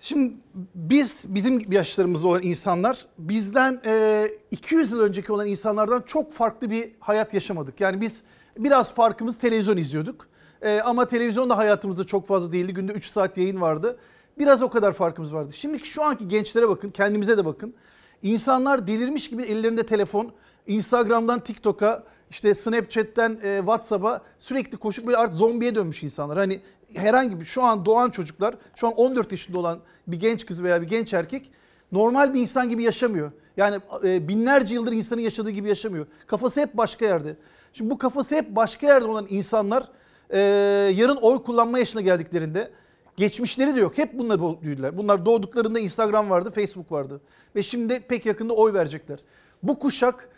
[0.00, 0.34] Şimdi
[0.74, 6.90] biz bizim yaşlarımızda olan insanlar bizden e, 200 yıl önceki olan insanlardan çok farklı bir
[7.00, 7.80] hayat yaşamadık.
[7.80, 8.22] Yani biz
[8.58, 10.28] biraz farkımız televizyon izliyorduk.
[10.62, 12.74] E, ama televizyon da hayatımızda çok fazla değildi.
[12.74, 13.98] Günde 3 saat yayın vardı.
[14.38, 15.52] Biraz o kadar farkımız vardı.
[15.52, 17.74] Şimdiki şu anki gençlere bakın, kendimize de bakın.
[18.22, 20.32] İnsanlar delirmiş gibi ellerinde telefon,
[20.66, 26.38] Instagram'dan TikTok'a, işte Snapchat'ten e, WhatsApp'a sürekli koşup böyle artık zombiye dönmüş insanlar.
[26.38, 26.60] Hani
[26.94, 30.82] herhangi bir şu an doğan çocuklar, şu an 14 yaşında olan bir genç kız veya
[30.82, 31.50] bir genç erkek
[31.92, 33.32] normal bir insan gibi yaşamıyor.
[33.56, 36.06] Yani e, binlerce yıldır insanın yaşadığı gibi yaşamıyor.
[36.26, 37.36] Kafası hep başka yerde.
[37.72, 39.88] Şimdi bu kafası hep başka yerde olan insanlar
[40.30, 40.38] e,
[40.94, 42.70] yarın oy kullanma yaşına geldiklerinde
[43.16, 43.98] geçmişleri de yok.
[43.98, 44.98] Hep bunlar büyüdüler.
[44.98, 47.20] Bunlar doğduklarında Instagram vardı, Facebook vardı.
[47.56, 49.18] Ve şimdi pek yakında oy verecekler.
[49.62, 50.28] Bu kuşak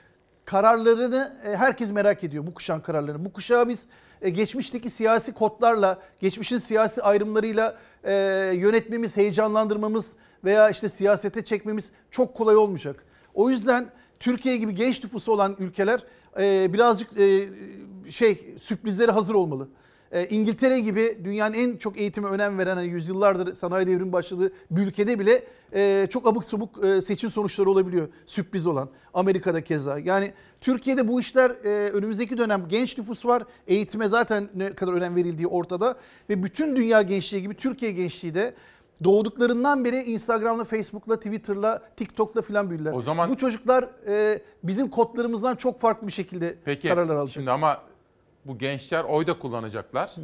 [0.45, 3.25] kararlarını e, herkes merak ediyor bu kuşağın kararlarını.
[3.25, 3.87] Bu kuşağı biz
[4.23, 8.13] e, geçmişteki siyasi kodlarla, geçmişin siyasi ayrımlarıyla e,
[8.55, 10.13] yönetmemiz, heyecanlandırmamız
[10.45, 13.05] veya işte siyasete çekmemiz çok kolay olmayacak.
[13.35, 13.91] O yüzden
[14.21, 16.05] Türkiye gibi genç nüfusu olan ülkeler
[16.73, 17.11] birazcık
[18.11, 19.69] şey sürprizlere hazır olmalı.
[20.13, 24.83] E, İngiltere gibi dünyanın en çok eğitime önem veren hani yüzyıllardır sanayi devrimi başladığı bir
[24.87, 25.43] ülkede bile
[25.75, 28.09] e, çok abuk sabuk e, seçim sonuçları olabiliyor.
[28.27, 28.89] Sürpriz olan.
[29.15, 29.99] Amerika'da keza.
[29.99, 33.43] Yani Türkiye'de bu işler e, önümüzdeki dönem genç nüfus var.
[33.67, 35.97] Eğitime zaten ne kadar önem verildiği ortada.
[36.31, 38.55] Ve bütün dünya gençliği gibi Türkiye gençliği de
[39.05, 42.93] doğduklarından beri Instagram'la, Facebook'la, Twitter'la, TikTok'la filan büyüdüler.
[42.93, 47.35] O zaman- bu çocuklar e, bizim kodlarımızdan çok farklı bir şekilde Peki kararlar alacak.
[47.35, 47.83] şimdi ama
[48.45, 50.15] bu gençler oy da kullanacaklar.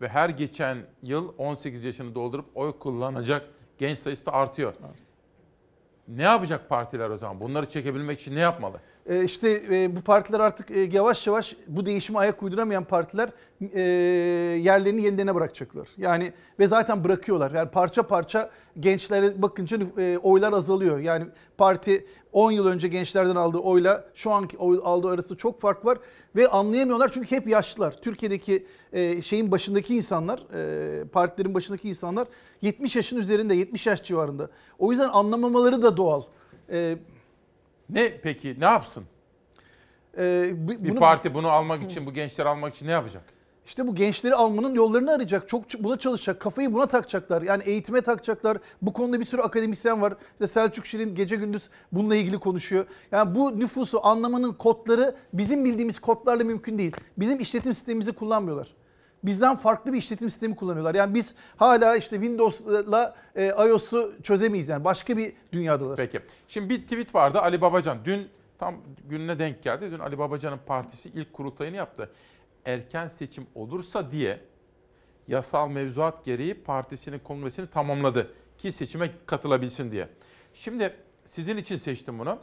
[0.00, 3.46] Ve her geçen yıl 18 yaşını doldurup oy kullanacak
[3.78, 4.74] genç sayısı da artıyor.
[6.08, 7.40] Ne yapacak partiler o zaman?
[7.40, 8.80] Bunları çekebilmek için ne yapmalı?
[9.10, 13.30] E, işte e, bu partiler artık e, yavaş yavaş bu değişime ayak uyduramayan partiler
[14.56, 15.88] yerlerini yeniden bırakacaklar.
[15.96, 17.50] Yani ve zaten bırakıyorlar.
[17.50, 18.50] Yani parça parça
[18.80, 19.78] gençlere bakınca
[20.22, 20.98] oylar azalıyor.
[20.98, 21.24] Yani
[21.58, 25.98] parti 10 yıl önce gençlerden aldığı oyla şu anki oy aldığı arasında çok fark var
[26.36, 28.02] ve anlayamıyorlar çünkü hep yaşlılar.
[28.02, 28.66] Türkiye'deki
[29.22, 30.40] şeyin başındaki insanlar,
[31.12, 32.28] partilerin başındaki insanlar
[32.62, 34.50] 70 yaşın üzerinde, 70 yaş civarında.
[34.78, 36.22] O yüzden anlamamaları da doğal.
[37.92, 39.04] Ne peki ne yapsın?
[40.18, 43.22] e, bu- Bir bunu- parti bunu almak için, bu gençleri almak için ne yapacak?
[43.66, 45.48] İşte bu gençleri almanın yollarını arayacak.
[45.48, 46.40] Çok buna çalışacak.
[46.40, 47.42] Kafayı buna takacaklar.
[47.42, 48.58] Yani eğitime takacaklar.
[48.82, 50.14] Bu konuda bir sürü akademisyen var.
[50.32, 52.86] İşte Selçuk Şirin gece gündüz bununla ilgili konuşuyor.
[53.12, 56.92] Yani bu nüfusu anlamanın kodları bizim bildiğimiz kodlarla mümkün değil.
[57.18, 58.74] Bizim işletim sistemimizi kullanmıyorlar.
[59.24, 60.94] Bizden farklı bir işletim sistemi kullanıyorlar.
[60.94, 64.68] Yani biz hala işte Windows'la e, iOS'u çözemeyiz.
[64.68, 65.96] Yani başka bir dünyadalar.
[65.96, 66.20] Peki.
[66.48, 67.98] Şimdi bir tweet vardı Ali Babacan.
[68.04, 68.28] Dün
[68.58, 68.76] tam
[69.08, 69.90] gününe denk geldi.
[69.90, 72.10] Dün Ali Babacan'ın partisi ilk kurultayını yaptı.
[72.64, 74.40] Erken seçim olursa diye
[75.28, 80.08] yasal mevzuat gereği partisinin kongresini tamamladı ki seçime katılabilsin diye.
[80.54, 80.94] Şimdi
[81.26, 82.38] sizin için seçtim bunu.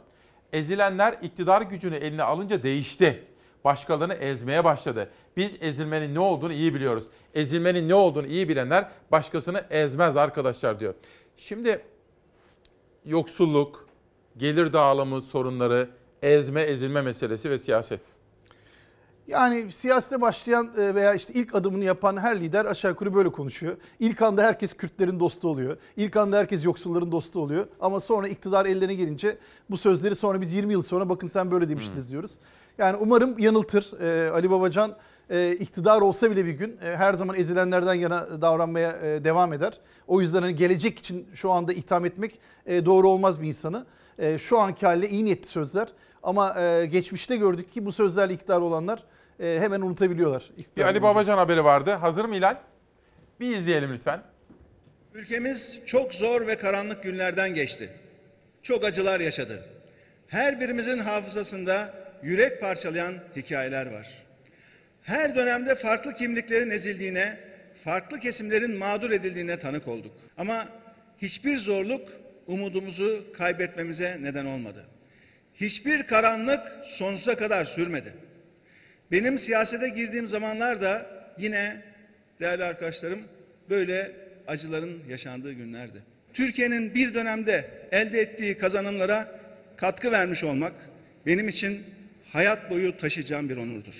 [0.52, 3.24] Ezilenler iktidar gücünü eline alınca değişti.
[3.68, 5.10] Başkalarını ezmeye başladı.
[5.36, 7.04] Biz ezilmenin ne olduğunu iyi biliyoruz.
[7.34, 10.94] Ezilmenin ne olduğunu iyi bilenler başkasını ezmez arkadaşlar diyor.
[11.36, 11.82] Şimdi
[13.04, 13.88] yoksulluk,
[14.36, 15.90] gelir dağılımı sorunları,
[16.22, 18.00] ezme ezilme meselesi ve siyaset.
[19.26, 23.76] Yani siyasete başlayan e, veya işte ilk adımını yapan her lider aşağı yukarı böyle konuşuyor.
[24.00, 25.76] İlk anda herkes Kürtlerin dostu oluyor.
[25.96, 27.66] İlk anda herkes yoksulların dostu oluyor.
[27.80, 29.38] Ama sonra iktidar ellerine gelince
[29.70, 32.38] bu sözleri sonra biz 20 yıl sonra bakın sen böyle demiştiniz diyoruz.
[32.78, 34.00] Yani umarım yanıltır.
[34.00, 34.96] E, Ali Babacan
[35.30, 39.80] e, iktidar olsa bile bir gün e, her zaman ezilenlerden yana davranmaya e, devam eder.
[40.06, 43.86] O yüzden hani gelecek için şu anda itham etmek e, doğru olmaz bir insanı.
[44.18, 45.88] E, şu anki haliyle iyi niyetli sözler.
[46.22, 49.02] Ama e, geçmişte gördük ki bu sözlerle iktidar olanlar
[49.40, 50.50] e, hemen unutabiliyorlar.
[50.76, 51.02] Bir Ali olunca.
[51.02, 51.90] Babacan haberi vardı.
[51.92, 52.56] Hazır mı Hilal?
[53.40, 54.22] Bir izleyelim lütfen.
[55.14, 57.90] Ülkemiz çok zor ve karanlık günlerden geçti.
[58.62, 59.64] Çok acılar yaşadı.
[60.26, 64.08] Her birimizin hafızasında yürek parçalayan hikayeler var.
[65.02, 67.36] Her dönemde farklı kimliklerin ezildiğine,
[67.84, 70.12] farklı kesimlerin mağdur edildiğine tanık olduk.
[70.36, 70.68] Ama
[71.22, 72.08] hiçbir zorluk
[72.46, 74.84] umudumuzu kaybetmemize neden olmadı.
[75.54, 78.12] Hiçbir karanlık sonsuza kadar sürmedi.
[79.12, 81.06] Benim siyasete girdiğim zamanlar da
[81.38, 81.82] yine
[82.40, 83.20] değerli arkadaşlarım
[83.70, 84.12] böyle
[84.46, 86.02] acıların yaşandığı günlerdi.
[86.32, 89.40] Türkiye'nin bir dönemde elde ettiği kazanımlara
[89.76, 90.72] katkı vermiş olmak
[91.26, 91.84] benim için
[92.32, 93.94] hayat boyu taşıyacağım bir onurdur.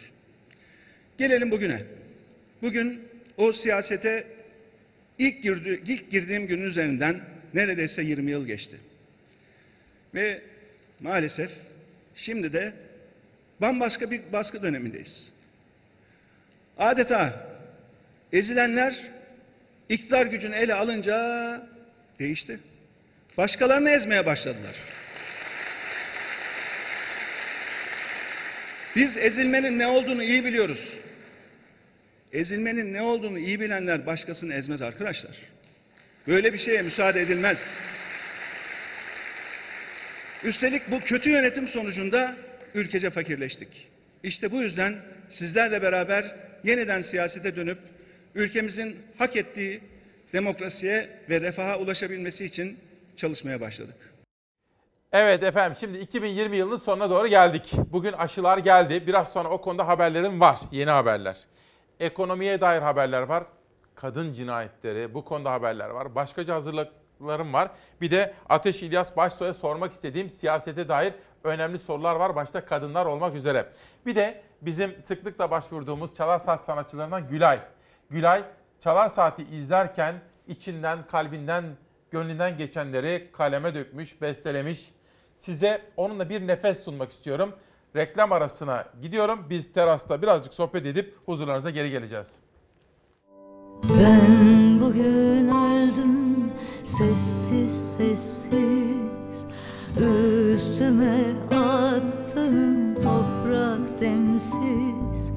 [1.19, 1.83] Gelelim bugüne.
[2.63, 4.27] Bugün o siyasete
[5.19, 7.21] ilk, girdi, ilk girdiğim günün üzerinden
[7.55, 8.77] neredeyse 20 yıl geçti.
[10.15, 10.43] Ve
[11.01, 11.51] maalesef
[12.15, 12.73] şimdi de
[13.61, 15.33] bambaşka bir baskı dönemindeyiz.
[16.79, 17.47] Adeta
[18.33, 19.03] ezilenler
[19.89, 21.69] iktidar gücünü ele alınca
[22.19, 22.59] değişti.
[23.37, 24.77] Başkalarını ezmeye başladılar.
[28.99, 30.95] Biz ezilmenin ne olduğunu iyi biliyoruz.
[32.33, 35.37] Ezilmenin ne olduğunu iyi bilenler başkasını ezmez arkadaşlar.
[36.27, 37.75] Böyle bir şeye müsaade edilmez.
[40.45, 42.37] Üstelik bu kötü yönetim sonucunda
[42.75, 43.89] ülkece fakirleştik.
[44.23, 44.97] İşte bu yüzden
[45.29, 47.79] sizlerle beraber yeniden siyasete dönüp
[48.35, 49.81] ülkemizin hak ettiği
[50.33, 52.79] demokrasiye ve refaha ulaşabilmesi için
[53.17, 54.18] çalışmaya başladık.
[55.13, 57.73] Evet efendim şimdi 2020 yılının sonuna doğru geldik.
[57.93, 59.07] Bugün aşılar geldi.
[59.07, 60.59] Biraz sonra o konuda haberlerim var.
[60.71, 61.39] Yeni haberler.
[62.01, 63.45] Ekonomiye dair haberler var.
[63.95, 66.15] Kadın cinayetleri bu konuda haberler var.
[66.15, 67.71] Başkaca hazırlıklarım var.
[68.01, 71.13] Bir de Ateş İlyas Başsoy'a sormak istediğim siyasete dair
[71.45, 72.37] önemli sorular var.
[72.37, 73.73] Başta kadınlar olmak üzere.
[74.07, 77.61] Bir de bizim sıklıkla başvurduğumuz Çalar Saat sanatçılarından Gülay.
[78.11, 78.43] Gülay
[78.81, 80.15] Çalar Saat'i izlerken
[80.47, 81.65] içinden, kalbinden,
[82.11, 84.98] gönlünden geçenleri kaleme dökmüş, bestelemiş.
[85.39, 87.53] Size onunla bir nefes sunmak istiyorum.
[87.97, 89.47] Reklam arasına gidiyorum.
[89.51, 92.29] Biz terasta birazcık sohbet edip huzurlarınıza geri geleceğiz.
[93.85, 96.53] Ben bugün öldüm
[96.85, 99.47] sessiz sessiz
[99.97, 101.25] Üstüme
[101.57, 105.33] attığım toprak demsiz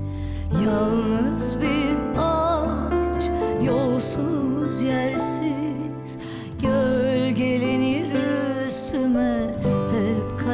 [0.66, 3.30] Yalnız bir ağaç
[3.68, 5.31] yolsuz yersiz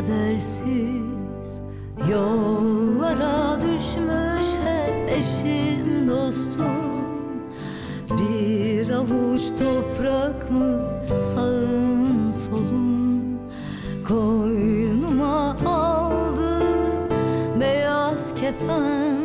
[0.07, 1.61] kadersiz.
[2.11, 6.87] Yollara düşmüş hep eşim dostum.
[8.09, 10.81] Bir avuç toprak mı
[11.23, 13.39] sağım solum
[14.07, 17.09] Koynuma aldım
[17.59, 19.17] beyaz kefen.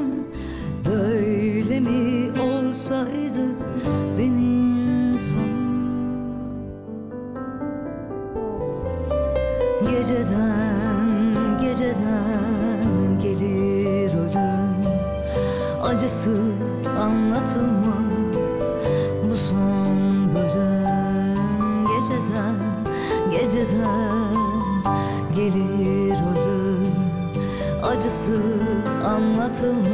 [0.87, 3.47] Böyle mi olsaydı
[4.19, 5.63] benim sonum?
[9.91, 10.61] Geceden
[16.23, 16.53] Acısı
[17.01, 18.73] anlatılmaz.
[19.24, 22.57] Bu son bölüm Geceden
[23.31, 24.35] geceden
[25.35, 26.94] gelir ölüm
[27.82, 28.43] Acısı
[29.05, 29.91] anlatılmaz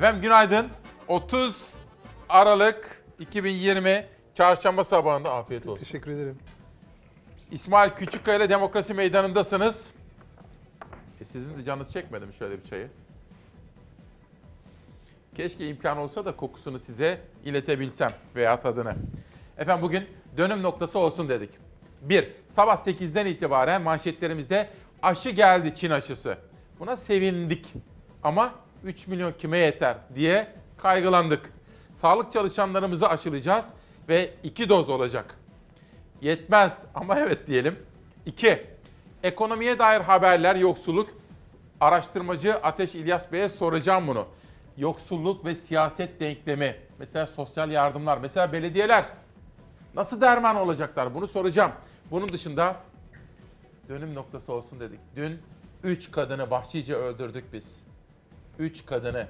[0.00, 0.68] Efendim günaydın.
[1.08, 1.84] 30
[2.28, 5.84] Aralık 2020 Çarşamba sabahında afiyet olsun.
[5.84, 6.38] Teşekkür ederim.
[7.50, 9.90] İsmail Küçükkaya ile Demokrasi Meydanı'ndasınız.
[11.20, 12.88] E sizin de canınız çekmedi mi şöyle bir çayı?
[15.34, 18.94] Keşke imkan olsa da kokusunu size iletebilsem veya tadını.
[19.58, 20.06] Efendim bugün
[20.36, 21.50] dönüm noktası olsun dedik.
[22.02, 24.70] Bir, sabah 8'den itibaren manşetlerimizde
[25.02, 26.38] aşı geldi Çin aşısı.
[26.78, 27.66] Buna sevindik.
[28.22, 28.54] Ama
[28.84, 31.52] 3 milyon kime yeter diye kaygılandık.
[31.94, 33.64] Sağlık çalışanlarımızı aşılayacağız
[34.08, 35.36] ve 2 doz olacak.
[36.20, 37.78] Yetmez ama evet diyelim.
[38.26, 38.66] 2.
[39.22, 41.10] Ekonomiye dair haberler, yoksulluk.
[41.80, 44.26] Araştırmacı Ateş İlyas Bey'e soracağım bunu.
[44.76, 46.76] Yoksulluk ve siyaset denklemi.
[46.98, 49.04] Mesela sosyal yardımlar, mesela belediyeler.
[49.94, 51.72] Nasıl derman olacaklar bunu soracağım.
[52.10, 52.76] Bunun dışında
[53.88, 55.00] dönüm noktası olsun dedik.
[55.16, 55.42] Dün
[55.84, 57.89] 3 kadını vahşice öldürdük biz.
[58.60, 59.26] 3 kadını.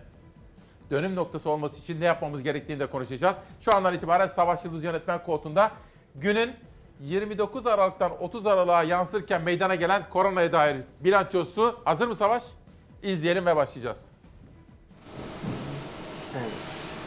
[0.90, 3.36] Dönüm noktası olması için ne yapmamız gerektiğini de konuşacağız.
[3.60, 5.72] Şu andan itibaren Savaş Yıldız Yönetmen Koltuğu'nda
[6.14, 6.54] günün
[7.00, 11.80] 29 Aralık'tan 30 Aralık'a yansırken meydana gelen koronaya dair bilançosu.
[11.84, 12.44] Hazır mı Savaş?
[13.02, 14.12] İzleyelim ve başlayacağız.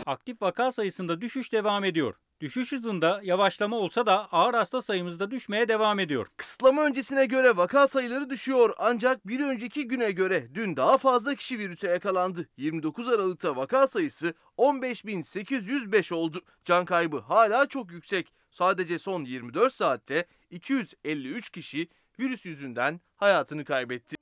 [0.06, 2.16] Aktif vaka sayısında düşüş devam ediyor.
[2.44, 6.28] Düşüş hızında yavaşlama olsa da ağır hasta sayımızda düşmeye devam ediyor.
[6.38, 11.60] Kısıtlama öncesine göre vaka sayıları düşüyor ancak bir önceki güne göre dün daha fazla kişi
[11.60, 12.50] virüse yakalandı.
[12.58, 16.42] 29 Aralık'ta vaka sayısı 15.805 oldu.
[16.64, 18.34] Can kaybı hala çok yüksek.
[18.52, 21.88] Sadece son 24 saatte 253 kişi
[22.20, 24.16] virüs yüzünden hayatını kaybetti.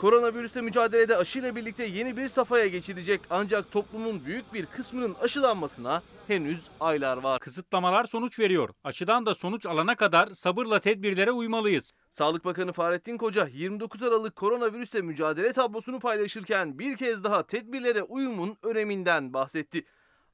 [0.00, 6.68] Koronavirüsle mücadelede aşıyla birlikte yeni bir safhaya geçilecek ancak toplumun büyük bir kısmının aşılanmasına henüz
[6.80, 7.40] aylar var.
[7.40, 8.68] Kısıtlamalar sonuç veriyor.
[8.84, 11.92] Aşıdan da sonuç alana kadar sabırla tedbirlere uymalıyız.
[12.10, 18.56] Sağlık Bakanı Fahrettin Koca 29 Aralık koronavirüsle mücadele tablosunu paylaşırken bir kez daha tedbirlere uyumun
[18.62, 19.84] öneminden bahsetti.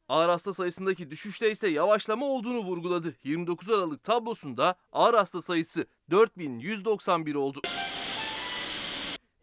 [0.08, 3.14] Ağır hasta sayısındaki düşüşte ise yavaşlama olduğunu vurguladı.
[3.24, 7.60] 29 Aralık tablosunda ağır hasta sayısı 4191 oldu.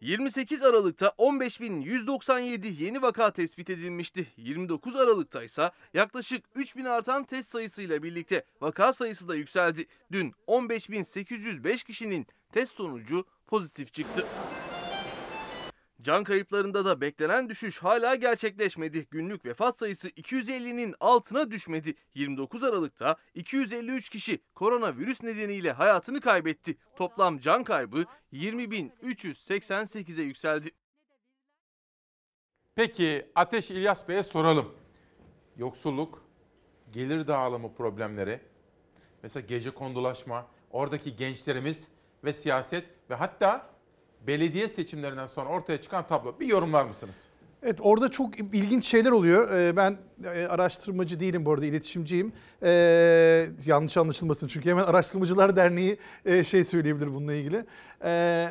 [0.04, 4.26] 28 Aralık'ta 15.197 yeni vaka tespit edilmişti.
[4.36, 9.86] 29 Aralık'ta ise yaklaşık 3000 artan test sayısıyla birlikte vaka sayısı da yükseldi.
[10.12, 14.26] Dün 15.805 kişinin test sonucu pozitif çıktı.
[16.04, 19.06] Can kayıplarında da beklenen düşüş hala gerçekleşmedi.
[19.10, 21.94] Günlük vefat sayısı 250'nin altına düşmedi.
[22.14, 26.76] 29 Aralık'ta 253 kişi koronavirüs nedeniyle hayatını kaybetti.
[26.96, 30.70] Toplam can kaybı 20.388'e yükseldi.
[32.74, 34.74] Peki Ateş İlyas Bey'e soralım.
[35.56, 36.24] Yoksulluk,
[36.92, 38.40] gelir dağılımı problemleri,
[39.22, 41.88] mesela gece kondulaşma, oradaki gençlerimiz
[42.24, 43.73] ve siyaset ve hatta
[44.26, 46.40] belediye seçimlerinden sonra ortaya çıkan tablo.
[46.40, 47.14] Bir yorumlar mısınız?
[47.62, 49.50] Evet orada çok ilginç şeyler oluyor.
[49.50, 52.32] Ee, Ben e, araştırmacı değilim bu arada iletişimciyim.
[52.62, 57.64] Ee, yanlış anlaşılmasın çünkü hemen Araştırmacılar Derneği e, şey söyleyebilir bununla ilgili.
[58.04, 58.48] Ee,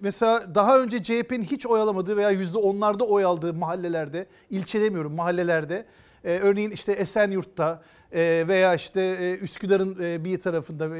[0.00, 5.14] mesela daha önce CHP'nin hiç oy alamadığı veya yüzde onlarda oy aldığı mahallelerde, ilçe demiyorum
[5.14, 5.86] mahallelerde,
[6.24, 7.82] e, örneğin işte Esenyurt'ta
[8.48, 10.90] veya işte Üsküdar'ın bir tarafında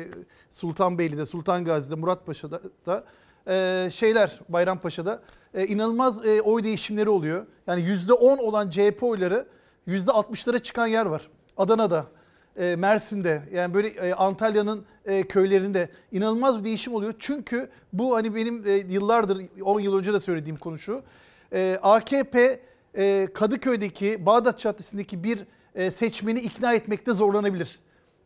[0.51, 3.05] Sultanbeyli'de, Sultan Gazi'de, Muratpaşa'da da
[3.49, 5.23] e, şeyler Bayrampaşa'da
[5.55, 7.47] e, inanılmaz e, oy değişimleri oluyor.
[7.67, 9.47] Yani yüzde 10 olan CHP oyları
[9.87, 11.31] yüzde 60'lara çıkan yer var.
[11.57, 12.07] Adana'da,
[12.57, 14.85] e, Mersin'de yani böyle Antalya'nın
[15.29, 17.15] köylerinde inanılmaz bir değişim oluyor.
[17.19, 21.03] Çünkü bu hani benim yıllardır 10 yıl önce de söylediğim konu şu.
[21.83, 22.61] AKP
[23.35, 25.39] Kadıköy'deki Bağdat Caddesi'ndeki bir
[25.91, 27.79] seçmeni ikna etmekte zorlanabilir.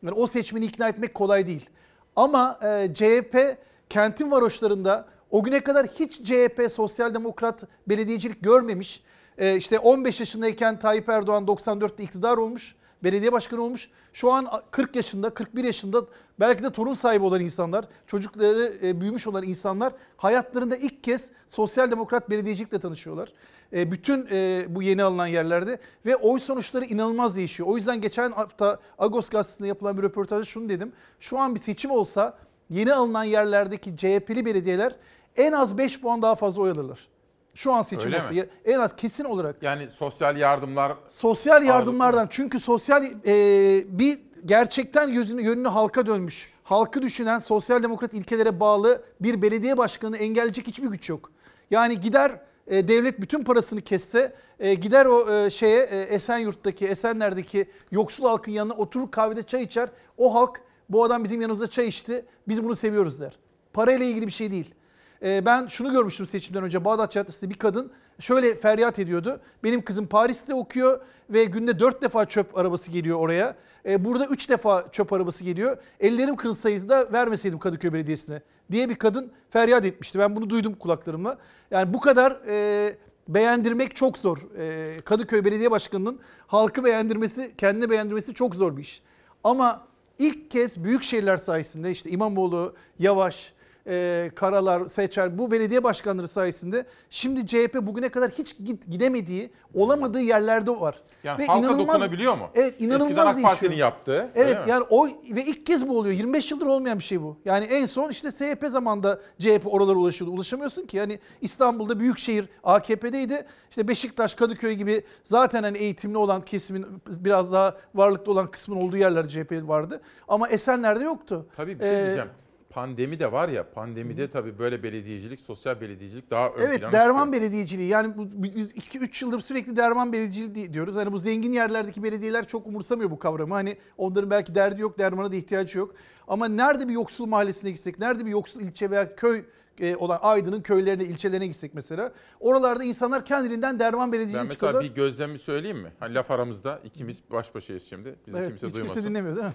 [0.02, 1.70] Yani o seçmeni ikna etmek kolay değil.
[2.16, 2.59] Ama
[2.94, 3.56] CHP
[3.90, 9.02] kentin varoşlarında o güne kadar hiç CHP sosyal demokrat belediyecilik görmemiş.
[9.38, 12.76] E, işte 15 yaşındayken Tayyip Erdoğan 94'te iktidar olmuş.
[13.04, 13.90] Belediye başkanı olmuş.
[14.12, 16.04] Şu an 40 yaşında, 41 yaşında
[16.40, 21.90] belki de torun sahibi olan insanlar, çocukları e, büyümüş olan insanlar hayatlarında ilk kez sosyal
[21.90, 23.32] demokrat belediyecilikle tanışıyorlar.
[23.72, 27.68] E, bütün e, bu yeni alınan yerlerde ve oy sonuçları inanılmaz değişiyor.
[27.68, 30.92] O yüzden geçen hafta Agos gazetesinde yapılan bir röportajda şunu dedim.
[31.20, 32.38] Şu an bir seçim olsa
[32.70, 34.97] yeni alınan yerlerdeki CHP'li belediyeler
[35.36, 37.09] en az 5 puan daha fazla oy alırlar.
[37.55, 38.47] Şu an seçim Öyle olsa mi?
[38.64, 39.62] en az kesin olarak.
[39.62, 47.02] Yani sosyal yardımlar Sosyal yardımlardan çünkü sosyal e, bir gerçekten gözünü yönünü halka dönmüş, halkı
[47.02, 51.30] düşünen sosyal demokrat ilkelere bağlı bir belediye başkanını engelleyecek hiçbir güç yok.
[51.70, 57.70] Yani gider e, devlet bütün parasını kesse e, gider o e, şeye e, Esenyurt'taki Esenler'deki
[57.90, 59.88] yoksul halkın yanına oturur kahvede çay içer.
[60.18, 60.60] O halk
[60.90, 63.38] bu adam bizim yanımızda çay içti biz bunu seviyoruz der.
[63.72, 64.74] Parayla ilgili bir şey değil.
[65.22, 69.40] Ee, ben şunu görmüştüm seçimden önce Bağdat Caddesi'nde bir kadın şöyle feryat ediyordu.
[69.64, 71.00] Benim kızım Paris'te okuyor
[71.30, 73.56] ve günde dört defa çöp arabası geliyor oraya.
[73.86, 75.76] Ee, burada üç defa çöp arabası geliyor.
[76.00, 80.18] Ellerim kırılsaydı da vermeseydim Kadıköy Belediyesi'ne diye bir kadın feryat etmişti.
[80.18, 81.38] Ben bunu duydum kulaklarımla.
[81.70, 82.96] Yani bu kadar e,
[83.28, 84.38] beğendirmek çok zor.
[84.58, 89.02] E, Kadıköy Belediye Başkanı'nın halkı beğendirmesi, kendini beğendirmesi çok zor bir iş.
[89.44, 89.89] Ama
[90.20, 93.52] ilk kez büyük şehirler sayesinde işte İmamoğlu, Yavaş,
[93.86, 100.20] e, Karalar, Seçer bu belediye başkanları sayesinde şimdi CHP bugüne kadar hiç git- gidemediği, olamadığı
[100.20, 101.02] yerlerde var.
[101.24, 102.51] yani halka dokunabiliyor mu?
[102.55, 103.43] Evet inanılmaz Eskiden AK.
[103.43, 104.31] Parti'nin yaptığı.
[104.35, 106.15] Evet yani o ve ilk kez bu oluyor.
[106.15, 107.36] 25 yıldır olmayan bir şey bu.
[107.44, 110.35] Yani en son işte SHP zamanında CHP oralara ulaşıyordu.
[110.35, 110.97] Ulaşamıyorsun ki.
[110.97, 113.44] Yani İstanbul'da büyükşehir AKP'deydi.
[113.70, 118.97] İşte Beşiktaş, Kadıköy gibi zaten hani eğitimli olan kesimin biraz daha varlıklı olan kısmın olduğu
[118.97, 120.01] yerler CHP vardı.
[120.28, 121.47] Ama Esenler'de yoktu.
[121.57, 122.31] Tabii bir şey Ee, diyeceğim.
[122.74, 127.42] Pandemi de var ya, pandemide tabii böyle belediyecilik, sosyal belediyecilik daha ön Evet derman çıkıyor.
[127.42, 130.97] belediyeciliği yani bu, biz 2-3 yıldır sürekli derman belediyeciliği diyoruz.
[130.97, 133.55] Hani bu zengin yerlerdeki belediyeler çok umursamıyor bu kavramı.
[133.55, 135.94] Hani onların belki derdi yok, dermana da ihtiyaç yok.
[136.28, 139.44] Ama nerede bir yoksul mahallesine gitsek, nerede bir yoksul ilçe veya köy
[139.80, 142.12] e, olan Aydın'ın köylerine, ilçelerine gitsek mesela.
[142.40, 144.84] Oralarda insanlar kendiliğinden derman Ben belediyeciliği mesela çıkıyorlar.
[144.84, 145.92] bir gözlemimi söyleyeyim mi?
[146.01, 148.14] Hani laf aramızda ikimiz baş başayız şimdi.
[148.26, 148.94] Bizi Evet, kimse hiç duymasın.
[148.94, 149.52] kimse dinlemiyor değil mi?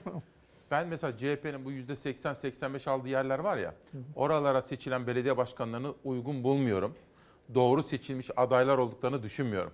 [0.71, 3.73] Ben mesela CHP'nin bu %80-85 aldığı yerler var ya,
[4.15, 6.95] oralara seçilen belediye başkanlarını uygun bulmuyorum.
[7.55, 9.71] Doğru seçilmiş adaylar olduklarını düşünmüyorum.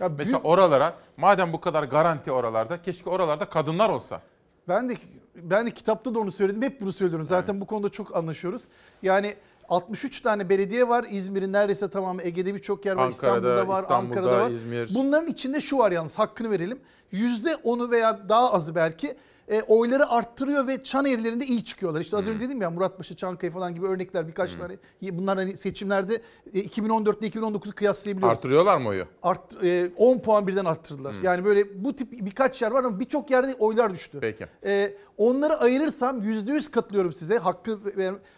[0.00, 4.22] Ya Mesela büyük- oralara, madem bu kadar garanti oralarda, keşke oralarda kadınlar olsa.
[4.68, 4.94] Ben de
[5.36, 6.62] ben de kitapta da onu söyledim.
[6.62, 7.26] Hep bunu söylüyorum.
[7.26, 8.62] Zaten bu konuda çok anlaşıyoruz.
[9.02, 9.34] Yani
[9.68, 11.06] 63 tane belediye var.
[11.10, 13.04] İzmir'in neredeyse tamamı Ege'de birçok yer var.
[13.06, 14.50] Ankara'da, İstanbul'da var, İstanbul'da, Ankara'da var.
[14.50, 14.90] İzmir.
[14.94, 16.80] Bunların içinde şu var yalnız hakkını verelim.
[17.12, 19.16] %10'u veya daha azı belki
[19.50, 22.00] e, oyları arttırıyor ve çan eğrilerinde iyi çıkıyorlar.
[22.00, 24.76] İşte az önce dedim ya Muratpaşa, Çankaya falan gibi örnekler birkaç tane.
[25.02, 26.22] Bunlar hani seçimlerde
[26.54, 28.38] e, 2014 ile 2019'u kıyaslayabiliyoruz.
[28.38, 29.06] Artırıyorlar mı oyu?
[29.22, 31.14] Art, e, 10 puan birden arttırdılar.
[31.16, 31.24] Hmm.
[31.24, 34.18] Yani böyle bu tip birkaç yer var ama birçok yerde oylar düştü.
[34.20, 34.46] Peki.
[34.64, 37.38] E, onları ayırırsam %100 katılıyorum size.
[37.38, 37.78] Hakkı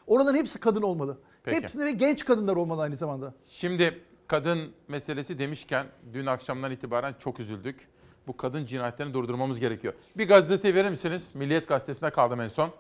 [0.07, 1.19] oraların hepsi kadın olmalı.
[1.45, 1.57] Peki.
[1.57, 3.35] Hepsinde ve genç kadınlar olmalı aynı zamanda.
[3.47, 7.91] Şimdi kadın meselesi demişken dün akşamdan itibaren çok üzüldük.
[8.27, 9.94] Bu kadın cinayetlerini durdurmamız gerekiyor.
[10.16, 11.31] Bir gazete verir misiniz?
[11.35, 12.70] Milliyet gazetesine kaldım en son.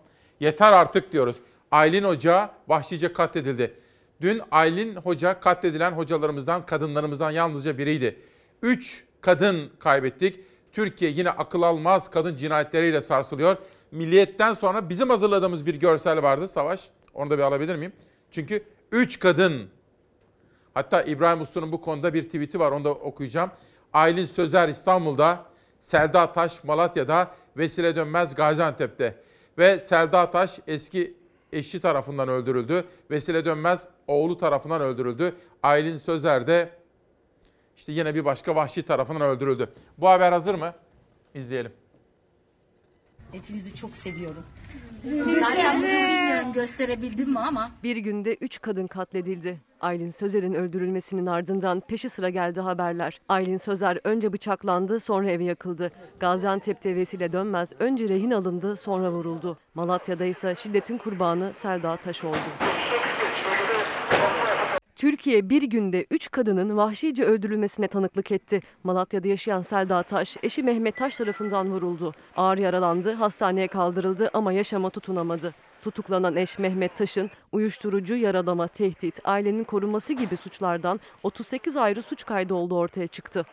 [0.40, 1.36] Yeter artık diyoruz.
[1.70, 3.74] Aylin Hoca vahşice katledildi.
[4.20, 8.16] Dün Aylin Hoca katledilen hocalarımızdan, kadınlarımızdan yalnızca biriydi.
[8.62, 10.40] Üç kadın kaybettik.
[10.72, 13.56] Türkiye yine akıl almaz kadın cinayetleriyle sarsılıyor.
[13.90, 16.90] Milliyetten sonra bizim hazırladığımız bir görsel vardı Savaş.
[17.14, 17.92] Onu da bir alabilir miyim?
[18.30, 19.68] Çünkü üç kadın
[20.74, 23.50] Hatta İbrahim Uslu'nun bu konuda bir tweet'i var onu da okuyacağım.
[23.92, 25.44] Aylin Sözer İstanbul'da,
[25.80, 29.22] Selda Taş Malatya'da, Vesile Dönmez Gaziantep'te.
[29.58, 31.16] Ve Selda Taş eski
[31.52, 32.84] eşi tarafından öldürüldü.
[33.10, 35.34] Vesile Dönmez oğlu tarafından öldürüldü.
[35.62, 36.70] Aylin Sözer de
[37.76, 39.72] işte yine bir başka vahşi tarafından öldürüldü.
[39.98, 40.74] Bu haber hazır mı?
[41.34, 41.72] İzleyelim.
[43.32, 44.44] Hepinizi çok seviyorum.
[45.40, 47.70] Zaten bunu bilmiyorum gösterebildim mi ama.
[47.82, 49.58] Bir günde 3 kadın katledildi.
[49.80, 53.20] Aylin Sözer'in öldürülmesinin ardından peşi sıra geldi haberler.
[53.28, 55.92] Aylin Sözer önce bıçaklandı sonra evi yakıldı.
[56.20, 59.58] Gaziantep'te Vesile Dönmez önce rehin alındı sonra vuruldu.
[59.74, 62.71] Malatya'da ise şiddetin kurbanı Selda Taş oldu.
[65.02, 68.60] Türkiye bir günde 3 kadının vahşice öldürülmesine tanıklık etti.
[68.84, 72.14] Malatya'da yaşayan Selda Taş, eşi Mehmet Taş tarafından vuruldu.
[72.36, 75.54] Ağır yaralandı, hastaneye kaldırıldı ama yaşama tutunamadı.
[75.80, 82.54] Tutuklanan eş Mehmet Taş'ın uyuşturucu, yaralama, tehdit, ailenin korunması gibi suçlardan 38 ayrı suç kaydı
[82.54, 83.46] olduğu ortaya çıktı.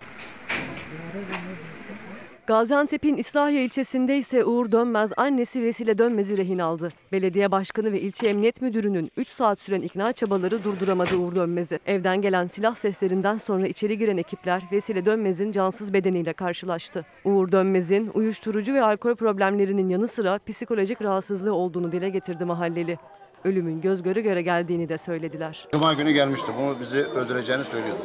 [2.49, 6.91] Gaziantep'in İslahiye ilçesinde ise Uğur Dönmez annesi Vesile Dönmez'i rehin aldı.
[7.11, 11.79] Belediye başkanı ve ilçe emniyet müdürünün 3 saat süren ikna çabaları durduramadı Uğur Dönmez'i.
[11.85, 17.05] Evden gelen silah seslerinden sonra içeri giren ekipler Vesile Dönmez'in cansız bedeniyle karşılaştı.
[17.25, 22.97] Uğur Dönmez'in uyuşturucu ve alkol problemlerinin yanı sıra psikolojik rahatsızlığı olduğunu dile getirdi mahalleli.
[23.43, 25.67] Ölümün göz göre göre geldiğini de söylediler.
[25.71, 26.51] Cuma günü gelmişti.
[26.61, 28.01] Bunu bizi öldüreceğini söylüyordu.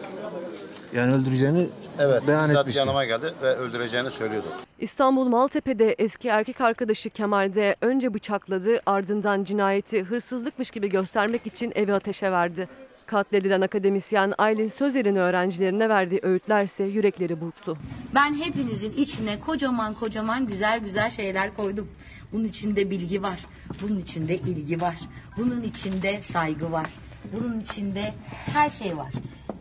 [0.95, 1.67] Yani öldüreceğini
[1.99, 2.79] Evet, beyan bizzat etmişti.
[2.81, 4.47] yanıma geldi ve öldüreceğini söylüyordu.
[4.79, 11.95] İstanbul Maltepe'de eski erkek arkadaşı Kemal'de önce bıçakladı ardından cinayeti hırsızlıkmış gibi göstermek için evi
[11.95, 12.69] ateşe verdi.
[13.07, 17.77] Katledilen akademisyen Aylin Sözer'in öğrencilerine verdiği öğütlerse yürekleri burktu.
[18.15, 21.89] Ben hepinizin içine kocaman kocaman güzel güzel şeyler koydum.
[22.33, 23.47] Bunun içinde bilgi var.
[23.83, 24.97] Bunun içinde ilgi var.
[25.39, 26.87] Bunun içinde saygı var.
[27.33, 29.13] Bunun içinde her şey var.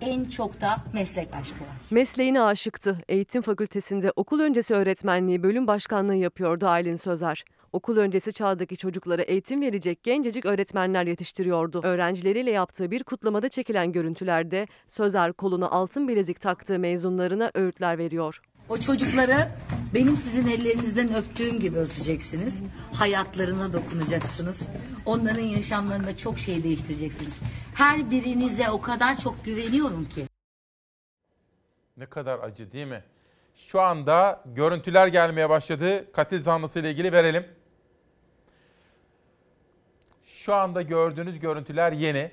[0.01, 1.69] En çok da meslek aşkı var.
[1.91, 2.97] Mesleğine aşıktı.
[3.09, 7.43] Eğitim fakültesinde okul öncesi öğretmenliği bölüm başkanlığı yapıyordu Aylin Sözer.
[7.73, 11.81] Okul öncesi çağdaki çocuklara eğitim verecek gencecik öğretmenler yetiştiriyordu.
[11.83, 18.41] Öğrencileriyle yaptığı bir kutlamada çekilen görüntülerde Sözer koluna altın bilezik taktığı mezunlarına öğütler veriyor.
[18.69, 19.51] O çocukları
[19.93, 22.63] benim sizin ellerinizden öptüğüm gibi öpeceksiniz.
[22.93, 24.69] Hayatlarına dokunacaksınız.
[25.05, 27.39] Onların yaşamlarında çok şey değiştireceksiniz.
[27.75, 30.27] Her birinize o kadar çok güveniyorum ki.
[31.97, 33.03] Ne kadar acı değil mi?
[33.55, 36.11] Şu anda görüntüler gelmeye başladı.
[36.11, 37.45] Katil zanlısı ile ilgili verelim.
[40.25, 42.31] Şu anda gördüğünüz görüntüler yeni.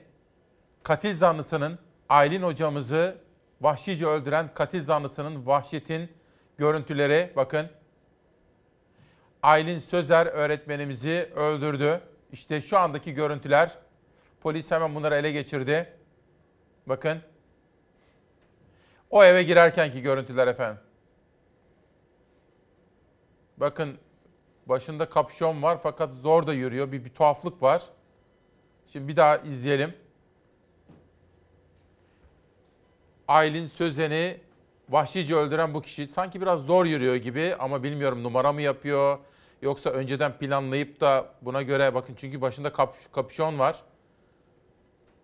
[0.82, 1.78] Katil zanlısının
[2.08, 3.18] Aylin hocamızı
[3.60, 6.19] vahşice öldüren katil zanlısının vahşetin
[6.60, 7.68] görüntüleri bakın.
[9.42, 12.00] Aylin Sözer öğretmenimizi öldürdü.
[12.32, 13.78] İşte şu andaki görüntüler.
[14.40, 15.92] Polis hemen bunları ele geçirdi.
[16.86, 17.18] Bakın.
[19.10, 20.82] O eve girerkenki görüntüler efendim.
[23.56, 23.98] Bakın
[24.66, 26.92] başında kapşon var fakat zor da yürüyor.
[26.92, 27.82] Bir, bir tuhaflık var.
[28.92, 29.94] Şimdi bir daha izleyelim.
[33.28, 34.49] Aylin Sözen'i
[34.90, 39.18] vahşice öldüren bu kişi sanki biraz zor yürüyor gibi ama bilmiyorum numara mı yapıyor
[39.62, 43.82] yoksa önceden planlayıp da buna göre bakın çünkü başında kap, kapşon var.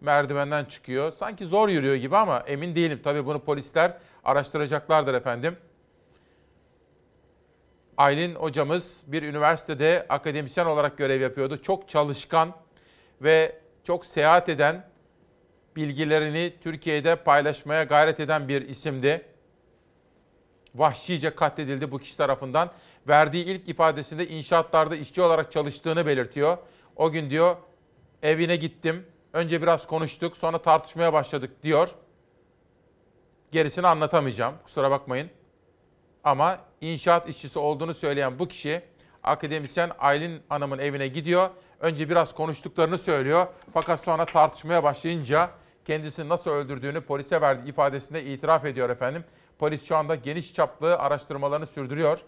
[0.00, 1.12] Merdivenden çıkıyor.
[1.12, 3.00] Sanki zor yürüyor gibi ama emin değilim.
[3.04, 5.56] Tabii bunu polisler araştıracaklardır efendim.
[7.96, 11.62] Aylin hocamız bir üniversitede akademisyen olarak görev yapıyordu.
[11.62, 12.54] Çok çalışkan
[13.22, 14.86] ve çok seyahat eden,
[15.76, 19.35] bilgilerini Türkiye'de paylaşmaya gayret eden bir isimdi.
[20.76, 22.70] Vahşice katledildi bu kişi tarafından.
[23.08, 26.58] Verdiği ilk ifadesinde inşaatlarda işçi olarak çalıştığını belirtiyor.
[26.96, 27.56] O gün diyor
[28.22, 29.06] evine gittim.
[29.32, 31.90] Önce biraz konuştuk, sonra tartışmaya başladık diyor.
[33.52, 34.54] Gerisini anlatamayacağım.
[34.64, 35.30] Kusura bakmayın.
[36.24, 38.82] Ama inşaat işçisi olduğunu söyleyen bu kişi
[39.22, 41.50] akademisyen Aylin Hanım'ın evine gidiyor.
[41.80, 43.46] Önce biraz konuştuklarını söylüyor.
[43.74, 45.50] Fakat sonra tartışmaya başlayınca
[45.84, 49.24] kendisini nasıl öldürdüğünü polise verdiği ifadesinde itiraf ediyor efendim.
[49.58, 52.20] Polis şu anda geniş çaplı araştırmalarını sürdürüyor.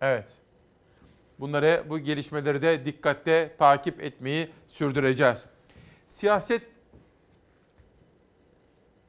[0.00, 0.32] Evet.
[1.40, 5.46] Bunları, bu gelişmeleri de dikkatle takip etmeyi sürdüreceğiz.
[6.08, 6.62] Siyaset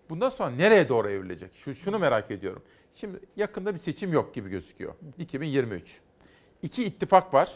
[0.10, 1.56] bundan sonra nereye doğru evrilecek?
[1.56, 2.64] Şu, şunu merak ediyorum.
[2.96, 4.94] Şimdi yakında bir seçim yok gibi gözüküyor.
[5.18, 6.00] 2023.
[6.62, 7.54] İki ittifak var.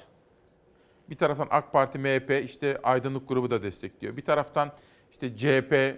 [1.09, 4.17] Bir taraftan AK Parti, MHP, işte Aydınlık grubu da destekliyor.
[4.17, 4.71] Bir taraftan
[5.11, 5.97] işte CHP,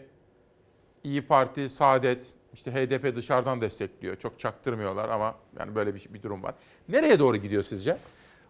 [1.06, 4.15] İyi Parti, Saadet, işte HDP dışarıdan destekliyor.
[4.15, 6.56] Çok çaktırmıyorlar ama yani böyle bir, bir durum var.
[6.90, 7.98] Nereye doğru gidiyor sizce?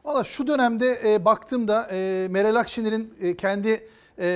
[0.06, 3.88] Valla şu dönemde e, baktığımda e, Meral Akşener'in e, kendi
[4.20, 4.28] e,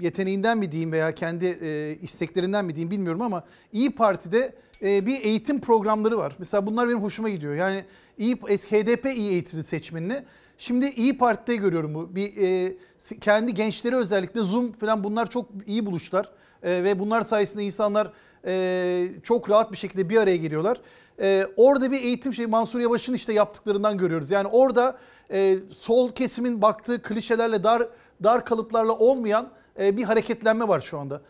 [0.00, 5.24] yeteneğinden mi diyeyim veya kendi e, isteklerinden mi diyeyim bilmiyorum ama İyi Parti'de e, bir
[5.24, 6.36] eğitim programları var.
[6.38, 7.54] Mesela bunlar benim hoşuma gidiyor.
[7.54, 7.84] Yani
[8.18, 10.22] İyi, HDP iyi eğitimli seçmenini
[10.58, 12.14] Şimdi İyi Parti'de görüyorum bu.
[12.14, 12.76] Bir e,
[13.20, 16.30] kendi gençleri özellikle Zoom falan bunlar çok iyi buluşlar.
[16.64, 18.12] E, ve bunlar sayesinde insanlar
[18.46, 20.80] e, çok rahat bir şekilde bir araya geliyorlar.
[21.20, 24.30] E, orada bir eğitim şey Mansur Yavaş'ın işte yaptıklarından görüyoruz.
[24.30, 24.98] Yani orada
[25.30, 27.88] e, sol kesimin baktığı klişelerle dar
[28.22, 31.20] dar kalıplarla olmayan bir hareketlenme var şu anda.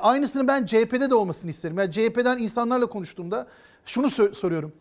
[0.00, 1.78] Aynısını ben CHP'de de olmasını isterim.
[1.78, 3.46] Yani CHP'den insanlarla konuştuğumda
[3.86, 4.72] şunu sor- soruyorum.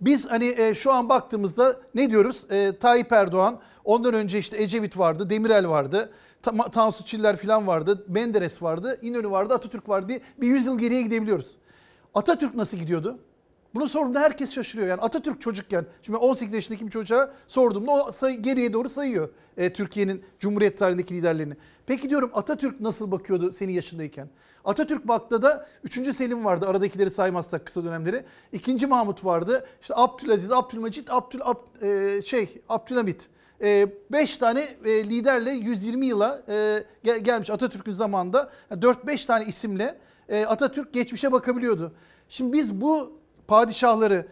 [0.00, 2.46] Biz hani e, şu an baktığımızda ne diyoruz?
[2.50, 6.12] E, Tayyip Erdoğan, ondan önce işte Ecevit vardı, Demirel vardı,
[6.72, 11.56] Tansu Çiller falan vardı, Menderes vardı, İnönü vardı, Atatürk vardı bir yüzyıl geriye gidebiliyoruz.
[12.14, 13.18] Atatürk nasıl gidiyordu?
[13.74, 14.88] Bunu sorduğumda herkes şaşırıyor.
[14.88, 19.72] Yani Atatürk çocukken, şimdi 18 yaşındaki bir çocuğa sorduğumda o sayı, geriye doğru sayıyor e,
[19.72, 21.54] Türkiye'nin Cumhuriyet tarihindeki liderlerini.
[21.86, 24.28] Peki diyorum Atatürk nasıl bakıyordu senin yaşındayken?
[24.64, 26.14] Atatürk baktığında 3.
[26.14, 28.24] Selim vardı aradakileri saymazsak kısa dönemleri.
[28.52, 28.86] 2.
[28.86, 29.66] Mahmut vardı.
[29.80, 33.28] İşte Abdülaziz, Abdülmecit, Abdül, Ab, e, şey, Abdülhamit.
[34.12, 40.44] 5 tane e, liderle 120 yıla e, gel, gelmiş Atatürk'ün zamanında 4-5 tane isimle e,
[40.44, 41.92] Atatürk geçmişe bakabiliyordu.
[42.28, 43.18] Şimdi biz bu
[43.48, 44.26] padişahları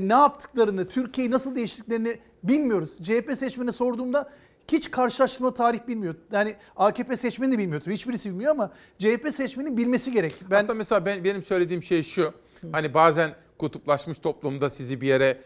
[0.00, 2.98] ne yaptıklarını, Türkiye'yi nasıl değiştirdiklerini bilmiyoruz.
[3.02, 4.30] CHP seçmenine sorduğumda
[4.72, 6.14] hiç karşılaştırma tarih bilmiyor.
[6.32, 7.94] Yani AKP seçmeni de bilmiyor tabii.
[7.94, 10.34] Hiçbirisi bilmiyor ama CHP seçmeni bilmesi gerek.
[10.50, 10.56] Ben...
[10.56, 12.32] Aslında mesela ben, benim söylediğim şey şu.
[12.72, 15.40] Hani bazen kutuplaşmış toplumda sizi bir yere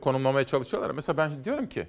[0.00, 0.90] konumlamaya çalışıyorlar.
[0.90, 1.86] Mesela ben diyorum ki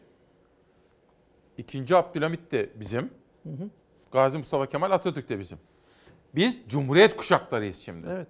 [1.60, 3.10] İkinci Abdülhamit de bizim.
[3.44, 3.70] Hı hı.
[4.12, 5.58] Gazi Mustafa Kemal Atatürk de bizim.
[6.36, 8.08] Biz Cumhuriyet kuşaklarıyız şimdi.
[8.12, 8.28] Evet.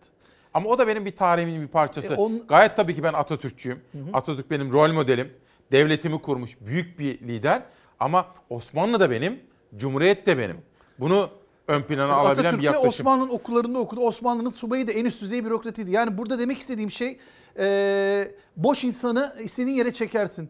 [0.53, 2.14] Ama o da benim bir tarihimin bir parçası.
[2.14, 2.47] E on...
[2.47, 3.81] Gayet tabii ki ben Atatürkçüyüm.
[3.91, 4.03] Hı hı.
[4.14, 5.34] Atatürk benim rol modelim.
[5.72, 7.64] Devletimi kurmuş büyük bir lider.
[7.99, 9.39] Ama Osmanlı da benim,
[9.77, 10.57] Cumhuriyet de benim.
[10.99, 11.30] Bunu
[11.68, 12.89] ön plana alabilen Atatürk bir yaklaşım.
[12.89, 14.01] Osmanlı'nın okullarında okudu.
[14.01, 15.91] Osmanlı'nın subayı da en üst düzey bürokratıydı.
[15.91, 17.18] Yani burada demek istediğim şey
[17.60, 20.49] e, boş insanı istediğin yere çekersin.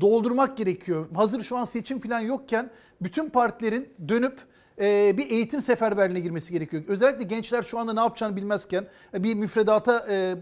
[0.00, 1.06] Doldurmak gerekiyor.
[1.14, 4.38] Hazır şu an seçim falan yokken bütün partilerin dönüp
[4.80, 6.82] e, bir eğitim seferberliğine girmesi gerekiyor.
[6.88, 10.34] Özellikle gençler şu anda ne yapacağını bilmezken, bir müfredata e,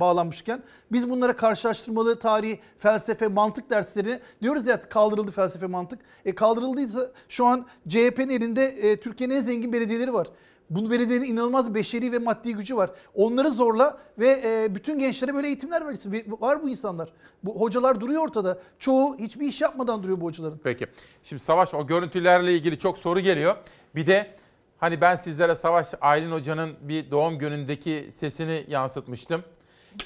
[0.00, 0.62] bağlanmışken
[0.92, 6.00] biz bunlara karşılaştırmalı tarih, felsefe, mantık dersleri diyoruz ya kaldırıldı felsefe, mantık.
[6.24, 10.28] E, kaldırıldıysa şu an CHP'nin elinde e, Türkiye'nin en zengin belediyeleri var.
[10.70, 12.90] Bu belediyenin inanılmaz bir beşeri ve maddi gücü var.
[13.14, 16.24] Onları zorla ve e, bütün gençlere böyle eğitimler verirsin.
[16.40, 17.12] Var bu insanlar.
[17.44, 18.58] Bu hocalar duruyor ortada.
[18.78, 20.58] Çoğu hiçbir iş yapmadan duruyor bu hocaların.
[20.64, 20.86] Peki.
[21.22, 23.56] Şimdi Savaş o görüntülerle ilgili çok soru geliyor.
[23.94, 24.30] Bir de
[24.78, 29.44] hani ben sizlere Savaş Aylin Hoca'nın bir doğum günündeki sesini yansıtmıştım.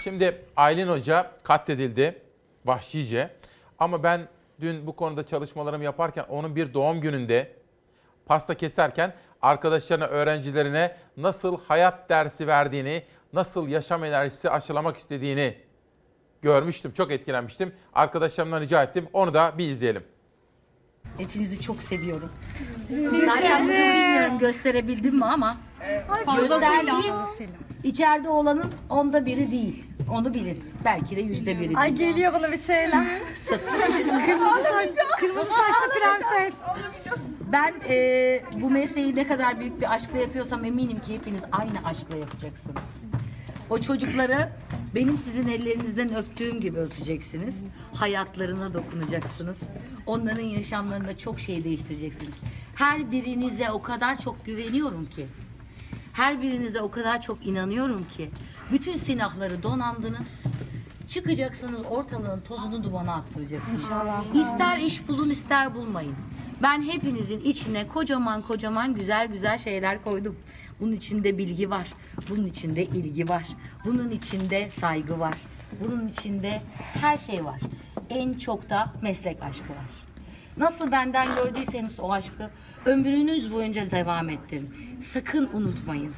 [0.02, 2.22] Şimdi Aylin Hoca katledildi
[2.64, 3.30] vahşice.
[3.78, 4.28] Ama ben
[4.60, 7.52] dün bu konuda çalışmalarımı yaparken onun bir doğum gününde
[8.26, 13.02] pasta keserken arkadaşlarına, öğrencilerine nasıl hayat dersi verdiğini,
[13.32, 15.54] nasıl yaşam enerjisi aşılamak istediğini
[16.42, 16.92] görmüştüm.
[16.92, 17.72] Çok etkilenmiştim.
[17.94, 19.08] Arkadaşlarımdan rica ettim.
[19.12, 20.02] Onu da bir izleyelim.
[21.18, 22.32] Hepinizi çok seviyorum.
[23.26, 25.56] Zaten bugün bilmiyorum gösterebildim mi ama
[26.36, 27.14] gösterdiğim
[27.84, 29.86] içeride olanın onda biri değil.
[30.12, 30.64] Onu bilin.
[30.84, 31.76] Belki de yüzde biri.
[31.76, 33.20] Ay geliyor bana bir şeyler.
[33.36, 33.66] Sus.
[35.20, 36.54] kırmızı saçlı prenses.
[37.54, 42.16] Ben e, bu mesleği ne kadar büyük bir aşkla yapıyorsam eminim ki hepiniz aynı aşkla
[42.16, 43.02] yapacaksınız.
[43.70, 44.52] O çocukları
[44.94, 47.64] benim sizin ellerinizden öptüğüm gibi öpeceksiniz.
[47.94, 49.68] Hayatlarına dokunacaksınız.
[50.06, 52.34] Onların yaşamlarında çok şey değiştireceksiniz.
[52.74, 55.26] Her birinize o kadar çok güveniyorum ki.
[56.12, 58.30] Her birinize o kadar çok inanıyorum ki.
[58.72, 60.42] Bütün silahları donandınız.
[61.08, 63.84] Çıkacaksınız ortalığın tozunu dumana attıracaksınız.
[63.84, 64.34] İnşallah.
[64.34, 66.14] İster iş bulun ister bulmayın.
[66.64, 70.36] Ben hepinizin içine kocaman kocaman güzel güzel şeyler koydum.
[70.80, 71.94] Bunun içinde bilgi var.
[72.30, 73.44] Bunun içinde ilgi var.
[73.84, 75.34] Bunun içinde saygı var.
[75.80, 77.60] Bunun içinde her şey var.
[78.10, 79.90] En çok da meslek aşkı var.
[80.56, 82.50] Nasıl benden gördüyseniz o aşkı
[82.86, 84.70] ömrünüz boyunca devam ettirin.
[85.02, 86.14] Sakın unutmayın.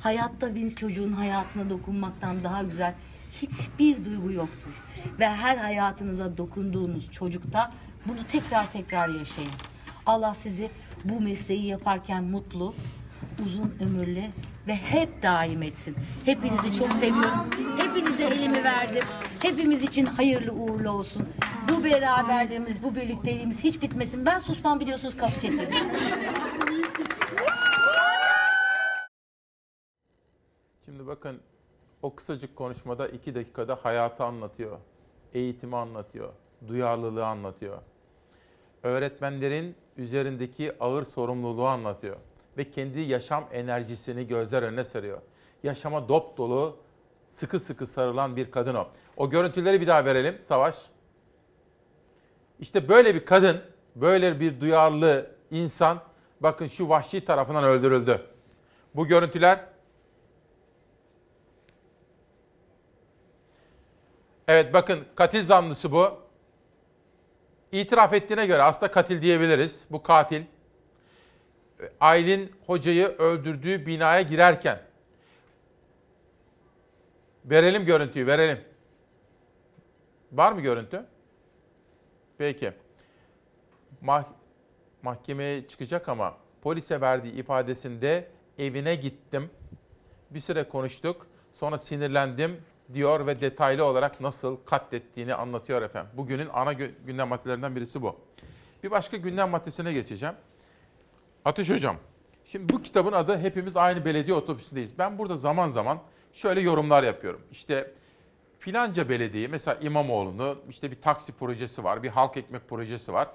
[0.00, 2.94] Hayatta bir çocuğun hayatına dokunmaktan daha güzel
[3.32, 4.82] hiçbir duygu yoktur.
[5.18, 7.72] Ve her hayatınıza dokunduğunuz çocukta
[8.08, 9.50] bunu tekrar tekrar yaşayın.
[10.06, 10.70] Allah sizi
[11.04, 12.74] bu mesleği yaparken mutlu,
[13.44, 14.22] uzun ömürlü
[14.66, 15.96] ve hep daim etsin.
[16.24, 17.50] Hepinizi çok seviyorum.
[17.76, 19.04] Hepinize elimi verdim.
[19.42, 21.28] Hepimiz için hayırlı uğurlu olsun.
[21.68, 24.26] Bu beraberliğimiz, bu birlikteliğimiz hiç bitmesin.
[24.26, 25.74] Ben susmam biliyorsunuz kapı keserim.
[30.84, 31.40] Şimdi bakın
[32.02, 34.78] o kısacık konuşmada iki dakikada hayatı anlatıyor.
[35.34, 36.32] Eğitimi anlatıyor.
[36.68, 37.78] Duyarlılığı anlatıyor.
[38.82, 42.16] öğretmenlerin üzerindeki ağır sorumluluğu anlatıyor.
[42.58, 45.18] Ve kendi yaşam enerjisini gözler önüne seriyor.
[45.62, 46.76] Yaşama dop dolu,
[47.28, 48.86] sıkı sıkı sarılan bir kadın o.
[49.16, 50.76] O görüntüleri bir daha verelim Savaş.
[52.60, 53.60] İşte böyle bir kadın,
[53.96, 55.98] böyle bir duyarlı insan
[56.40, 58.26] bakın şu vahşi tarafından öldürüldü.
[58.94, 59.60] Bu görüntüler
[64.48, 66.25] Evet bakın katil zanlısı bu.
[67.80, 69.86] İtiraf ettiğine göre aslında katil diyebiliriz.
[69.90, 70.42] Bu katil.
[72.00, 74.80] Aylin hocayı öldürdüğü binaya girerken
[77.44, 78.60] verelim görüntüyü verelim.
[80.32, 81.06] Var mı görüntü?
[82.38, 82.72] Peki.
[84.00, 84.24] Mah
[85.02, 88.28] mahkemeye çıkacak ama polise verdiği ifadesinde
[88.58, 89.50] evine gittim.
[90.30, 91.26] Bir süre konuştuk.
[91.52, 92.62] Sonra sinirlendim
[92.94, 96.10] diyor ve detaylı olarak nasıl katlettiğini anlatıyor efendim.
[96.16, 98.16] Bugünün ana gü- gündem maddelerinden birisi bu.
[98.84, 100.34] Bir başka gündem maddesine geçeceğim.
[101.44, 101.96] Ateş Hocam,
[102.44, 104.98] şimdi bu kitabın adı Hepimiz Aynı Belediye Otobüsündeyiz.
[104.98, 105.98] Ben burada zaman zaman
[106.32, 107.40] şöyle yorumlar yapıyorum.
[107.52, 107.90] İşte
[108.58, 113.28] filanca belediye, mesela İmamoğlu'nu işte bir taksi projesi var, bir halk ekmek projesi var.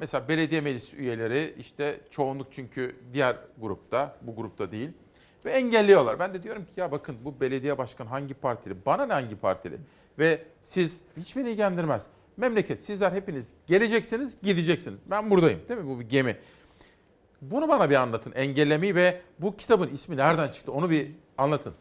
[0.00, 4.90] Mesela belediye meclis üyeleri işte çoğunluk çünkü diğer grupta, bu grupta değil.
[5.44, 6.18] Ve engelliyorlar.
[6.18, 8.74] Ben de diyorum ki ya bakın bu belediye başkanı hangi partili?
[8.86, 9.78] Bana ne hangi partili?
[10.18, 12.06] Ve siz hiç beni ilgilendirmez.
[12.36, 14.98] Memleket sizler hepiniz geleceksiniz, gideceksiniz.
[15.06, 15.86] Ben buradayım değil mi?
[15.86, 16.36] Bu bir gemi.
[17.42, 18.32] Bunu bana bir anlatın.
[18.32, 20.72] Engellemeyi ve bu kitabın ismi nereden çıktı?
[20.72, 21.74] Onu bir anlatın.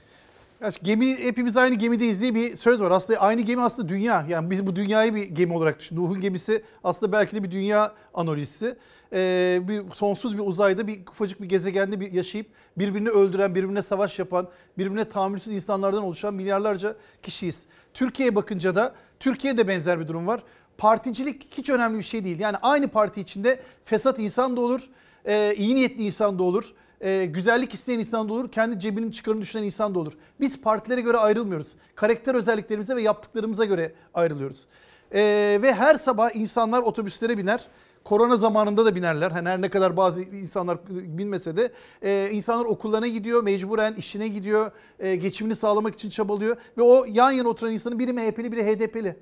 [0.61, 2.91] Ya gemi hepimiz aynı gemideyiz diye bir söz var.
[2.91, 4.25] Aslında aynı gemi aslında dünya.
[4.29, 5.95] Yani biz bu dünyayı bir gemi olarak düşün.
[5.95, 8.77] Nuh'un gemisi aslında belki de bir dünya anorisi.
[9.13, 12.47] Ee, bir sonsuz bir uzayda bir ufacık bir gezegende bir yaşayıp
[12.77, 14.47] birbirini öldüren, birbirine savaş yapan,
[14.77, 17.65] birbirine tahammülsüz insanlardan oluşan milyarlarca kişiyiz.
[17.93, 20.43] Türkiye'ye bakınca da Türkiye'de benzer bir durum var.
[20.77, 22.39] Particilik hiç önemli bir şey değil.
[22.39, 24.89] Yani aynı parti içinde fesat insan da olur,
[25.25, 29.41] e, iyi niyetli insan da olur e, güzellik isteyen insan da olur, kendi cebinin çıkarını
[29.41, 30.13] düşünen insan da olur.
[30.39, 31.75] Biz partilere göre ayrılmıyoruz.
[31.95, 34.67] Karakter özelliklerimize ve yaptıklarımıza göre ayrılıyoruz.
[35.13, 35.19] E,
[35.61, 37.67] ve her sabah insanlar otobüslere biner.
[38.03, 39.31] Korona zamanında da binerler.
[39.31, 41.71] Hani her ne kadar bazı insanlar bilmese de
[42.01, 46.57] e, insanlar okullarına gidiyor, mecburen işine gidiyor, e, geçimini sağlamak için çabalıyor.
[46.77, 49.17] Ve o yan yana oturan insanın biri MHP'li, biri HDP'li.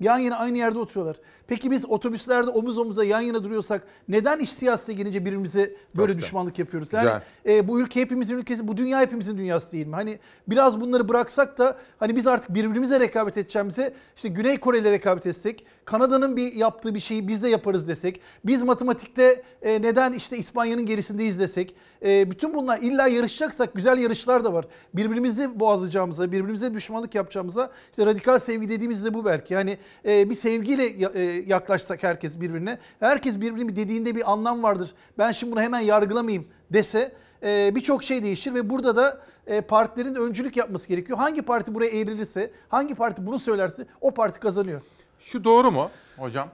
[0.00, 1.16] Yan yana aynı yerde oturuyorlar.
[1.46, 6.26] Peki biz otobüslerde omuz omuza yan yana duruyorsak neden iş siyasetine gelince birbirimize böyle güzel.
[6.26, 6.92] düşmanlık yapıyoruz?
[6.92, 7.10] Yani
[7.48, 9.94] e, bu ülke hepimizin ülkesi, bu dünya hepimizin dünyası değil mi?
[9.94, 10.18] Hani
[10.48, 15.26] biraz bunları bıraksak da hani biz artık birbirimize rekabet edeceğimize işte Güney Kore ile rekabet
[15.26, 20.36] etsek, Kanada'nın bir yaptığı bir şeyi biz de yaparız desek, biz matematikte e, neden işte
[20.36, 21.74] İspanya'nın gerisindeyiz desek,
[22.04, 24.66] e, bütün bunlar illa yarışacaksak güzel yarışlar da var.
[24.94, 29.54] Birbirimizi boğazlayacağımıza, birbirimize düşmanlık yapacağımıza işte radikal sevgi dediğimiz de bu belki.
[29.54, 34.94] Yani e, bir sevgiyle e, yaklaşsak herkes birbirine, herkes birbirine dediğinde bir anlam vardır.
[35.18, 37.12] Ben şimdi bunu hemen yargılamayayım dese
[37.42, 41.18] e, birçok şey değişir ve burada da e, partilerin öncülük yapması gerekiyor.
[41.18, 44.80] Hangi parti buraya eğrilirse, hangi parti bunu söylerse o parti kazanıyor.
[45.20, 46.48] Şu doğru mu hocam?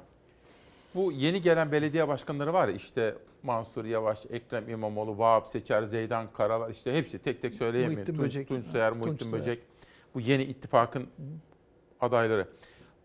[0.94, 6.32] Bu yeni gelen belediye başkanları var ya işte Mansur Yavaş, Ekrem İmamoğlu, Vahap Seçer, Zeydan
[6.32, 7.96] Karalar işte hepsi tek tek söyleyemiyorum.
[7.96, 8.48] Muhittin Tunç, Böcek.
[8.48, 9.32] Tunç Soyer, Muhittin.
[9.32, 9.62] Böcek.
[10.14, 11.06] Bu yeni ittifakın
[12.00, 12.48] adayları.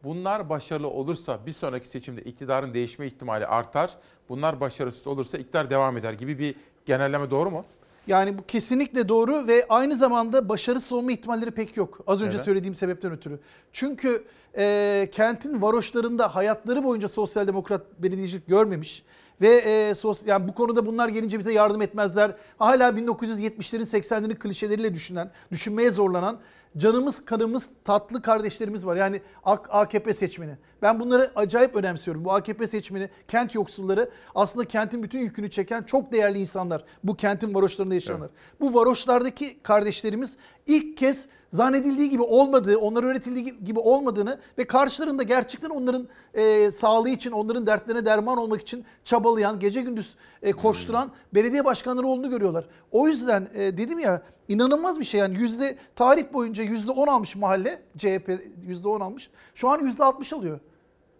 [0.04, 3.98] Bunlar başarılı olursa bir sonraki seçimde iktidarın değişme ihtimali artar.
[4.30, 6.56] Bunlar başarısız olursa iktidar devam eder gibi bir
[6.86, 7.64] genelleme doğru mu?
[8.08, 12.00] Yani bu kesinlikle doğru ve aynı zamanda başarısız olma ihtimalleri pek yok.
[12.08, 12.44] Az önce Neden?
[12.44, 13.40] söylediğim sebepten ötürü.
[13.72, 14.24] Çünkü
[14.58, 19.04] e, kentin varoşlarında hayatları boyunca sosyal demokrat belediyecilik görmemiş
[19.42, 22.36] ve e, sos, yani bu konuda bunlar gelince bize yardım etmezler.
[22.58, 26.40] Hala 1970'lerin 80'lerin klişeleriyle düşünen, düşünmeye zorlanan
[26.78, 28.96] canımız kanımız tatlı kardeşlerimiz var.
[28.96, 30.58] Yani AK- AKP seçmeni.
[30.82, 32.26] Ben bunları acayip önemsiyorum.
[32.26, 36.84] Bu AKP seçmeni, kent yoksulları aslında kentin bütün yükünü çeken çok değerli insanlar.
[37.04, 38.30] Bu kentin varoşlarında yaşayanlar.
[38.60, 40.36] Bu varoşlardaki kardeşlerimiz
[40.68, 47.10] ilk kez zannedildiği gibi olmadığı, onlara öğretildiği gibi olmadığını ve karşılarında gerçekten onların e, sağlığı
[47.10, 52.66] için, onların dertlerine derman olmak için çabalayan, gece gündüz e, koşturan belediye başkanları olduğunu görüyorlar.
[52.92, 57.36] O yüzden e, dedim ya inanılmaz bir şey yani yüzde tarih boyunca yüzde 10 almış
[57.36, 59.30] mahalle, CHP yüzde 10 almış.
[59.56, 60.60] Şu an yüzde 60 alıyor.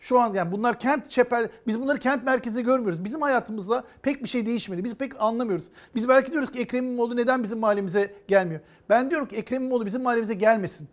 [0.02, 3.04] Şu an yani bunlar kent çepel, biz bunları kent merkezinde görmüyoruz.
[3.04, 4.84] Bizim hayatımızda pek bir şey değişmedi.
[4.84, 5.66] Biz pek anlamıyoruz.
[5.96, 8.62] Biz belki diyoruz ki Ekrem İmamoğlu neden bizim mahallemize gelmiyor?
[8.90, 10.88] Ben diyorum ki Ekrem İmamoğlu bizim mahallemize gelmesin.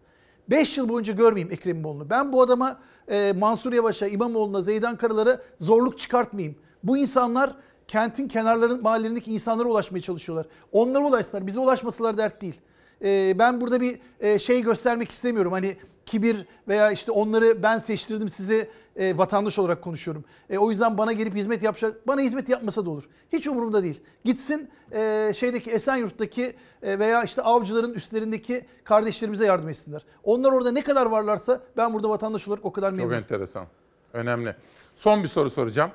[0.51, 2.11] 5 yıl boyunca görmeyeyim Ekrem İmamoğlu'nu.
[2.11, 6.57] Ben bu adama e, Mansur Yavaş'a, İmamoğlu'na, Zeydan Karalar'a zorluk çıkartmayayım.
[6.85, 7.57] Bu insanlar
[7.89, 10.47] kentin kenarların mahallelerindeki insanlara ulaşmaya çalışıyorlar.
[10.73, 12.61] Onlara ulaşsınlar, bize ulaşmasalar dert değil.
[13.05, 15.53] E, ben burada bir e, şey göstermek istemiyorum.
[15.53, 15.77] Hani
[16.07, 18.69] kibir veya işte onları ben seçtirdim size
[18.99, 20.25] e, vatandaş olarak konuşuyorum.
[20.51, 23.09] E, o yüzden bana gelip hizmet yapacak, bana hizmet yapmasa da olur.
[23.33, 24.03] Hiç umurumda değil.
[24.25, 30.05] Gitsin e, şeydeki Esenyurt'taki e, veya işte avcıların üstlerindeki kardeşlerimize yardım etsinler.
[30.25, 33.19] Onlar orada ne kadar varlarsa ben burada vatandaş olarak o kadar Çok memnunum.
[33.19, 33.67] enteresan.
[34.13, 34.57] Önemli.
[34.97, 35.91] Son bir soru soracağım.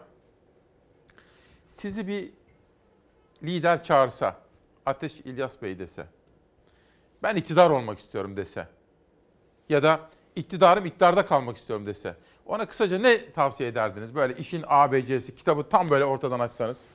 [1.67, 2.29] Sizi bir
[3.43, 4.35] lider çağırsa,
[4.85, 6.05] Ateş İlyas Bey dese,
[7.23, 8.67] ben iktidar olmak istiyorum dese
[9.69, 9.99] ya da
[10.35, 12.15] iktidarım iktidarda kalmak istiyorum dese,
[12.45, 14.15] ona kısaca ne tavsiye ederdiniz?
[14.15, 16.85] Böyle işin ABC'si, kitabı tam böyle ortadan açsanız.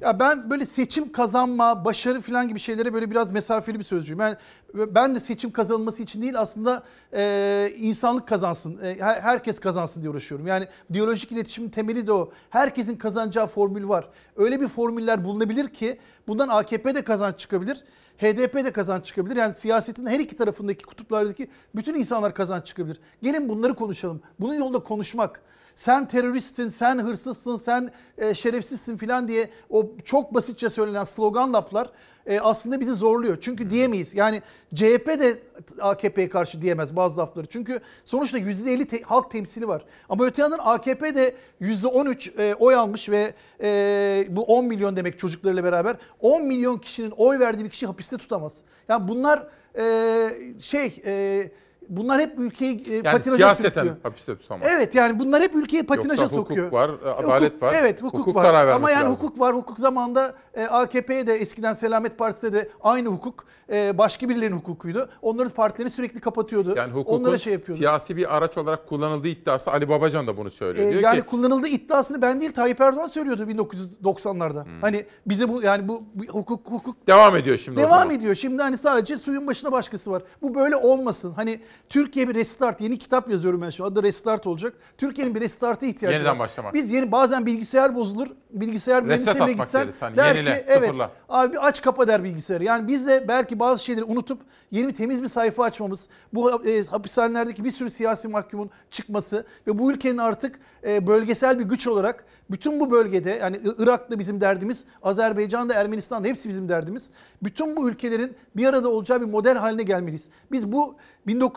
[0.00, 4.18] Ya ben böyle seçim kazanma, başarı falan gibi şeylere böyle biraz mesafeli bir sözcüyüm.
[4.18, 4.36] Ben,
[4.74, 6.82] ben de seçim kazanılması için değil aslında
[7.12, 10.46] e, insanlık kazansın, e, her- herkes kazansın diye uğraşıyorum.
[10.46, 12.30] Yani diyalojik iletişimin temeli de o.
[12.50, 14.08] Herkesin kazanacağı formül var.
[14.36, 15.98] Öyle bir formüller bulunabilir ki
[16.28, 17.84] bundan AKP de kazanç çıkabilir,
[18.18, 19.36] HDP de kazanç çıkabilir.
[19.36, 23.00] Yani siyasetin her iki tarafındaki kutuplardaki bütün insanlar kazanç çıkabilir.
[23.22, 24.20] Gelin bunları konuşalım.
[24.40, 25.42] Bunun yolunda konuşmak
[25.76, 31.90] sen teröristsin, sen hırsızsın, sen e, şerefsizsin filan diye o çok basitçe söylenen slogan laflar
[32.26, 33.38] e, aslında bizi zorluyor.
[33.40, 34.14] Çünkü diyemeyiz.
[34.14, 34.42] Yani
[34.74, 35.38] CHP de
[35.80, 37.46] AKP'ye karşı diyemez bazı lafları.
[37.46, 39.84] Çünkü sonuçta %50 te- halk temsili var.
[40.08, 45.18] Ama öte yandan AKP de %13 e, oy almış ve e, bu 10 milyon demek
[45.18, 48.60] çocuklarıyla beraber 10 milyon kişinin oy verdiği bir kişi hapiste tutamaz.
[48.88, 49.48] Yani bunlar
[49.78, 50.30] e,
[50.60, 51.02] şey...
[51.04, 51.50] E,
[51.88, 53.96] Bunlar hep ülkeyi e, Yani patinaja siyaseten sürüklüyor.
[54.02, 54.32] hapiste.
[54.62, 56.72] Evet yani bunlar hep ülkeyi patinaja Yoksa hukuk sokuyor.
[56.72, 57.74] var, e, adalet Hukuk- var.
[57.78, 58.42] Evet hukuk, Hukuk var.
[58.42, 59.16] karar Ama yani lazım.
[59.16, 59.54] hukuk var.
[59.54, 65.08] Hukuk zamanında e, AKP'ye de eskiden Selamet Partisi'ne de aynı hukuk e, başka birilerinin hukukuydu.
[65.22, 66.74] Onların partilerini sürekli kapatıyordu.
[66.76, 67.78] Yani hukukun Onlara şey yapıyordu.
[67.78, 70.88] siyasi bir araç olarak kullanıldığı iddiası Ali Babacan da bunu söylüyor.
[70.88, 74.64] E, Diyor yani ki kullanıldığı iddiasını ben değil Tayyip Erdoğan söylüyordu 1990'larda.
[74.64, 74.80] Hmm.
[74.80, 78.34] Hani bize bu yani bu, bu hukuk hukuk devam ediyor şimdi Devam ediyor.
[78.34, 80.22] Şimdi hani sadece suyun başına başkası var.
[80.42, 81.32] Bu böyle olmasın.
[81.36, 82.80] Hani Türkiye bir restart.
[82.80, 83.88] Yeni kitap yazıyorum ben şimdi.
[83.88, 84.74] Adı Restart olacak.
[84.98, 86.38] Türkiye'nin bir restart'a ihtiyacı Yeniden var.
[86.38, 86.74] başlamak.
[86.74, 88.28] Biz yeni bazen bilgisayar bozulur.
[88.50, 90.02] Bilgisayar atmak gitsen deriz.
[90.02, 91.12] Hani der yenile, ki evet sıfırla.
[91.28, 92.64] abi aç kapa der bilgisayarı.
[92.64, 94.40] Yani biz de belki bazı şeyleri unutup
[94.70, 96.08] yeni bir temiz bir sayfa açmamız.
[96.32, 101.64] Bu e, hapishanelerdeki bir sürü siyasi mahkumun çıkması ve bu ülkenin artık e, bölgesel bir
[101.64, 107.10] güç olarak bütün bu bölgede yani Irak'ta bizim derdimiz, Azerbaycan'da, Ermenistan'da hepsi bizim derdimiz.
[107.42, 110.28] Bütün bu ülkelerin bir arada olacağı bir model haline gelmeliyiz.
[110.52, 110.96] Biz bu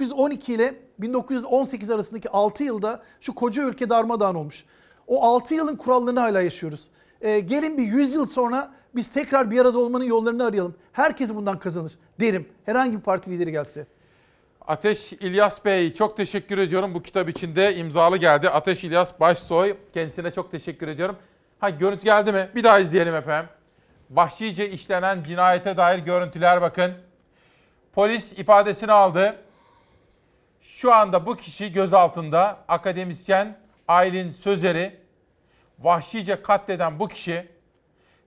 [0.09, 4.65] 1912 ile 1918 arasındaki 6 yılda şu koca ülke darmadağın olmuş.
[5.07, 6.87] O 6 yılın kurallarını hala yaşıyoruz.
[7.21, 10.75] Ee, gelin bir 100 yıl sonra biz tekrar bir arada olmanın yollarını arayalım.
[10.93, 12.47] Herkes bundan kazanır derim.
[12.65, 13.87] Herhangi bir parti lideri gelse.
[14.67, 16.93] Ateş İlyas Bey çok teşekkür ediyorum.
[16.93, 18.49] Bu kitap içinde imzalı geldi.
[18.49, 19.77] Ateş İlyas Başsoy.
[19.93, 21.15] Kendisine çok teşekkür ediyorum.
[21.59, 22.49] Ha görüntü geldi mi?
[22.55, 23.49] Bir daha izleyelim efendim.
[24.09, 26.93] Vahşice işlenen cinayete dair görüntüler bakın.
[27.93, 29.35] Polis ifadesini aldı.
[30.81, 33.57] Şu anda bu kişi gözaltında akademisyen
[33.87, 34.95] Aylin Sözer'i
[35.79, 37.47] vahşice katleden bu kişi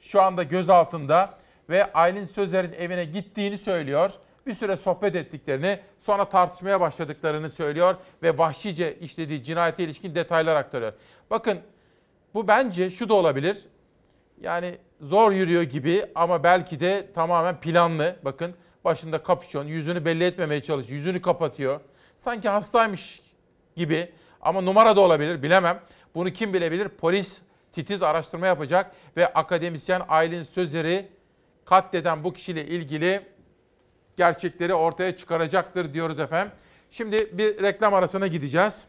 [0.00, 1.38] şu anda gözaltında
[1.68, 4.12] ve Aylin Sözer'in evine gittiğini söylüyor.
[4.46, 10.92] Bir süre sohbet ettiklerini, sonra tartışmaya başladıklarını söylüyor ve vahşice işlediği cinayete ilişkin detaylar aktarıyor.
[11.30, 11.60] Bakın
[12.34, 13.58] bu bence şu da olabilir.
[14.40, 18.16] Yani zor yürüyor gibi ama belki de tamamen planlı.
[18.24, 18.54] Bakın
[18.84, 21.80] başında kapüşon, yüzünü belli etmemeye çalışıyor, yüzünü kapatıyor.
[22.22, 23.22] Sanki hastaymış
[23.76, 25.80] gibi ama numara da olabilir bilemem.
[26.14, 26.88] Bunu kim bilebilir?
[26.88, 27.38] Polis
[27.72, 31.08] titiz araştırma yapacak ve akademisyen Aylin Sözer'i
[31.64, 33.26] katleden bu kişiyle ilgili
[34.16, 36.52] gerçekleri ortaya çıkaracaktır diyoruz efendim.
[36.90, 38.84] Şimdi bir reklam arasına gideceğiz.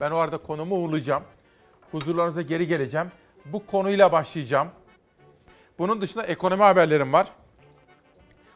[0.00, 1.22] Ben o arada konumu uğurlayacağım.
[1.90, 3.10] Huzurlarınıza geri geleceğim.
[3.44, 4.68] Bu konuyla başlayacağım.
[5.78, 7.28] Bunun dışında ekonomi haberlerim var.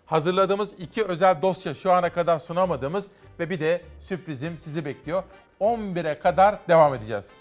[0.07, 3.07] Hazırladığımız iki özel dosya şu ana kadar sunamadığımız
[3.41, 5.23] ve bir de sürprizim sizi bekliyor.
[5.61, 7.37] 11'e kadar devam edeceğiz.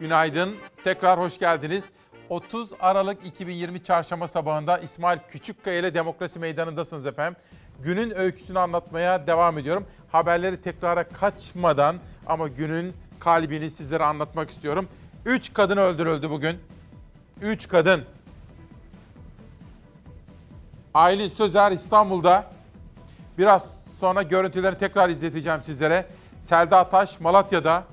[0.00, 0.56] Günaydın.
[0.84, 1.84] Tekrar hoş geldiniz.
[2.28, 7.40] 30 Aralık 2020 Çarşamba sabahında İsmail Küçükkaya ile Demokrasi Meydanı'ndasınız efendim.
[7.82, 9.86] Günün öyküsünü anlatmaya devam ediyorum.
[10.12, 11.96] Haberleri tekrara kaçmadan
[12.26, 14.88] ama günün kalbini sizlere anlatmak istiyorum.
[15.24, 16.58] 3 kadın öldürüldü bugün.
[17.42, 18.04] 3 kadın.
[20.94, 22.57] Aylin Sözer İstanbul'da.
[23.38, 23.62] Biraz
[24.00, 26.06] sonra görüntülerini tekrar izleteceğim sizlere.
[26.40, 27.84] Selda Taş Malatya'da.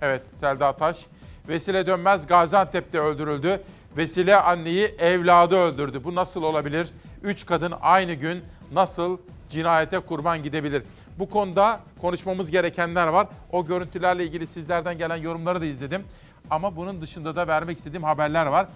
[0.00, 1.06] Evet Selda Taş.
[1.48, 3.62] Vesile Dönmez Gaziantep'te öldürüldü.
[3.96, 6.04] Vesile anneyi evladı öldürdü.
[6.04, 6.90] Bu nasıl olabilir?
[7.22, 9.18] Üç kadın aynı gün nasıl
[9.50, 10.82] cinayete kurban gidebilir?
[11.18, 13.26] Bu konuda konuşmamız gerekenler var.
[13.52, 16.04] O görüntülerle ilgili sizlerden gelen yorumları da izledim.
[16.50, 18.66] Ama bunun dışında da vermek istediğim haberler var.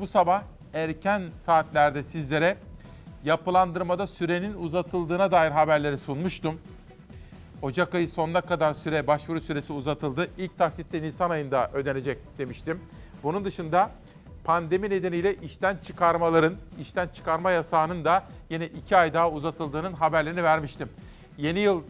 [0.00, 0.42] Bu sabah
[0.74, 2.56] erken saatlerde sizlere
[3.24, 6.60] yapılandırmada sürenin uzatıldığına dair haberleri sunmuştum.
[7.62, 10.28] Ocak ayı sonuna kadar süre başvuru süresi uzatıldı.
[10.38, 12.80] İlk taksitte Nisan ayında ödenecek demiştim.
[13.22, 13.90] Bunun dışında
[14.44, 20.88] pandemi nedeniyle işten çıkarmaların, işten çıkarma yasağının da yine iki ay daha uzatıldığının haberlerini vermiştim.
[21.38, 21.82] Yeni yıl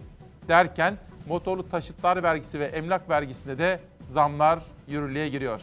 [0.48, 0.96] derken
[1.28, 3.80] motorlu taşıtlar vergisi ve emlak vergisine de
[4.10, 5.60] zamlar yürürlüğe giriyor.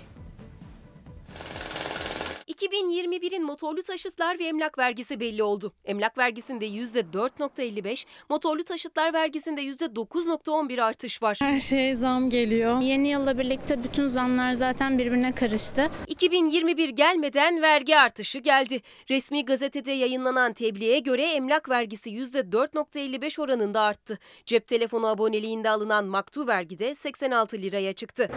[2.58, 5.74] 2021'in motorlu taşıtlar ve emlak vergisi belli oldu.
[5.86, 11.38] Emlak vergisinde %4.55, motorlu taşıtlar vergisinde %9.11 artış var.
[11.42, 12.82] Her şeye zam geliyor.
[12.82, 15.90] Yeni yılla birlikte bütün zamlar zaten birbirine karıştı.
[16.08, 18.82] 2021 gelmeden vergi artışı geldi.
[19.10, 24.20] Resmi gazetede yayınlanan tebliğe göre emlak vergisi %4.55 oranında arttı.
[24.46, 28.30] Cep telefonu aboneliğinde alınan maktu vergi de 86 liraya çıktı.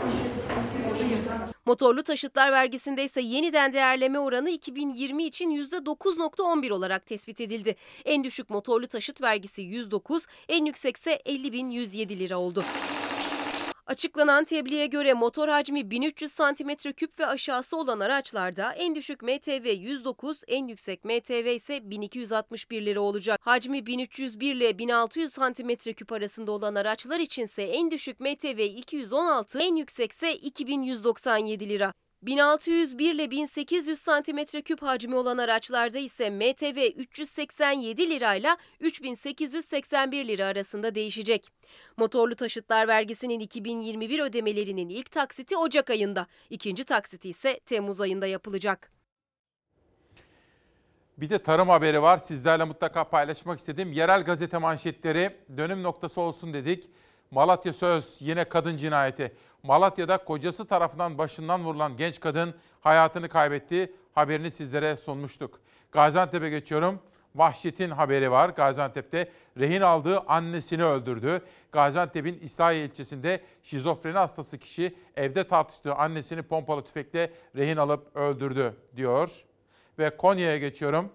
[1.67, 7.77] Motorlu taşıtlar vergisinde ise yeniden değerleme oranı 2020 için %9.11 olarak tespit edildi.
[8.05, 12.65] En düşük motorlu taşıt vergisi 109, en yüksekse 50.107 lira oldu.
[13.91, 20.41] Açıklanan tebliğe göre motor hacmi 1300 cm3 ve aşağısı olan araçlarda en düşük MTV 109,
[20.49, 23.41] en yüksek MTV ise 1261 lira olacak.
[23.43, 30.35] Hacmi 1301 ile 1600 cm3 arasında olan araçlar içinse en düşük MTV 216, en yüksekse
[30.35, 31.93] 2197 lira.
[32.23, 41.49] 1601 ile 1800 cm3 hacmi olan araçlarda ise MTV 387 lirayla 3881 lira arasında değişecek.
[41.97, 48.93] Motorlu taşıtlar vergisinin 2021 ödemelerinin ilk taksiti Ocak ayında, ikinci taksiti ise Temmuz ayında yapılacak.
[51.19, 52.19] Bir de tarım haberi var.
[52.19, 53.93] Sizlerle mutlaka paylaşmak istedim.
[53.93, 56.89] Yerel gazete manşetleri dönüm noktası olsun dedik.
[57.31, 59.33] Malatya Söz yine kadın cinayeti.
[59.63, 63.93] Malatya'da kocası tarafından başından vurulan genç kadın hayatını kaybetti.
[64.15, 65.61] Haberini sizlere sunmuştuk.
[65.93, 67.01] Gaziantep'e geçiyorum.
[67.35, 68.49] Vahşet'in haberi var.
[68.49, 69.29] Gaziantep'te
[69.59, 71.43] rehin aldığı annesini öldürdü.
[71.73, 79.45] Gaziantep'in İslahiye ilçesinde şizofreni hastası kişi evde tartıştığı annesini pompalı tüfekle rehin alıp öldürdü diyor.
[79.99, 81.13] Ve Konya'ya geçiyorum.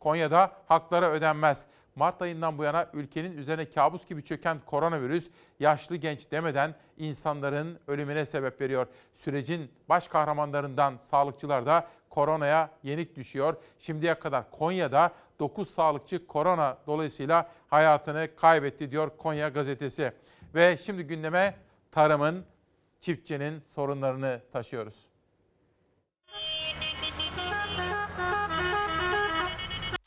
[0.00, 1.64] Konya'da haklara ödenmez.
[1.96, 8.26] Mart ayından bu yana ülkenin üzerine kabus gibi çöken koronavirüs yaşlı genç demeden insanların ölümüne
[8.26, 8.86] sebep veriyor.
[9.14, 13.56] Sürecin baş kahramanlarından sağlıkçılar da koronaya yenik düşüyor.
[13.78, 20.12] Şimdiye kadar Konya'da 9 sağlıkçı korona dolayısıyla hayatını kaybetti diyor Konya gazetesi.
[20.54, 21.54] Ve şimdi gündeme
[21.90, 22.44] tarımın,
[23.00, 25.11] çiftçinin sorunlarını taşıyoruz.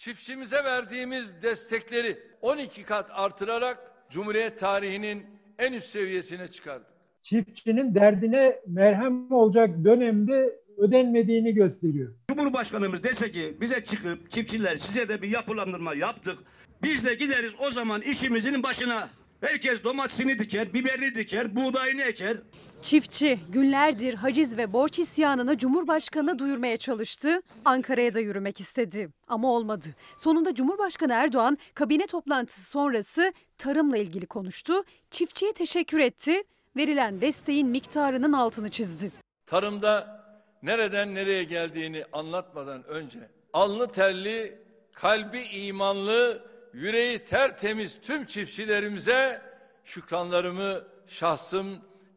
[0.06, 5.26] Çiftçimize verdiğimiz destekleri 12 kat artırarak Cumhuriyet tarihinin
[5.60, 6.88] en üst seviyesine çıkardık.
[7.23, 12.14] çiftçinin derdine merhem olacak dönemde ödenmediğini gösteriyor.
[12.30, 16.38] Cumhurbaşkanımız dese ki bize çıkıp çiftçiler size de bir yapılandırma yaptık.
[16.84, 19.10] Biz de gideriz o zaman işimizin başına.
[19.41, 22.38] Herkes domatesini diker, biberini diker, buğdayını eker.
[22.82, 27.41] Çiftçi günlerdir haciz ve borç isyanını Cumhurbaşkanı'na duyurmaya çalıştı.
[27.66, 29.88] Ankara'ya da yürümek istedi ama olmadı.
[30.18, 34.74] Sonunda Cumhurbaşkanı Erdoğan kabine toplantısı sonrası tarımla ilgili konuştu.
[35.12, 36.44] Çiftçiye teşekkür etti.
[36.78, 39.12] Verilen desteğin miktarının altını çizdi.
[39.45, 40.22] Tarımda
[40.64, 43.20] nereden nereye geldiğini anlatmadan önce
[43.53, 44.57] alnı terli,
[44.94, 46.41] kalbi imanlı,
[46.76, 49.41] yüreği tertemiz tüm çiftçilerimize
[49.84, 51.68] şükranlarımı şahsım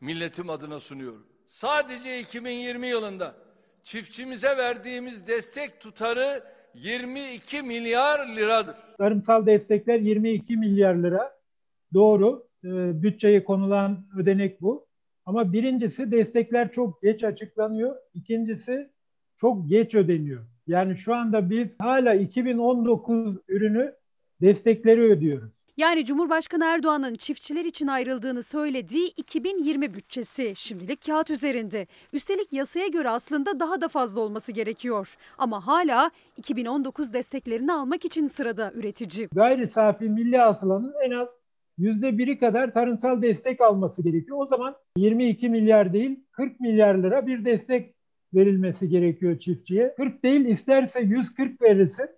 [0.00, 1.26] milletim adına sunuyorum.
[1.46, 3.34] Sadece 2020 yılında
[3.84, 6.44] çiftçimize verdiğimiz destek tutarı
[6.74, 8.74] 22 milyar liradır.
[8.98, 11.38] Tarımsal destekler 22 milyar lira.
[11.94, 12.48] Doğru.
[12.64, 14.86] Ee, bütçeye konulan ödenek bu.
[15.26, 17.96] Ama birincisi destekler çok geç açıklanıyor.
[18.14, 18.90] İkincisi
[19.36, 20.44] çok geç ödeniyor.
[20.66, 23.97] Yani şu anda biz hala 2019 ürünü
[24.40, 25.58] destekleri ödüyoruz.
[25.78, 31.86] Yani Cumhurbaşkanı Erdoğan'ın çiftçiler için ayrıldığını söylediği 2020 bütçesi şimdilik kağıt üzerinde.
[32.12, 35.16] Üstelik yasaya göre aslında daha da fazla olması gerekiyor.
[35.38, 39.28] Ama hala 2019 desteklerini almak için sırada üretici.
[39.32, 41.28] Gayri safi milli hasılanın en az
[41.78, 44.38] yüzde biri kadar tarımsal destek alması gerekiyor.
[44.40, 47.94] O zaman 22 milyar değil 40 milyar lira bir destek
[48.34, 49.94] verilmesi gerekiyor çiftçiye.
[49.96, 52.08] 40 değil isterse 140 verilsin.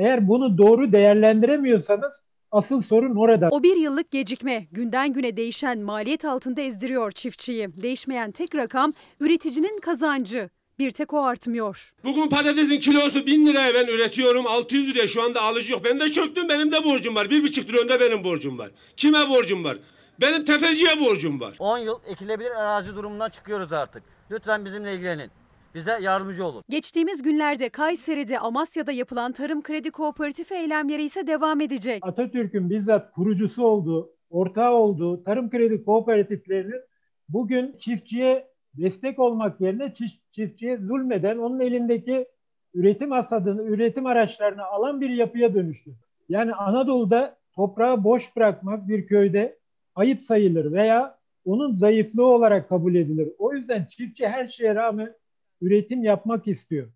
[0.00, 2.12] Eğer bunu doğru değerlendiremiyorsanız
[2.52, 3.48] Asıl sorun orada.
[3.50, 7.68] O bir yıllık gecikme günden güne değişen maliyet altında ezdiriyor çiftçiyi.
[7.82, 10.50] Değişmeyen tek rakam üreticinin kazancı.
[10.78, 11.92] Bir tek o artmıyor.
[12.04, 14.46] Bugün patatesin kilosu 1000 liraya ben üretiyorum.
[14.46, 15.84] 600 liraya şu anda alıcı yok.
[15.84, 17.30] Ben de çöktüm benim de borcum var.
[17.30, 18.70] Bir buçuk trilyon da benim borcum var.
[18.96, 19.78] Kime borcum var?
[20.20, 21.54] Benim tefeciye borcum var.
[21.58, 24.02] 10 yıl ekilebilir arazi durumundan çıkıyoruz artık.
[24.30, 25.30] Lütfen bizimle ilgilenin.
[25.74, 26.62] Bize yardımcı olun.
[26.68, 32.06] Geçtiğimiz günlerde Kayseri'de Amasya'da yapılan tarım kredi kooperatif eylemleri ise devam edecek.
[32.06, 36.80] Atatürk'ün bizzat kurucusu olduğu ortağı olduğu tarım kredi kooperatiflerinin
[37.28, 42.28] bugün çiftçiye destek olmak yerine çift- çiftçiye zulmeden onun elindeki
[42.74, 45.90] üretim hasadını, üretim araçlarını alan bir yapıya dönüştü.
[46.28, 49.58] Yani Anadolu'da toprağı boş bırakmak bir köyde
[49.94, 53.28] ayıp sayılır veya onun zayıflığı olarak kabul edilir.
[53.38, 55.14] O yüzden çiftçi her şeye rağmen
[55.60, 56.88] üretim yapmak istiyor.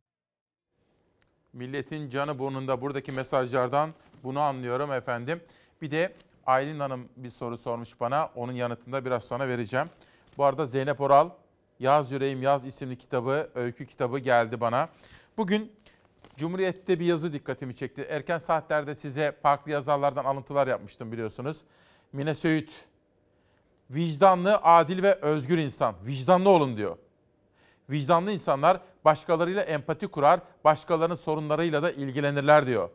[1.53, 3.91] Milletin canı burnunda buradaki mesajlardan
[4.25, 5.41] bunu anlıyorum efendim.
[5.83, 6.13] Bir de
[6.47, 8.31] Aylin Hanım bir soru sormuş bana.
[8.35, 9.87] Onun yanıtını da biraz sonra vereceğim.
[10.39, 11.31] Bu arada Zeynep Oral
[11.81, 14.89] Yaz Yüreğim Yaz isimli kitabı, öykü kitabı geldi bana.
[15.37, 15.73] Bugün
[16.37, 18.07] Cumhuriyet'te bir yazı dikkatimi çekti.
[18.11, 21.61] Erken saatlerde size farklı yazarlardan alıntılar yapmıştım biliyorsunuz.
[22.13, 22.85] Mine Söğüt,
[23.91, 25.95] vicdanlı, adil ve özgür insan.
[26.07, 26.97] Vicdanlı olun diyor.
[27.91, 32.91] Vicdanlı insanlar başkalarıyla empati kurar, başkalarının sorunlarıyla da ilgilenirler diyor.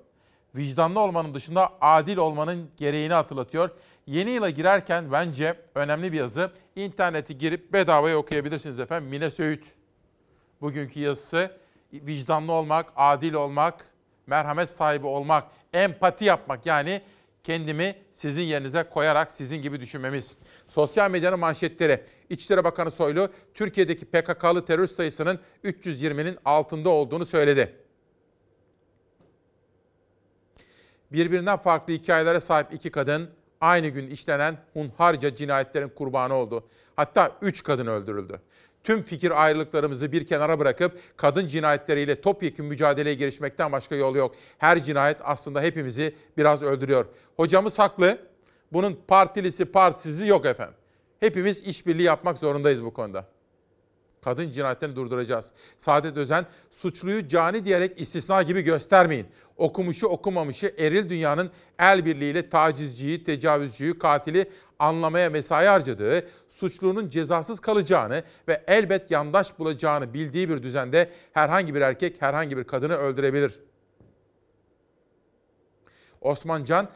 [0.56, 3.70] Vicdanlı olmanın dışında adil olmanın gereğini hatırlatıyor.
[4.08, 6.52] Yeni yıla girerken bence önemli bir yazı.
[6.76, 9.10] İnterneti girip bedavaya okuyabilirsiniz efendim.
[9.10, 9.66] Mine Söğüt.
[10.62, 11.52] Bugünkü yazısı
[11.94, 13.86] vicdanlı olmak, adil olmak,
[14.28, 17.02] merhamet sahibi olmak, empati yapmak yani
[17.50, 20.32] kendimi sizin yerinize koyarak sizin gibi düşünmemiz.
[20.68, 22.04] Sosyal medyanın manşetleri.
[22.30, 27.76] İçişleri Bakanı Soylu, Türkiye'deki PKK'lı terörist sayısının 320'nin altında olduğunu söyledi.
[31.12, 33.30] Birbirinden farklı hikayelere sahip iki kadın
[33.62, 36.68] aynı gün işlenen hunharca cinayetlerin kurbanı oldu.
[36.96, 38.42] Hatta üç kadın öldürüldü.
[38.84, 44.36] Tüm fikir ayrılıklarımızı bir kenara bırakıp kadın cinayetleriyle topyekun mücadeleye girişmekten başka yol yok.
[44.58, 47.06] Her cinayet aslında hepimizi biraz öldürüyor.
[47.38, 48.18] Hocamız haklı.
[48.74, 50.76] Bunun partilisi partisizi yok efendim.
[51.20, 53.26] Hepimiz işbirliği yapmak zorundayız bu konuda.
[54.22, 55.46] Kadın cinayetlerini durduracağız.
[55.78, 59.28] Saadet Özen, suçluyu cani diyerek istisna gibi göstermeyin.
[59.58, 64.50] Okumuşu okumamışı eril dünyanın el birliğiyle tacizciyi, tecavüzcüyü, katili
[64.80, 66.28] anlamaya mesai harcadığı,
[66.60, 72.64] suçlunun cezasız kalacağını ve elbet yandaş bulacağını bildiği bir düzende herhangi bir erkek herhangi bir
[72.64, 73.60] kadını öldürebilir.
[76.22, 76.90] Osman Can,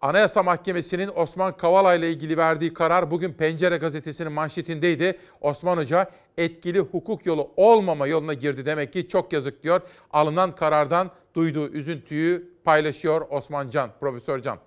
[0.00, 5.18] Anayasa Mahkemesi'nin Osman Kavala ile ilgili verdiği karar bugün Pencere gazetesinin manşetindeydi.
[5.40, 9.80] Osman Hoca etkili hukuk yolu olmama yoluna girdi demek ki çok yazık diyor.
[10.10, 14.58] Alınan karardan duyduğu üzüntüyü paylaşıyor Osman Can, Profesör Can.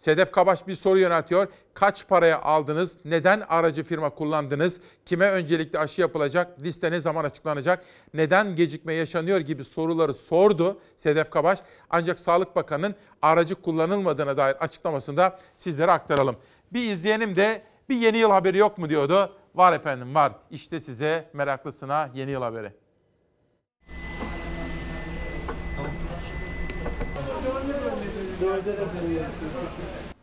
[0.00, 1.48] Sedef Kabaş bir soru yöneltiyor.
[1.74, 2.96] Kaç paraya aldınız?
[3.04, 4.80] Neden aracı firma kullandınız?
[5.04, 6.60] Kime öncelikli aşı yapılacak?
[6.60, 7.84] Liste ne zaman açıklanacak?
[8.14, 11.58] Neden gecikme yaşanıyor gibi soruları sordu Sedef Kabaş.
[11.90, 16.36] Ancak Sağlık Bakanı'nın aracı kullanılmadığına dair açıklamasını da sizlere aktaralım.
[16.72, 19.36] Bir izleyenim de bir yeni yıl haberi yok mu diyordu.
[19.54, 20.32] Var efendim var.
[20.50, 22.72] İşte size meraklısına yeni yıl haberi.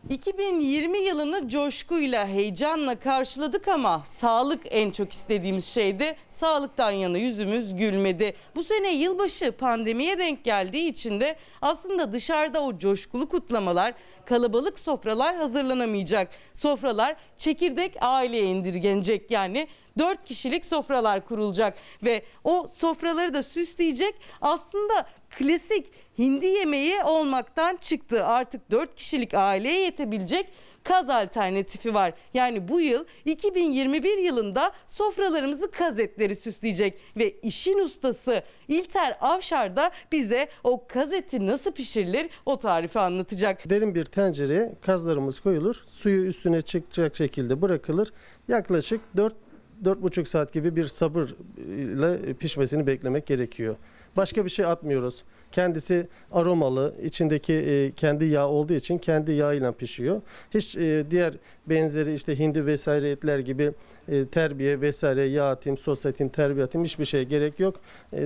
[0.10, 6.16] 2020 yılını coşkuyla, heyecanla karşıladık ama sağlık en çok istediğimiz şeydi.
[6.30, 8.34] Sağlıktan yana yüzümüz gülmedi.
[8.56, 13.94] Bu sene yılbaşı pandemiye denk geldiği için de aslında dışarıda o coşkulu kutlamalar,
[14.26, 16.30] kalabalık sofralar hazırlanamayacak.
[16.54, 19.68] Sofralar çekirdek aileye indirgenecek yani
[19.98, 28.26] 4 kişilik sofralar kurulacak ve o sofraları da süsleyecek aslında klasik hindi yemeği olmaktan çıktı.
[28.26, 30.54] Artık 4 kişilik aileye yetebilecek
[30.88, 32.14] kaz alternatifi var.
[32.34, 39.92] Yani bu yıl 2021 yılında sofralarımızı kaz etleri süsleyecek ve işin ustası İlter Avşar da
[40.12, 43.70] bize o kaz eti nasıl pişirilir o tarifi anlatacak.
[43.70, 45.84] Derin bir tencereye kazlarımız koyulur.
[45.88, 48.14] Suyu üstüne çıkacak şekilde bırakılır.
[48.48, 49.36] Yaklaşık 4
[49.84, 53.76] 4,5 saat gibi bir sabırla pişmesini beklemek gerekiyor.
[54.18, 55.24] Başka bir şey atmıyoruz.
[55.52, 60.22] Kendisi aromalı, içindeki e, kendi yağ olduğu için kendi yağıyla pişiyor.
[60.54, 61.34] Hiç e, diğer
[61.68, 63.72] benzeri işte hindi vesaire etler gibi
[64.08, 67.76] e, terbiye vesaire yağ atayım, sos atayım, terbiye atayım hiçbir şeye gerek yok.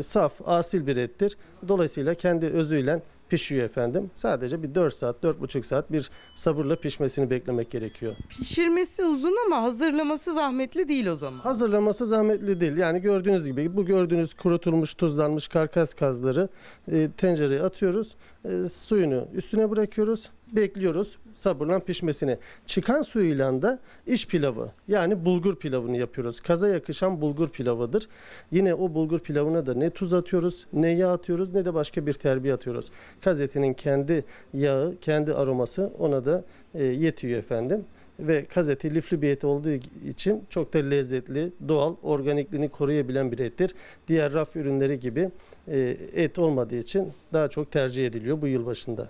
[0.01, 1.37] Saf, asil bir ettir.
[1.67, 3.01] Dolayısıyla kendi özüyle
[3.31, 4.11] pişiyor efendim.
[4.15, 8.15] Sadece bir 4 saat, 4,5 saat bir sabırla pişmesini beklemek gerekiyor.
[8.29, 11.39] Pişirmesi uzun ama hazırlaması zahmetli değil o zaman.
[11.39, 12.77] Hazırlaması zahmetli değil.
[12.77, 16.49] Yani gördüğünüz gibi bu gördüğünüz kurutulmuş, tuzlanmış karkas kazları
[16.91, 18.15] e, tencereye atıyoruz.
[18.45, 20.29] E, suyunu üstüne bırakıyoruz.
[20.51, 22.37] Bekliyoruz sabırla pişmesini.
[22.65, 26.39] Çıkan suyuyla da iş pilavı yani bulgur pilavını yapıyoruz.
[26.39, 28.09] Kaza yakışan bulgur pilavıdır.
[28.51, 32.13] Yine o bulgur pilavına da ne tuz atıyoruz, ne yağ atıyoruz, ne de başka bir
[32.13, 32.91] terbiye atıyoruz.
[33.21, 37.85] Kaz etinin kendi yağı, kendi aroması ona da e, yetiyor efendim
[38.19, 39.71] ve kaz eti lifli bir et olduğu
[40.09, 43.75] için çok da lezzetli, doğal, organikliğini koruyabilen bir ettir.
[44.07, 45.29] Diğer raf ürünleri gibi
[45.67, 49.09] e, et olmadığı için daha çok tercih ediliyor bu yıl başında.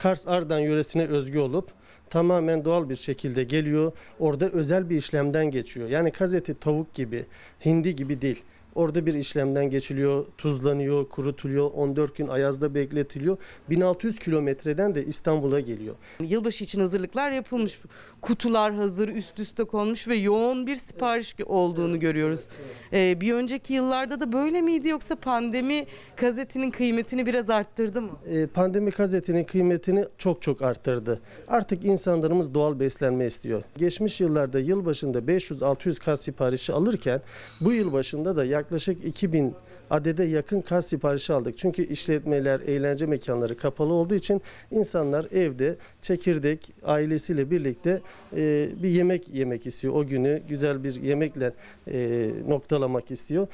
[0.00, 1.68] Kars Ardahan yöresine özgü olup
[2.10, 3.92] tamamen doğal bir şekilde geliyor.
[4.18, 5.88] Orada özel bir işlemden geçiyor.
[5.88, 7.26] Yani gazete tavuk gibi,
[7.64, 8.42] hindi gibi değil.
[8.74, 13.36] Orada bir işlemden geçiliyor, tuzlanıyor, kurutuluyor, 14 gün ayazda bekletiliyor.
[13.70, 15.94] 1600 kilometreden de İstanbul'a geliyor.
[16.20, 17.80] Yılbaşı için hazırlıklar yapılmış.
[18.22, 22.46] Kutular hazır, üst üste konmuş ve yoğun bir sipariş olduğunu görüyoruz.
[22.92, 25.86] Ee, bir önceki yıllarda da böyle miydi yoksa pandemi
[26.16, 28.10] gazetenin kıymetini biraz arttırdı mı?
[28.26, 31.20] E, pandemi gazetenin kıymetini çok çok arttırdı.
[31.48, 33.62] Artık insanlarımız doğal beslenme istiyor.
[33.76, 37.20] Geçmiş yıllarda yılbaşında 500-600 kas siparişi alırken
[37.60, 39.54] bu yıl başında da yaklaşık 2000
[39.90, 41.58] adede yakın kas siparişi aldık.
[41.58, 48.00] Çünkü işletmeler, eğlence mekanları kapalı olduğu için insanlar evde çekirdek ailesiyle birlikte
[48.36, 49.94] e, bir yemek yemek istiyor.
[49.94, 51.52] O günü güzel bir yemekle
[51.88, 53.46] e, noktalamak istiyor.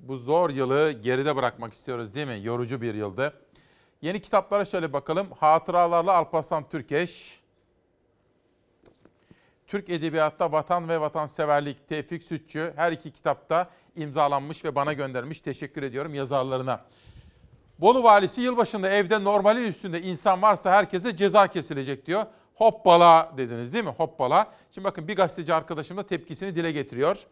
[0.00, 2.40] Bu zor yılı geride bırakmak istiyoruz değil mi?
[2.42, 3.32] Yorucu bir yıldı.
[4.02, 5.26] Yeni kitaplara şöyle bakalım.
[5.40, 7.37] Hatıralarla Alparslan Türkeş.
[9.68, 15.40] Türk Edebiyatta Vatan ve Vatanseverlik Tevfik Sütçü her iki kitapta imzalanmış ve bana göndermiş.
[15.40, 16.84] Teşekkür ediyorum yazarlarına.
[17.78, 22.26] Bolu valisi yılbaşında evde normalin üstünde insan varsa herkese ceza kesilecek diyor.
[22.54, 23.90] Hoppala dediniz değil mi?
[23.90, 24.52] Hoppala.
[24.70, 27.26] Şimdi bakın bir gazeteci arkadaşım da tepkisini dile getiriyor.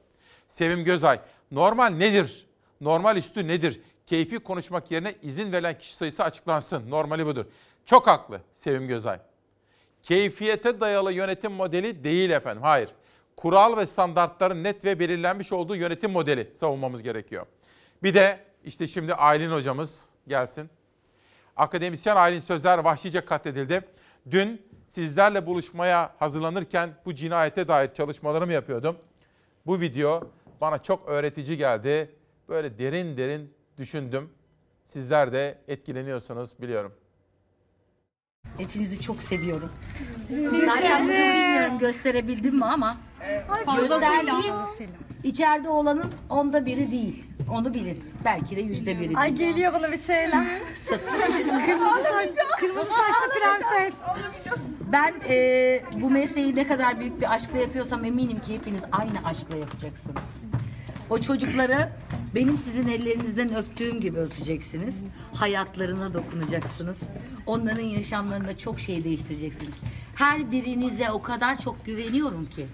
[0.48, 2.46] Sevim Gözay, normal nedir?
[2.80, 3.80] Normal üstü nedir?
[4.06, 6.90] Keyfi konuşmak yerine izin verilen kişi sayısı açıklansın.
[6.90, 7.44] Normali budur.
[7.86, 9.18] Çok haklı Sevim Gözay.
[10.06, 12.62] Keyfiyete dayalı yönetim modeli değil efendim.
[12.62, 12.88] Hayır.
[13.36, 17.46] Kural ve standartların net ve belirlenmiş olduğu yönetim modeli savunmamız gerekiyor.
[18.02, 20.70] Bir de işte şimdi Aylin hocamız gelsin.
[21.56, 23.80] Akademisyen Aylin Sözer vahşice katledildi.
[24.30, 28.96] Dün sizlerle buluşmaya hazırlanırken bu cinayete dair çalışmalarımı yapıyordum.
[29.66, 30.30] Bu video
[30.60, 32.14] bana çok öğretici geldi.
[32.48, 34.30] Böyle derin derin düşündüm.
[34.84, 36.92] Sizler de etkileniyorsunuz biliyorum.
[38.58, 39.72] Hepinizi çok seviyorum.
[40.66, 42.96] Zaten bugün bilmiyorum gösterebildim mi ama
[43.76, 44.54] gösterdiğim
[45.24, 47.24] içeride olanın onda biri değil.
[47.52, 48.04] Onu bilin.
[48.24, 49.16] Belki de yüzde biri.
[49.16, 50.46] Ay geliyor bana bir şeyler.
[50.76, 51.04] Sus.
[51.66, 52.28] Kırmızı saç,
[52.60, 53.92] kırmızı saçlı prenses.
[54.92, 59.56] Ben e, bu mesleği ne kadar büyük bir aşkla yapıyorsam eminim ki hepiniz aynı aşkla
[59.56, 60.42] yapacaksınız.
[61.10, 61.88] O çocukları
[62.36, 65.04] benim sizin ellerinizden öptüğüm gibi öpeceksiniz.
[65.34, 67.08] Hayatlarına dokunacaksınız.
[67.46, 69.74] Onların yaşamlarında çok şey değiştireceksiniz.
[70.14, 72.66] Her birinize o kadar çok güveniyorum ki.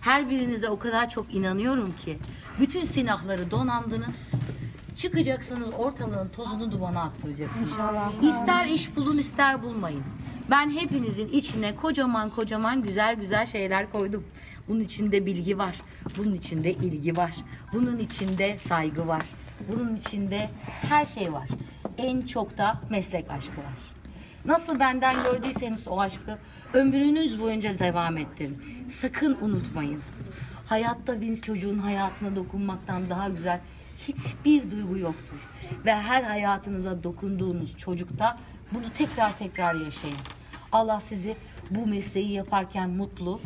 [0.00, 2.18] Her birinize o kadar çok inanıyorum ki.
[2.60, 4.30] Bütün silahları donandınız.
[4.96, 7.72] Çıkacaksınız ortalığın tozunu dumana attıracaksınız.
[7.72, 8.12] İnşallah.
[8.22, 10.02] İster iş bulun ister bulmayın.
[10.50, 14.24] Ben hepinizin içine kocaman kocaman güzel güzel şeyler koydum.
[14.68, 15.80] Bunun içinde bilgi var.
[16.18, 17.34] Bunun içinde ilgi var.
[17.72, 19.22] Bunun içinde saygı var.
[19.68, 21.48] Bunun içinde her şey var.
[21.98, 23.94] En çok da meslek aşkı var.
[24.44, 26.38] Nasıl benden gördüyseniz o aşkı
[26.74, 28.58] ömrünüz boyunca devam ettirin.
[28.90, 30.02] Sakın unutmayın.
[30.66, 33.60] Hayatta bir çocuğun hayatına dokunmaktan daha güzel
[34.08, 35.48] hiçbir duygu yoktur.
[35.84, 38.38] Ve her hayatınıza dokunduğunuz çocukta
[38.72, 40.16] bunu tekrar tekrar yaşayın.
[40.72, 41.36] Allah sizi
[41.70, 43.40] bu mesleği yaparken mutlu,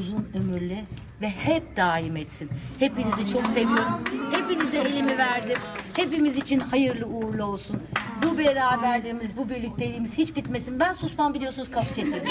[0.00, 0.76] uzun ömürlü
[1.20, 2.50] ve hep daim etsin.
[2.78, 4.04] Hepinizi çok seviyorum.
[4.32, 5.58] Hepinize elimi verdim.
[5.96, 7.82] Hepimiz için hayırlı uğurlu olsun.
[8.22, 10.80] Bu beraberliğimiz, bu birlikteliğimiz hiç bitmesin.
[10.80, 12.22] Ben susmam biliyorsunuz kapı kesin.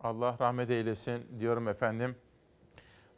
[0.00, 2.16] Allah rahmet eylesin diyorum efendim.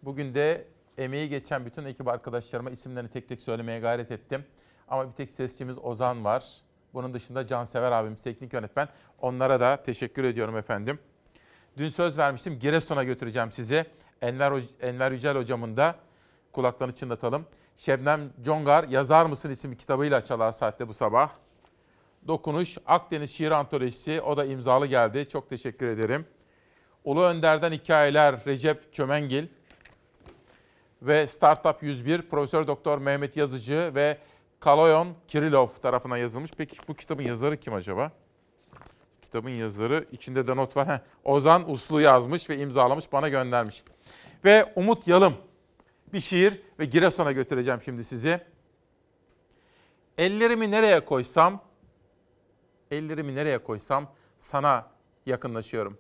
[0.03, 0.69] Bugün de
[0.99, 4.45] emeği geçen bütün ekip arkadaşlarıma isimlerini tek tek söylemeye gayret ettim.
[4.89, 6.63] Ama bir tek sesçimiz Ozan var.
[6.97, 8.89] Bunun dışında Cansever abimiz teknik yönetmen.
[9.21, 10.99] Onlara da teşekkür ediyorum efendim.
[11.77, 13.87] Dün söz vermiştim Giresun'a götüreceğim sizi.
[14.23, 15.95] Enver, Enver Yücel hocamın da
[16.53, 17.47] kulaklarını çınlatalım.
[17.77, 21.31] Şebnem Congar Yazar mısın isimli kitabıyla çalar saatte bu sabah.
[22.27, 25.29] Dokunuş Akdeniz Şiir Antolojisi o da imzalı geldi.
[25.29, 26.27] Çok teşekkür ederim.
[27.05, 29.47] Ulu Önder'den hikayeler Recep Çömengil
[31.03, 34.19] ve Startup 101 Profesör Doktor Mehmet Yazıcı ve
[34.61, 36.51] Kaloyon Kirilov tarafından yazılmış.
[36.57, 38.13] Peki bu kitabın yazarı kim acaba?
[39.23, 40.89] Kitabın yazarı içinde de not var.
[40.89, 43.85] Heh, Ozan Uslu yazmış ve imzalamış bana göndermiş.
[44.45, 45.35] Ve Umut Yalım
[46.13, 48.41] bir şiir ve Giresun'a götüreceğim şimdi sizi.
[50.19, 51.65] Ellerimi nereye koysam,
[52.91, 54.91] ellerimi nereye koysam sana
[55.27, 55.99] yakınlaşıyorum.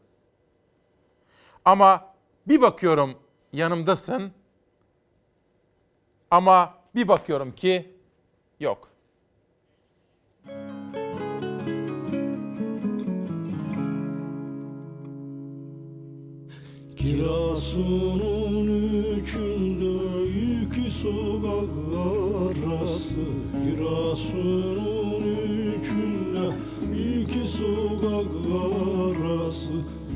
[1.64, 2.14] Ama
[2.48, 3.18] bir bakıyorum
[3.52, 4.32] yanımdasın.
[6.30, 7.95] Ama bir bakıyorum ki
[8.60, 8.88] yok.
[16.96, 23.24] Kirasunun yükünde yükü sokak arası.
[23.64, 26.54] Kirasunun yükünde
[26.96, 29.72] yükü sokak arası.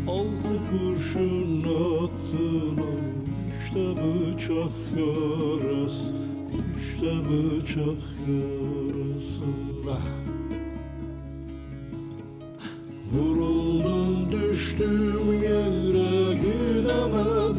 [0.09, 3.01] Altı kurşun attılar
[3.57, 6.30] üçte bıçak yarası
[7.01, 9.99] işte bıçak yarasına
[13.13, 17.50] Vuruldum düştüm yere gidemem.